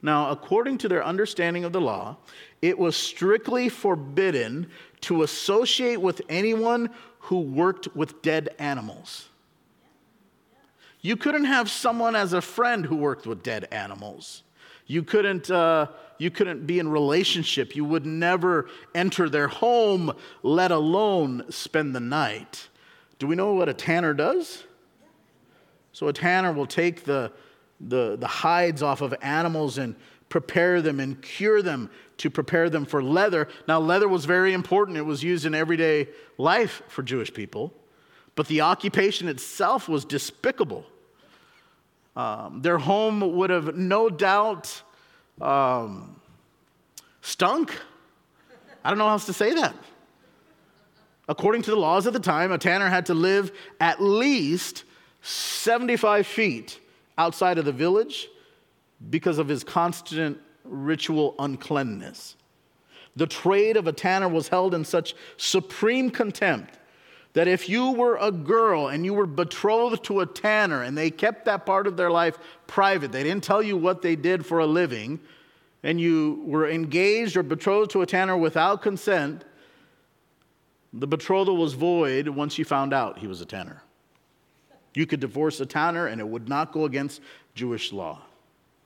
Now, 0.00 0.30
according 0.30 0.78
to 0.78 0.88
their 0.88 1.04
understanding 1.04 1.64
of 1.64 1.72
the 1.72 1.80
law, 1.80 2.16
it 2.62 2.78
was 2.78 2.96
strictly 2.96 3.68
forbidden 3.68 4.70
to 5.02 5.22
associate 5.22 6.00
with 6.00 6.22
anyone 6.28 6.90
who 7.20 7.40
worked 7.40 7.94
with 7.96 8.22
dead 8.22 8.50
animals. 8.58 9.27
You 11.00 11.16
couldn't 11.16 11.44
have 11.44 11.70
someone 11.70 12.16
as 12.16 12.32
a 12.32 12.40
friend 12.40 12.84
who 12.84 12.96
worked 12.96 13.26
with 13.26 13.42
dead 13.42 13.68
animals. 13.70 14.42
You 14.86 15.02
couldn't, 15.02 15.50
uh, 15.50 15.88
you 16.18 16.30
couldn't 16.30 16.66
be 16.66 16.78
in 16.78 16.88
relationship. 16.88 17.76
You 17.76 17.84
would 17.84 18.06
never 18.06 18.68
enter 18.94 19.28
their 19.28 19.48
home, 19.48 20.12
let 20.42 20.70
alone 20.70 21.44
spend 21.50 21.94
the 21.94 22.00
night. 22.00 22.68
Do 23.18 23.26
we 23.26 23.36
know 23.36 23.52
what 23.54 23.68
a 23.68 23.74
tanner 23.74 24.14
does? 24.14 24.64
So 25.92 26.08
a 26.08 26.12
tanner 26.12 26.52
will 26.52 26.66
take 26.66 27.04
the, 27.04 27.32
the, 27.80 28.16
the 28.16 28.26
hides 28.26 28.82
off 28.82 29.00
of 29.00 29.14
animals 29.20 29.78
and 29.78 29.94
prepare 30.28 30.82
them 30.82 31.00
and 31.00 31.20
cure 31.22 31.62
them 31.62 31.90
to 32.18 32.30
prepare 32.30 32.70
them 32.70 32.84
for 32.84 33.02
leather. 33.02 33.48
Now, 33.66 33.80
leather 33.80 34.08
was 34.08 34.24
very 34.24 34.52
important. 34.52 34.96
It 34.96 35.02
was 35.02 35.22
used 35.22 35.46
in 35.46 35.54
everyday 35.54 36.08
life 36.36 36.82
for 36.88 37.02
Jewish 37.02 37.32
people. 37.32 37.72
But 38.38 38.46
the 38.46 38.60
occupation 38.60 39.26
itself 39.26 39.88
was 39.88 40.04
despicable. 40.04 40.86
Um, 42.14 42.62
their 42.62 42.78
home 42.78 43.34
would 43.36 43.50
have 43.50 43.76
no 43.76 44.08
doubt 44.08 44.80
um, 45.40 46.20
stunk. 47.20 47.76
I 48.84 48.90
don't 48.90 48.98
know 48.98 49.06
how 49.06 49.14
else 49.14 49.26
to 49.26 49.32
say 49.32 49.54
that. 49.54 49.74
According 51.28 51.62
to 51.62 51.72
the 51.72 51.76
laws 51.76 52.06
of 52.06 52.12
the 52.12 52.20
time, 52.20 52.52
a 52.52 52.58
tanner 52.58 52.88
had 52.88 53.06
to 53.06 53.14
live 53.14 53.50
at 53.80 54.00
least 54.00 54.84
75 55.22 56.24
feet 56.24 56.78
outside 57.18 57.58
of 57.58 57.64
the 57.64 57.72
village 57.72 58.28
because 59.10 59.38
of 59.38 59.48
his 59.48 59.64
constant 59.64 60.38
ritual 60.62 61.34
uncleanness. 61.40 62.36
The 63.16 63.26
trade 63.26 63.76
of 63.76 63.88
a 63.88 63.92
tanner 63.92 64.28
was 64.28 64.46
held 64.46 64.74
in 64.74 64.84
such 64.84 65.16
supreme 65.38 66.08
contempt 66.08 66.77
that 67.38 67.46
if 67.46 67.68
you 67.68 67.92
were 67.92 68.16
a 68.20 68.32
girl 68.32 68.88
and 68.88 69.04
you 69.04 69.14
were 69.14 69.24
betrothed 69.24 70.02
to 70.02 70.18
a 70.18 70.26
tanner 70.26 70.82
and 70.82 70.98
they 70.98 71.08
kept 71.08 71.44
that 71.44 71.64
part 71.64 71.86
of 71.86 71.96
their 71.96 72.10
life 72.10 72.36
private, 72.66 73.12
they 73.12 73.22
didn't 73.22 73.44
tell 73.44 73.62
you 73.62 73.76
what 73.76 74.02
they 74.02 74.16
did 74.16 74.44
for 74.44 74.58
a 74.58 74.66
living, 74.66 75.20
and 75.84 76.00
you 76.00 76.42
were 76.44 76.68
engaged 76.68 77.36
or 77.36 77.44
betrothed 77.44 77.92
to 77.92 78.02
a 78.02 78.06
tanner 78.06 78.36
without 78.36 78.82
consent, 78.82 79.44
The 80.92 81.06
betrothal 81.06 81.56
was 81.56 81.74
void 81.74 82.26
once 82.26 82.58
you 82.58 82.64
found 82.64 82.92
out 82.92 83.20
he 83.20 83.28
was 83.28 83.40
a 83.40 83.46
tanner. 83.46 83.84
You 84.96 85.06
could 85.06 85.20
divorce 85.20 85.60
a 85.60 85.66
tanner 85.66 86.08
and 86.08 86.20
it 86.20 86.26
would 86.26 86.48
not 86.48 86.72
go 86.72 86.86
against 86.86 87.20
Jewish 87.54 87.92
law. 87.92 88.20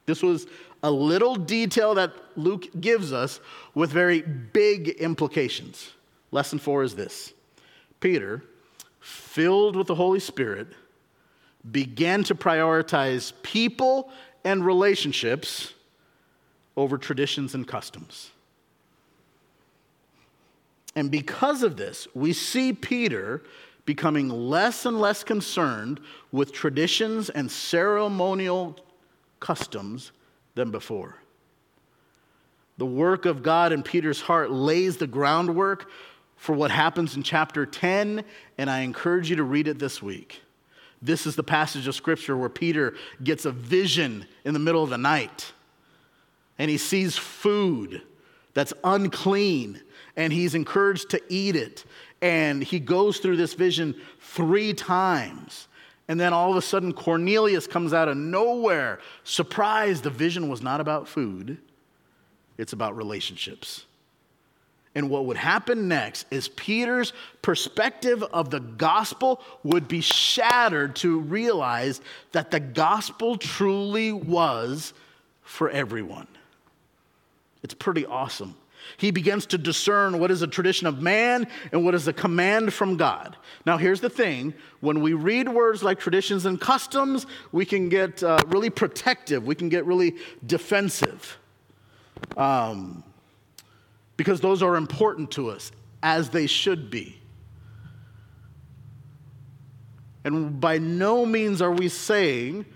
This 0.04 0.22
was 0.22 0.46
a 0.82 0.90
little 0.90 1.36
detail 1.36 1.94
that 1.94 2.12
Luke 2.36 2.68
gives 2.82 3.14
us 3.14 3.40
with 3.74 3.90
very 3.90 4.20
big 4.20 4.88
implications. 4.88 5.92
Lesson 6.32 6.58
four 6.58 6.82
is 6.82 6.94
this 6.94 7.32
Peter, 8.02 8.42
filled 9.00 9.76
with 9.76 9.86
the 9.86 9.94
Holy 9.94 10.20
Spirit, 10.20 10.66
began 11.70 12.24
to 12.24 12.34
prioritize 12.34 13.32
people 13.42 14.10
and 14.44 14.66
relationships 14.66 15.72
over 16.76 16.98
traditions 16.98 17.54
and 17.54 17.66
customs. 17.66 18.32
And 20.96 21.10
because 21.10 21.62
of 21.62 21.76
this, 21.76 22.08
we 22.12 22.32
see 22.32 22.72
Peter 22.72 23.42
becoming 23.86 24.28
less 24.28 24.84
and 24.84 25.00
less 25.00 25.22
concerned 25.24 26.00
with 26.32 26.52
traditions 26.52 27.30
and 27.30 27.50
ceremonial 27.50 28.76
customs 29.40 30.12
than 30.54 30.70
before. 30.70 31.16
The 32.78 32.86
work 32.86 33.26
of 33.26 33.42
God 33.42 33.72
in 33.72 33.82
Peter's 33.82 34.20
heart 34.20 34.50
lays 34.50 34.96
the 34.96 35.06
groundwork 35.06 35.88
for 36.42 36.56
what 36.56 36.72
happens 36.72 37.14
in 37.14 37.22
chapter 37.22 37.64
10, 37.64 38.24
and 38.58 38.68
I 38.68 38.80
encourage 38.80 39.30
you 39.30 39.36
to 39.36 39.44
read 39.44 39.68
it 39.68 39.78
this 39.78 40.02
week. 40.02 40.42
This 41.00 41.24
is 41.24 41.36
the 41.36 41.44
passage 41.44 41.86
of 41.86 41.94
scripture 41.94 42.36
where 42.36 42.48
Peter 42.48 42.94
gets 43.22 43.44
a 43.44 43.52
vision 43.52 44.26
in 44.44 44.52
the 44.52 44.58
middle 44.58 44.82
of 44.82 44.90
the 44.90 44.98
night 44.98 45.52
and 46.58 46.68
he 46.68 46.78
sees 46.78 47.16
food 47.16 48.02
that's 48.54 48.72
unclean 48.82 49.80
and 50.16 50.32
he's 50.32 50.56
encouraged 50.56 51.10
to 51.10 51.22
eat 51.28 51.54
it. 51.54 51.84
And 52.20 52.60
he 52.60 52.80
goes 52.80 53.18
through 53.18 53.36
this 53.36 53.54
vision 53.54 53.94
three 54.18 54.74
times. 54.74 55.68
And 56.08 56.18
then 56.18 56.32
all 56.32 56.50
of 56.50 56.56
a 56.56 56.62
sudden, 56.62 56.92
Cornelius 56.92 57.68
comes 57.68 57.94
out 57.94 58.08
of 58.08 58.16
nowhere, 58.16 58.98
surprised 59.22 60.02
the 60.02 60.10
vision 60.10 60.48
was 60.48 60.60
not 60.60 60.80
about 60.80 61.06
food, 61.06 61.58
it's 62.58 62.72
about 62.72 62.96
relationships. 62.96 63.84
And 64.94 65.08
what 65.08 65.24
would 65.26 65.38
happen 65.38 65.88
next 65.88 66.26
is 66.30 66.48
Peter's 66.48 67.14
perspective 67.40 68.22
of 68.22 68.50
the 68.50 68.60
gospel 68.60 69.40
would 69.62 69.88
be 69.88 70.02
shattered 70.02 70.96
to 70.96 71.20
realize 71.20 72.00
that 72.32 72.50
the 72.50 72.60
gospel 72.60 73.36
truly 73.36 74.12
was 74.12 74.92
for 75.42 75.70
everyone. 75.70 76.26
It's 77.62 77.74
pretty 77.74 78.04
awesome. 78.04 78.54
He 78.96 79.10
begins 79.10 79.46
to 79.46 79.58
discern 79.58 80.18
what 80.18 80.30
is 80.30 80.42
a 80.42 80.46
tradition 80.46 80.86
of 80.86 81.00
man 81.00 81.46
and 81.70 81.84
what 81.84 81.94
is 81.94 82.08
a 82.08 82.12
command 82.12 82.74
from 82.74 82.96
God. 82.96 83.36
Now, 83.64 83.78
here's 83.78 84.00
the 84.00 84.10
thing 84.10 84.52
when 84.80 85.00
we 85.00 85.14
read 85.14 85.48
words 85.48 85.82
like 85.82 86.00
traditions 86.00 86.46
and 86.46 86.60
customs, 86.60 87.26
we 87.52 87.64
can 87.64 87.88
get 87.88 88.22
uh, 88.22 88.40
really 88.48 88.70
protective, 88.70 89.46
we 89.46 89.54
can 89.54 89.68
get 89.68 89.86
really 89.86 90.16
defensive. 90.46 91.38
Um, 92.36 93.04
because 94.16 94.40
those 94.40 94.62
are 94.62 94.76
important 94.76 95.30
to 95.32 95.50
us, 95.50 95.72
as 96.02 96.30
they 96.30 96.46
should 96.46 96.90
be. 96.90 97.18
And 100.24 100.60
by 100.60 100.78
no 100.78 101.26
means 101.26 101.60
are 101.60 101.72
we 101.72 101.88
saying 101.88 102.66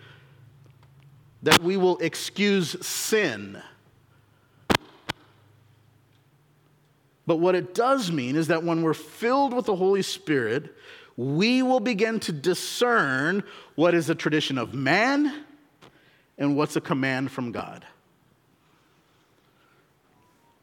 that 1.43 1.63
we 1.63 1.77
will 1.77 1.99
excuse 1.99 2.85
sin. 2.85 3.63
But 7.27 7.37
what 7.37 7.55
it 7.55 7.75
does 7.75 8.11
mean 8.11 8.37
is 8.37 8.49
that 8.49 8.63
when 8.63 8.83
we're 8.83 8.95
filled 8.95 9.53
with 9.53 9.67
the 9.67 9.77
Holy 9.77 10.03
Spirit, 10.03 10.75
we 11.17 11.63
will 11.63 11.81
begin 11.81 12.21
to 12.21 12.33
discern 12.33 13.43
what 13.75 13.95
is 13.95 14.11
a 14.11 14.15
tradition 14.15 14.59
of 14.59 14.75
man 14.75 15.45
and 16.39 16.57
what's 16.57 16.77
a 16.77 16.81
command 16.81 17.31
from 17.31 17.53
God. 17.53 17.85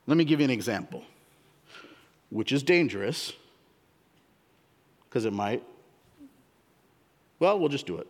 Let 0.06 0.18
me 0.18 0.26
give 0.26 0.40
you 0.40 0.44
an 0.46 0.52
example, 0.52 1.04
which 2.30 2.52
is 2.52 2.64
dangerous 2.64 3.34
because 5.08 5.26
it 5.26 5.34
might. 5.34 5.64
Well, 7.40 7.60
we'll 7.60 7.70
just 7.70 7.86
do 7.86 7.98
it. 7.98 8.08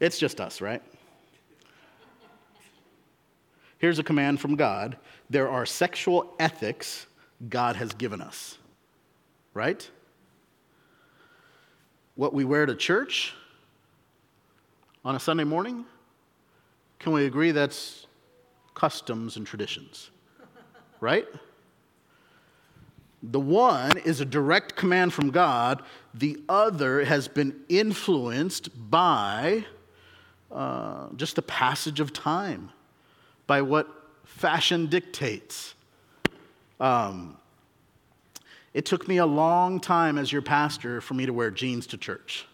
It's 0.00 0.18
just 0.18 0.40
us, 0.40 0.60
right? 0.60 0.82
Here's 3.78 3.98
a 3.98 4.04
command 4.04 4.40
from 4.40 4.54
God 4.54 4.96
there 5.28 5.48
are 5.48 5.66
sexual 5.66 6.34
ethics 6.38 7.06
God 7.48 7.74
has 7.74 7.92
given 7.94 8.20
us, 8.20 8.58
right? 9.54 9.90
What 12.14 12.32
we 12.32 12.44
wear 12.44 12.66
to 12.66 12.76
church 12.76 13.34
on 15.04 15.16
a 15.16 15.20
Sunday 15.20 15.42
morning, 15.42 15.84
can 17.00 17.12
we 17.12 17.26
agree 17.26 17.50
that's 17.50 18.06
customs 18.74 19.36
and 19.36 19.44
traditions, 19.44 20.11
right? 21.02 21.26
The 23.24 23.40
one 23.40 23.98
is 23.98 24.20
a 24.20 24.24
direct 24.24 24.76
command 24.76 25.12
from 25.12 25.30
God, 25.30 25.82
the 26.14 26.40
other 26.48 27.04
has 27.04 27.28
been 27.28 27.60
influenced 27.68 28.70
by 28.90 29.64
uh, 30.50 31.08
just 31.16 31.36
the 31.36 31.42
passage 31.42 31.98
of 31.98 32.12
time, 32.12 32.70
by 33.46 33.62
what 33.62 33.88
fashion 34.24 34.86
dictates. 34.86 35.74
Um, 36.78 37.36
it 38.72 38.86
took 38.86 39.08
me 39.08 39.18
a 39.18 39.26
long 39.26 39.80
time 39.80 40.18
as 40.18 40.32
your 40.32 40.42
pastor 40.42 41.00
for 41.00 41.14
me 41.14 41.26
to 41.26 41.32
wear 41.32 41.50
jeans 41.50 41.86
to 41.88 41.96
church. 41.96 42.46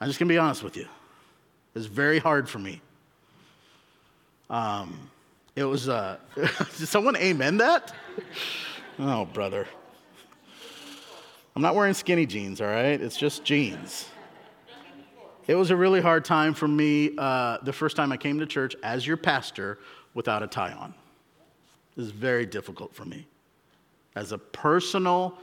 I'm 0.00 0.08
just 0.08 0.18
going 0.18 0.28
to 0.28 0.34
be 0.34 0.38
honest 0.38 0.62
with 0.62 0.76
you. 0.76 0.82
It 0.82 1.78
was 1.78 1.86
very 1.86 2.18
hard 2.18 2.48
for 2.48 2.58
me. 2.58 2.80
Um, 4.50 5.10
it 5.56 5.64
was, 5.64 5.88
uh, 5.88 6.18
did 6.34 6.86
someone 6.86 7.16
amen 7.16 7.56
that? 7.56 7.92
Oh, 8.98 9.24
brother. 9.24 9.66
I'm 11.56 11.62
not 11.62 11.74
wearing 11.74 11.94
skinny 11.94 12.26
jeans, 12.26 12.60
all 12.60 12.66
right? 12.66 13.00
It's 13.00 13.16
just 13.16 13.42
jeans. 13.42 14.06
It 15.46 15.54
was 15.54 15.70
a 15.70 15.76
really 15.76 16.02
hard 16.02 16.24
time 16.24 16.52
for 16.52 16.68
me 16.68 17.12
uh, 17.16 17.58
the 17.62 17.72
first 17.72 17.96
time 17.96 18.12
I 18.12 18.18
came 18.18 18.38
to 18.40 18.46
church 18.46 18.76
as 18.82 19.06
your 19.06 19.16
pastor 19.16 19.78
without 20.12 20.42
a 20.42 20.46
tie 20.46 20.72
on 20.72 20.92
It 21.96 22.00
was 22.00 22.10
very 22.10 22.44
difficult 22.44 22.94
for 22.94 23.04
me 23.04 23.26
as 24.14 24.32
a 24.32 24.38
personal 24.38 25.38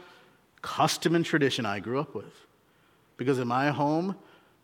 custom 0.61 1.15
and 1.15 1.25
tradition 1.25 1.65
I 1.65 1.79
grew 1.79 1.99
up 1.99 2.13
with. 2.13 2.33
Because 3.17 3.39
in 3.39 3.47
my 3.47 3.69
home, 3.69 4.15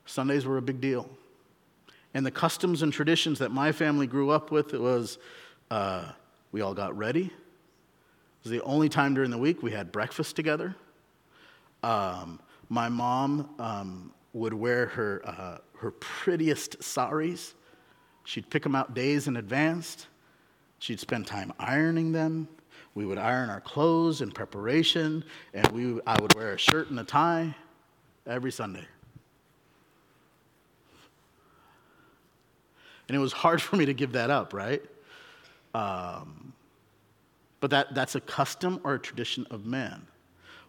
Sundays 0.06 0.46
were 0.46 0.58
a 0.58 0.62
big 0.62 0.82
deal. 0.82 1.10
And 2.14 2.26
the 2.26 2.32
customs 2.32 2.82
and 2.82 2.92
traditions 2.92 3.40
that 3.40 3.52
my 3.52 3.72
family 3.72 4.08
grew 4.08 4.30
up 4.32 4.52
with, 4.52 4.74
it 4.74 4.82
was 4.82 5.20
uh, 5.70 6.12
we 6.52 6.62
all 6.62 6.74
got 6.74 6.98
ready. 6.98 7.26
It 7.26 8.44
was 8.44 8.52
the 8.52 8.62
only 8.64 8.90
time 8.90 9.14
during 9.14 9.32
the 9.32 9.38
week 9.38 9.62
we 9.62 9.72
had 9.72 9.92
breakfast 9.92 10.36
together. 10.36 10.76
Um, 11.84 12.40
my 12.70 12.90
mom 12.90 13.50
um, 13.60 14.12
would 14.34 14.54
wear 14.54 14.88
her, 14.88 15.22
uh, 15.26 15.58
her 15.78 15.92
prettiest 15.92 16.82
saris. 16.82 17.54
She'd 18.24 18.50
pick 18.50 18.64
them 18.64 18.76
out 18.76 18.94
days 18.94 19.28
in 19.28 19.38
advance. 19.38 20.08
She'd 20.80 21.00
spend 21.00 21.28
time 21.28 21.52
ironing 21.60 22.12
them. 22.12 22.48
We 22.96 23.06
would 23.06 23.18
iron 23.18 23.50
our 23.50 23.62
clothes 23.62 24.22
in 24.22 24.32
preparation, 24.32 25.24
and 25.54 25.68
we, 25.72 26.02
I 26.06 26.20
would 26.22 26.34
wear 26.36 26.54
a 26.54 26.58
shirt 26.58 26.90
and 26.90 27.00
a 27.00 27.04
tie 27.04 27.56
every 28.26 28.52
Sunday. 28.52 28.86
And 33.10 33.18
it 33.18 33.20
was 33.20 33.34
hard 33.34 33.62
for 33.62 33.76
me 33.76 33.86
to 33.86 33.94
give 33.94 34.14
that 34.14 34.30
up, 34.30 34.54
right? 34.54 34.82
Um, 35.74 36.54
but 37.60 37.72
that, 37.72 37.94
that's 37.94 38.16
a 38.16 38.22
custom 38.22 38.80
or 38.86 38.96
a 38.96 39.00
tradition 39.00 39.46
of 39.52 39.66
man. 39.66 40.08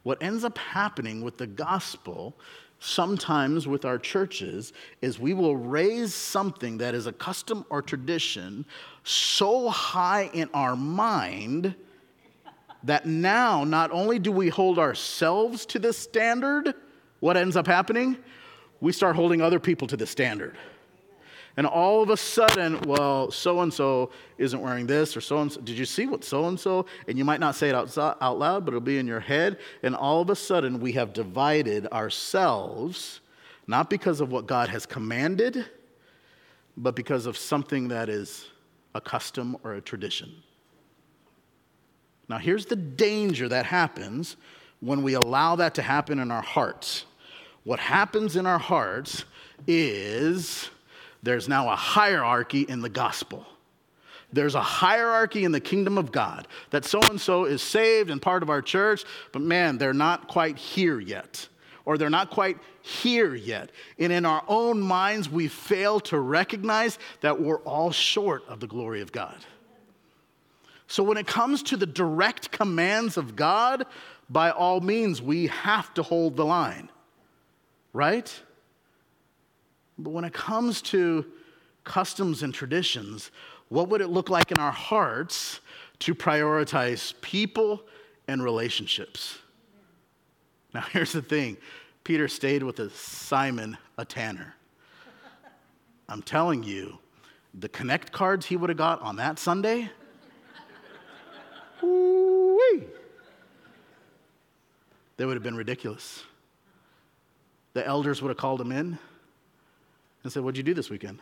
What 0.03 0.22
ends 0.22 0.45
up 0.45 0.59
happening 0.59 1.22
with 1.22 1.36
the 1.36 1.47
gospel 1.47 2.34
sometimes 2.80 3.68
with 3.68 3.84
our 3.84 3.99
churches 3.99 4.72
is 5.03 5.20
we 5.20 5.34
will 5.34 5.55
raise 5.55 6.14
something 6.14 6.78
that 6.78 6.95
is 6.95 7.07
a 7.07 7.12
custom 7.12 7.64
or 7.68 7.82
tradition 7.82 8.64
so 9.05 9.68
high 9.68 10.30
in 10.32 10.49
our 10.55 10.74
mind 10.74 11.74
that 12.82 13.05
now 13.05 13.62
not 13.64 13.91
only 13.93 14.18
do 14.18 14.32
we 14.32 14.49
hold 14.49 14.78
ourselves 14.78 15.66
to 15.66 15.78
this 15.78 15.99
standard, 15.99 16.74
what 17.20 17.36
ends 17.36 17.55
up 17.55 17.66
happening? 17.66 18.16
We 18.80 18.93
start 18.93 19.14
holding 19.14 19.43
other 19.43 19.61
people 19.61 19.86
to 19.88 19.97
the 19.99 20.07
standard. 20.07 20.57
And 21.61 21.66
all 21.66 22.02
of 22.02 22.08
a 22.08 22.16
sudden, 22.16 22.80
well, 22.86 23.30
so 23.30 23.61
and 23.61 23.70
so 23.70 24.12
isn't 24.38 24.62
wearing 24.62 24.86
this, 24.86 25.14
or 25.14 25.20
so 25.20 25.40
and 25.40 25.52
so. 25.52 25.61
Did 25.61 25.76
you 25.76 25.84
see 25.84 26.06
what 26.06 26.24
so 26.24 26.46
and 26.46 26.58
so? 26.58 26.86
And 27.06 27.18
you 27.18 27.24
might 27.26 27.38
not 27.38 27.54
say 27.54 27.68
it 27.68 27.74
out, 27.74 27.98
out 27.98 28.38
loud, 28.38 28.64
but 28.64 28.70
it'll 28.70 28.80
be 28.80 28.96
in 28.96 29.06
your 29.06 29.20
head. 29.20 29.58
And 29.82 29.94
all 29.94 30.22
of 30.22 30.30
a 30.30 30.34
sudden, 30.34 30.80
we 30.80 30.92
have 30.92 31.12
divided 31.12 31.86
ourselves, 31.88 33.20
not 33.66 33.90
because 33.90 34.22
of 34.22 34.32
what 34.32 34.46
God 34.46 34.70
has 34.70 34.86
commanded, 34.86 35.66
but 36.78 36.96
because 36.96 37.26
of 37.26 37.36
something 37.36 37.88
that 37.88 38.08
is 38.08 38.48
a 38.94 39.00
custom 39.02 39.54
or 39.62 39.74
a 39.74 39.82
tradition. 39.82 40.32
Now, 42.26 42.38
here's 42.38 42.64
the 42.64 42.76
danger 42.76 43.50
that 43.50 43.66
happens 43.66 44.38
when 44.80 45.02
we 45.02 45.12
allow 45.12 45.56
that 45.56 45.74
to 45.74 45.82
happen 45.82 46.20
in 46.20 46.30
our 46.30 46.40
hearts. 46.40 47.04
What 47.64 47.80
happens 47.80 48.36
in 48.36 48.46
our 48.46 48.58
hearts 48.58 49.26
is 49.66 50.70
there's 51.22 51.48
now 51.48 51.70
a 51.70 51.76
hierarchy 51.76 52.62
in 52.62 52.80
the 52.80 52.88
gospel. 52.88 53.46
There's 54.32 54.54
a 54.54 54.62
hierarchy 54.62 55.44
in 55.44 55.52
the 55.52 55.60
kingdom 55.60 55.98
of 55.98 56.12
God 56.12 56.46
that 56.70 56.84
so 56.84 57.00
and 57.02 57.20
so 57.20 57.44
is 57.44 57.62
saved 57.62 58.10
and 58.10 58.22
part 58.22 58.42
of 58.42 58.50
our 58.50 58.62
church, 58.62 59.04
but 59.32 59.42
man, 59.42 59.76
they're 59.76 59.92
not 59.92 60.28
quite 60.28 60.56
here 60.56 61.00
yet, 61.00 61.48
or 61.84 61.98
they're 61.98 62.10
not 62.10 62.30
quite 62.30 62.58
here 62.82 63.34
yet. 63.34 63.70
And 63.98 64.12
in 64.12 64.24
our 64.24 64.44
own 64.46 64.80
minds, 64.80 65.28
we 65.28 65.48
fail 65.48 65.98
to 66.00 66.18
recognize 66.18 66.98
that 67.22 67.40
we're 67.40 67.58
all 67.58 67.90
short 67.90 68.44
of 68.48 68.60
the 68.60 68.68
glory 68.68 69.00
of 69.00 69.10
God. 69.10 69.36
So 70.86 71.02
when 71.02 71.16
it 71.16 71.26
comes 71.26 71.62
to 71.64 71.76
the 71.76 71.86
direct 71.86 72.50
commands 72.50 73.16
of 73.16 73.36
God, 73.36 73.86
by 74.28 74.50
all 74.50 74.80
means, 74.80 75.20
we 75.20 75.48
have 75.48 75.92
to 75.94 76.02
hold 76.02 76.36
the 76.36 76.44
line, 76.44 76.88
right? 77.92 78.32
But 80.03 80.11
when 80.11 80.24
it 80.24 80.32
comes 80.32 80.80
to 80.82 81.26
customs 81.84 82.42
and 82.42 82.55
traditions, 82.55 83.30
what 83.68 83.88
would 83.90 84.01
it 84.01 84.09
look 84.09 84.30
like 84.30 84.51
in 84.51 84.59
our 84.59 84.72
hearts 84.72 85.61
to 86.01 86.14
prioritize 86.14 87.12
people 87.20 87.82
and 88.26 88.42
relationships? 88.42 89.38
Now, 90.72 90.80
here's 90.92 91.12
the 91.12 91.22
thing 91.22 91.59
Peter 92.03 92.28
stayed 92.28 92.62
with 92.62 92.78
a 92.80 92.88
Simon, 92.90 93.76
a 93.98 94.05
tanner. 94.05 94.55
I'm 96.09 96.22
telling 96.22 96.62
you, 96.62 96.98
the 97.55 97.68
connect 97.68 98.11
cards 98.11 98.46
he 98.46 98.57
would 98.57 98.70
have 98.70 98.78
got 98.78 99.01
on 99.03 99.16
that 99.16 99.38
Sunday, 99.38 99.90
woo 101.82 102.82
they 105.16 105.26
would 105.26 105.34
have 105.34 105.42
been 105.42 105.57
ridiculous. 105.57 106.24
The 107.74 107.86
elders 107.86 108.22
would 108.22 108.30
have 108.30 108.38
called 108.38 108.61
him 108.61 108.72
in 108.72 108.98
and 110.22 110.32
said, 110.32 110.42
What'd 110.42 110.56
you 110.56 110.62
do 110.62 110.74
this 110.74 110.90
weekend? 110.90 111.18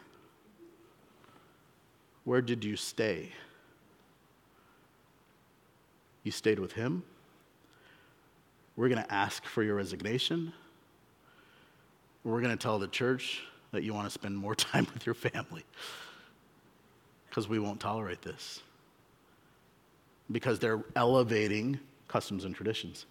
Where 2.25 2.43
did 2.43 2.65
you 2.65 2.77
stay? 2.77 3.33
You 6.25 6.33
stayed 6.33 6.59
with 6.59 6.73
him? 6.73 7.03
We're 8.77 8.89
going 8.89 9.03
to 9.03 9.13
ask 9.13 9.45
for 9.45 9.63
your 9.63 9.77
resignation. 9.77 10.53
We're 12.23 12.41
going 12.41 12.57
to 12.57 12.63
tell 12.63 12.79
the 12.79 12.89
church 12.89 13.43
that 13.73 13.83
you 13.83 13.95
want 13.95 14.07
to 14.07 14.11
spend 14.11 14.37
more 14.37 14.55
time 14.55 14.87
with 14.93 15.07
your 15.07 15.15
family 15.15 15.65
because 17.29 17.49
we 17.49 17.59
won't 17.59 17.81
tolerate 17.81 18.23
this. 18.23 18.61
Because 20.31 20.59
they're 20.59 20.85
elevating 20.95 21.81
customs 22.09 22.45
and 22.45 22.55
traditions. 22.55 23.07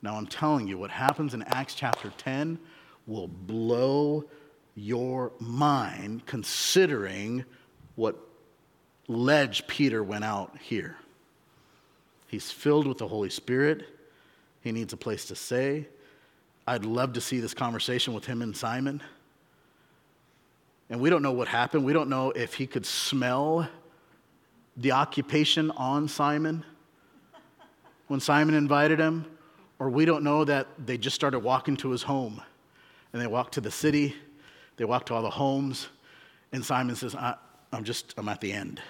Now, 0.00 0.16
I'm 0.16 0.26
telling 0.26 0.66
you, 0.66 0.78
what 0.78 0.90
happens 0.90 1.34
in 1.34 1.42
Acts 1.42 1.74
chapter 1.74 2.12
10 2.16 2.58
will 3.06 3.28
blow 3.28 4.24
your 4.74 5.32
mind 5.38 6.26
considering 6.26 7.44
what 7.94 8.16
ledge 9.08 9.66
Peter 9.66 10.02
went 10.02 10.24
out 10.24 10.56
here. 10.58 10.96
He's 12.28 12.50
filled 12.50 12.86
with 12.86 12.98
the 12.98 13.08
Holy 13.08 13.30
Spirit. 13.30 13.86
He 14.62 14.72
needs 14.72 14.92
a 14.92 14.96
place 14.96 15.26
to 15.26 15.36
stay. 15.36 15.88
I'd 16.66 16.84
love 16.84 17.14
to 17.14 17.20
see 17.20 17.40
this 17.40 17.52
conversation 17.52 18.14
with 18.14 18.24
him 18.24 18.40
and 18.40 18.56
Simon. 18.56 19.02
And 20.88 21.00
we 21.00 21.10
don't 21.10 21.22
know 21.22 21.32
what 21.32 21.48
happened. 21.48 21.84
We 21.84 21.92
don't 21.92 22.08
know 22.08 22.30
if 22.30 22.54
he 22.54 22.66
could 22.66 22.86
smell 22.86 23.68
the 24.76 24.92
occupation 24.92 25.70
on 25.72 26.08
Simon 26.08 26.64
when 28.08 28.20
Simon 28.20 28.54
invited 28.54 28.98
him, 28.98 29.26
or 29.78 29.90
we 29.90 30.04
don't 30.04 30.22
know 30.22 30.44
that 30.44 30.68
they 30.78 30.96
just 30.96 31.14
started 31.14 31.40
walking 31.40 31.76
to 31.78 31.90
his 31.90 32.02
home 32.02 32.40
and 33.12 33.20
they 33.20 33.26
walked 33.26 33.54
to 33.54 33.60
the 33.60 33.70
city 33.70 34.14
they 34.82 34.86
walk 34.86 35.06
to 35.06 35.14
all 35.14 35.22
the 35.22 35.30
homes, 35.30 35.86
and 36.50 36.64
Simon 36.64 36.96
says, 36.96 37.14
I, 37.14 37.36
am 37.72 37.84
just, 37.84 38.14
I'm 38.16 38.28
at 38.28 38.40
the 38.40 38.52
end. 38.52 38.82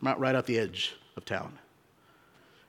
I'm 0.00 0.06
out 0.06 0.20
right 0.20 0.36
at 0.36 0.46
the 0.46 0.56
edge 0.56 0.94
of 1.16 1.24
town. 1.24 1.58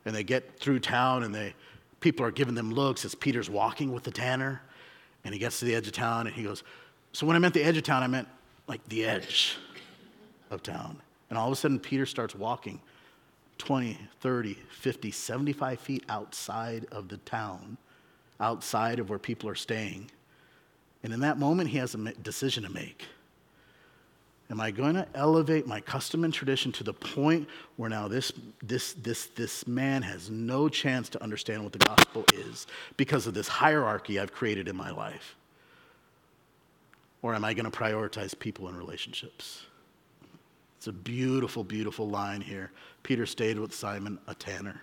And 0.06 0.16
they 0.16 0.24
get 0.24 0.60
through 0.60 0.80
town, 0.80 1.22
and 1.22 1.36
they, 1.36 1.54
people 2.00 2.26
are 2.26 2.32
giving 2.32 2.56
them 2.56 2.74
looks 2.74 3.06
as 3.06 3.14
Peter's 3.14 3.48
walking 3.48 3.94
with 3.94 4.02
the 4.02 4.10
tanner. 4.10 4.64
And 5.24 5.36
he 5.36 5.40
gets 5.40 5.60
to 5.60 5.66
the 5.66 5.76
edge 5.76 5.86
of 5.86 5.94
town, 5.94 6.26
and 6.26 6.36
he 6.36 6.42
goes, 6.42 6.64
So 7.12 7.28
when 7.28 7.36
I 7.36 7.40
meant 7.40 7.54
the 7.54 7.64
edge 7.64 7.78
of 7.78 7.84
town, 7.84 8.02
I 8.02 8.08
meant 8.08 8.28
like 8.68 8.84
the 8.90 9.06
edge 9.06 9.58
of 10.50 10.64
town. 10.64 11.00
And 11.30 11.38
all 11.38 11.46
of 11.46 11.54
a 11.54 11.56
sudden, 11.56 11.80
Peter 11.80 12.08
starts 12.08 12.34
walking 12.34 12.82
20, 13.60 14.00
30, 14.22 14.58
50, 14.72 15.12
75 15.12 15.80
feet 15.80 16.04
outside 16.10 16.88
of 16.92 17.08
the 17.08 17.18
town, 17.18 17.78
outside 18.40 18.98
of 18.98 19.12
where 19.12 19.20
people 19.20 19.48
are 19.48 19.54
staying. 19.54 20.10
And 21.06 21.14
in 21.14 21.20
that 21.20 21.38
moment, 21.38 21.70
he 21.70 21.78
has 21.78 21.94
a 21.94 22.00
decision 22.14 22.64
to 22.64 22.70
make. 22.72 23.06
Am 24.50 24.60
I 24.60 24.72
going 24.72 24.96
to 24.96 25.08
elevate 25.14 25.68
my 25.68 25.80
custom 25.80 26.24
and 26.24 26.34
tradition 26.34 26.72
to 26.72 26.84
the 26.84 26.94
point 26.94 27.48
where 27.76 27.92
now 27.92 28.08
this, 28.08 28.32
this, 28.64 28.94
this, 28.94 29.28
this 29.28 29.68
man 29.68 30.02
has 30.02 30.32
no 30.32 30.68
chance 30.68 31.08
to 31.10 31.22
understand 31.22 31.64
what 31.64 31.74
the 31.74 31.80
gospel 31.80 32.26
is 32.34 32.66
because 32.98 33.28
of 33.28 33.36
this 33.36 33.48
hierarchy 33.48 34.20
I've 34.20 34.34
created 34.34 34.68
in 34.68 34.76
my 34.76 34.90
life? 34.90 35.36
Or 37.22 37.36
am 37.36 37.46
I 37.46 37.54
going 37.54 37.70
to 37.70 37.78
prioritize 37.78 38.38
people 38.38 38.68
and 38.68 38.76
relationships? 38.76 39.62
It's 40.78 40.88
a 40.88 40.92
beautiful, 40.92 41.64
beautiful 41.64 42.10
line 42.10 42.42
here. 42.42 42.72
Peter 43.04 43.28
stayed 43.28 43.60
with 43.60 43.76
Simon, 43.76 44.18
a 44.26 44.34
tanner. 44.34 44.82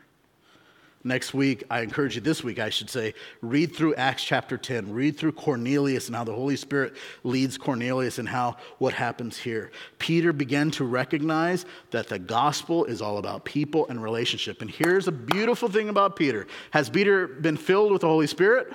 Next 1.05 1.34
week, 1.34 1.64
I 1.68 1.80
encourage 1.80 2.14
you, 2.14 2.20
this 2.20 2.44
week, 2.44 2.61
I 2.61 2.70
should 2.70 2.88
say, 2.88 3.14
read 3.40 3.74
through 3.74 3.96
Acts 3.96 4.22
chapter 4.22 4.57
10. 4.57 4.92
Read 4.92 5.16
through 5.16 5.32
Cornelius 5.32 6.07
and 6.07 6.14
how 6.14 6.22
the 6.22 6.32
Holy 6.32 6.55
Spirit 6.55 6.94
leads 7.24 7.59
Cornelius 7.59 8.18
and 8.18 8.28
how 8.28 8.57
what 8.78 8.94
happens 8.94 9.36
here. 9.36 9.72
Peter 9.98 10.32
began 10.32 10.70
to 10.72 10.84
recognize 10.84 11.66
that 11.90 12.09
the 12.09 12.20
gospel 12.20 12.84
is 12.84 13.03
all 13.03 13.18
about 13.18 13.44
people 13.44 13.88
and 13.88 14.00
relationship. 14.00 14.62
And 14.62 14.70
here's 14.70 15.09
a 15.09 15.12
beautiful 15.12 15.68
thing 15.68 15.88
about 15.88 16.14
Peter. 16.14 16.46
Has 16.70 16.88
Peter 16.88 17.26
been 17.26 17.57
filled 17.57 17.90
with 17.90 18.03
the 18.03 18.09
Holy 18.09 18.28
Spirit? 18.28 18.72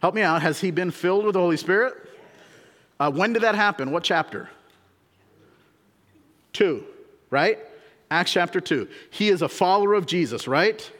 Help 0.00 0.14
me 0.14 0.22
out. 0.22 0.40
Has 0.40 0.58
he 0.60 0.70
been 0.70 0.90
filled 0.90 1.26
with 1.26 1.34
the 1.34 1.40
Holy 1.40 1.58
Spirit? 1.58 1.94
Uh, 2.98 3.10
when 3.10 3.34
did 3.34 3.42
that 3.42 3.54
happen? 3.54 3.90
What 3.90 4.02
chapter? 4.02 4.48
Two, 6.54 6.84
right? 7.28 7.58
Acts 8.10 8.32
chapter 8.32 8.62
2. 8.62 8.88
He 9.10 9.28
is 9.28 9.42
a 9.42 9.48
follower 9.48 9.92
of 9.92 10.06
Jesus, 10.06 10.48
right? 10.48 10.90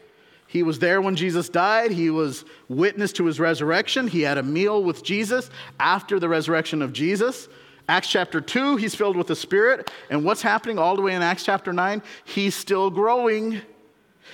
He 0.49 0.63
was 0.63 0.79
there 0.79 1.01
when 1.01 1.15
Jesus 1.15 1.49
died. 1.49 1.91
He 1.91 2.09
was 2.09 2.45
witness 2.69 3.13
to 3.13 3.27
his 3.27 3.39
resurrection. 3.39 4.09
He 4.09 4.23
had 4.23 4.39
a 4.39 4.43
meal 4.43 4.83
with 4.83 5.05
Jesus 5.05 5.51
after 5.79 6.19
the 6.19 6.29
resurrection 6.29 6.81
of 6.81 6.93
Jesus. 6.93 7.49
Acts 7.87 8.09
chapter 8.09 8.41
2, 8.41 8.77
he's 8.77 8.95
filled 8.95 9.17
with 9.17 9.27
the 9.27 9.37
Spirit. 9.37 9.91
And 10.11 10.25
what's 10.25 10.43
happening 10.43 10.79
all 10.79 10.97
the 10.97 11.03
way 11.03 11.15
in 11.15 11.23
Acts 11.23 11.45
chapter 11.45 11.73
9? 11.73 12.03
He's 12.25 12.55
still 12.55 12.91
growing. 12.91 13.61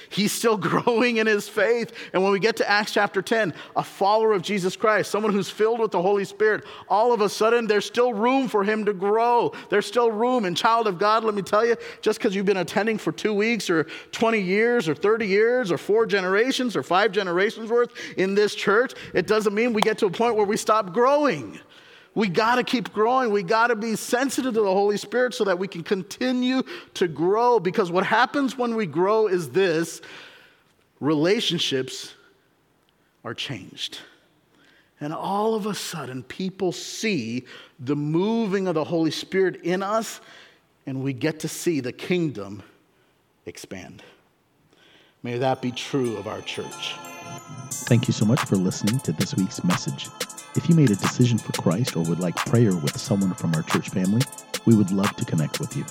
He's 0.09 0.33
still 0.33 0.57
growing 0.65 1.19
in 1.19 1.27
his 1.27 1.49
faith. 1.49 1.93
And 2.13 2.23
when 2.23 2.33
we 2.33 2.39
get 2.39 2.57
to 2.57 2.71
Acts 2.71 2.93
chapter 2.93 3.23
10, 3.23 3.55
a 3.77 3.83
follower 3.83 4.33
of 4.33 4.43
Jesus 4.43 4.77
Christ, 4.77 5.11
someone 5.11 5.33
who's 5.33 5.51
filled 5.51 5.81
with 5.81 5.91
the 5.91 6.03
Holy 6.03 6.25
Spirit, 6.25 6.65
all 6.89 7.13
of 7.13 7.21
a 7.21 7.29
sudden 7.29 7.67
there's 7.67 7.85
still 7.85 8.13
room 8.13 8.49
for 8.49 8.65
him 8.65 8.85
to 8.85 8.93
grow. 8.93 9.53
There's 9.71 9.87
still 9.87 10.11
room. 10.11 10.45
And, 10.45 10.57
child 10.57 10.87
of 10.87 10.99
God, 10.99 11.25
let 11.25 11.35
me 11.35 11.43
tell 11.43 11.67
you, 11.67 11.77
just 12.01 12.19
because 12.19 12.35
you've 12.35 12.47
been 12.47 12.59
attending 12.59 12.99
for 12.99 13.13
two 13.13 13.35
weeks 13.35 13.71
or 13.71 13.85
20 14.13 14.41
years 14.41 14.89
or 14.89 14.95
30 14.95 15.27
years 15.27 15.73
or 15.73 15.79
four 15.79 16.07
generations 16.07 16.77
or 16.77 16.83
five 16.83 17.13
generations 17.13 17.71
worth 17.71 17.93
in 18.17 18.35
this 18.35 18.55
church, 18.55 18.95
it 19.13 19.27
doesn't 19.27 19.55
mean 19.55 19.73
we 19.73 19.83
get 19.83 19.99
to 19.99 20.07
a 20.07 20.11
point 20.11 20.37
where 20.37 20.47
we 20.47 20.57
stop 20.57 20.93
growing. 20.93 21.59
We 22.15 22.29
got 22.29 22.57
to 22.57 22.65
keep 22.65 22.93
growing. 22.93 23.33
We 23.33 23.43
got 23.43 23.69
to 23.69 23.77
be 23.77 23.97
sensitive 23.97 24.55
to 24.55 24.61
the 24.61 24.67
Holy 24.67 24.97
Spirit 24.97 25.35
so 25.35 25.45
that 25.45 25.59
we 25.59 25.67
can 25.67 25.83
continue 25.83 26.63
to 26.95 27.09
grow. 27.09 27.59
Because 27.59 27.91
what 27.91 28.07
happens 28.07 28.57
when 28.57 28.77
we 28.77 28.87
grow 28.87 29.27
is 29.27 29.51
this 29.51 30.01
relationships 31.01 32.15
are 33.25 33.35
changed. 33.35 33.99
And 35.01 35.13
all 35.13 35.55
of 35.55 35.67
a 35.67 35.75
sudden, 35.75 36.23
people 36.23 36.71
see 36.71 37.45
the 37.81 37.97
moving 37.97 38.69
of 38.69 38.75
the 38.75 38.85
Holy 38.85 39.11
Spirit 39.11 39.61
in 39.63 39.83
us, 39.83 40.21
and 40.87 41.03
we 41.03 41.13
get 41.13 41.41
to 41.41 41.49
see 41.49 41.81
the 41.81 41.93
kingdom 41.93 42.63
expand. 43.45 44.03
May 45.23 45.39
that 45.39 45.61
be 45.61 45.73
true 45.73 46.17
of 46.17 46.29
our 46.29 46.41
church. 46.43 46.95
Thank 47.89 48.07
you 48.07 48.13
so 48.13 48.25
much 48.25 48.41
for 48.41 48.57
listening 48.57 49.01
to 49.01 49.13
this 49.13 49.35
week's 49.35 49.65
message. 49.65 50.09
If 50.57 50.69
you 50.69 50.77
made 50.77 50.91
a 50.91 50.97
decision 50.97 51.37
for 51.39 51.53
Christ 51.61 51.97
or 51.97 52.05
would 52.05 52.21
like 52.21 52.37
prayer 52.37 52.77
with 52.77 52.97
someone 52.97 53.35
from 53.35 53.55
our 53.55 53.63
church 53.63 53.89
family, 53.89 54.23
we 54.67 54.77
would 54.77 54.93
love 54.93 55.15
to 55.17 55.25
connect 55.25 55.59
with 55.59 55.77
you. 55.77 55.85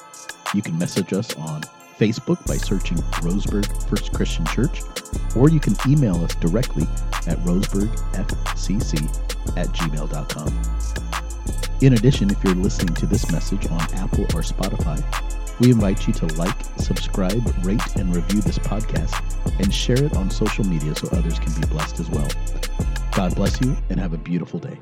You 0.54 0.62
can 0.62 0.78
message 0.78 1.12
us 1.12 1.36
on 1.36 1.64
Facebook 2.00 2.46
by 2.48 2.56
searching 2.58 2.98
Roseburg 3.22 3.90
First 3.90 4.14
Christian 4.14 4.46
Church, 4.46 4.82
or 5.36 5.50
you 5.50 5.60
can 5.60 5.76
email 5.88 6.24
us 6.24 6.34
directly 6.36 6.84
at 7.28 7.38
roseburgfcc 7.40 8.94
at 9.58 9.68
gmail.com. 9.68 10.62
In 11.82 11.94
addition, 11.94 12.30
if 12.30 12.42
you're 12.44 12.56
listening 12.56 12.96
to 12.96 13.06
this 13.06 13.30
message 13.32 13.68
on 13.70 13.82
Apple 13.96 14.24
or 14.24 14.42
Spotify, 14.42 15.04
We 15.60 15.72
invite 15.72 16.08
you 16.08 16.14
to 16.14 16.26
like, 16.36 16.56
subscribe, 16.78 17.42
rate, 17.64 17.96
and 17.96 18.16
review 18.16 18.42
this 18.42 18.58
podcast 18.58 19.22
and 19.60 19.74
share 19.74 20.04
it 20.04 20.16
on 20.18 20.30
social 20.30 20.66
media 20.66 20.96
so 20.96 21.08
others 21.12 21.38
can 21.40 21.54
be 21.54 21.68
blessed 21.68 22.00
as 22.00 22.10
well. 22.10 22.28
God 23.16 23.36
bless 23.36 23.62
you 23.62 23.78
and 23.90 24.00
have 24.00 24.14
a 24.14 24.18
beautiful 24.18 24.60
day. 24.60 24.80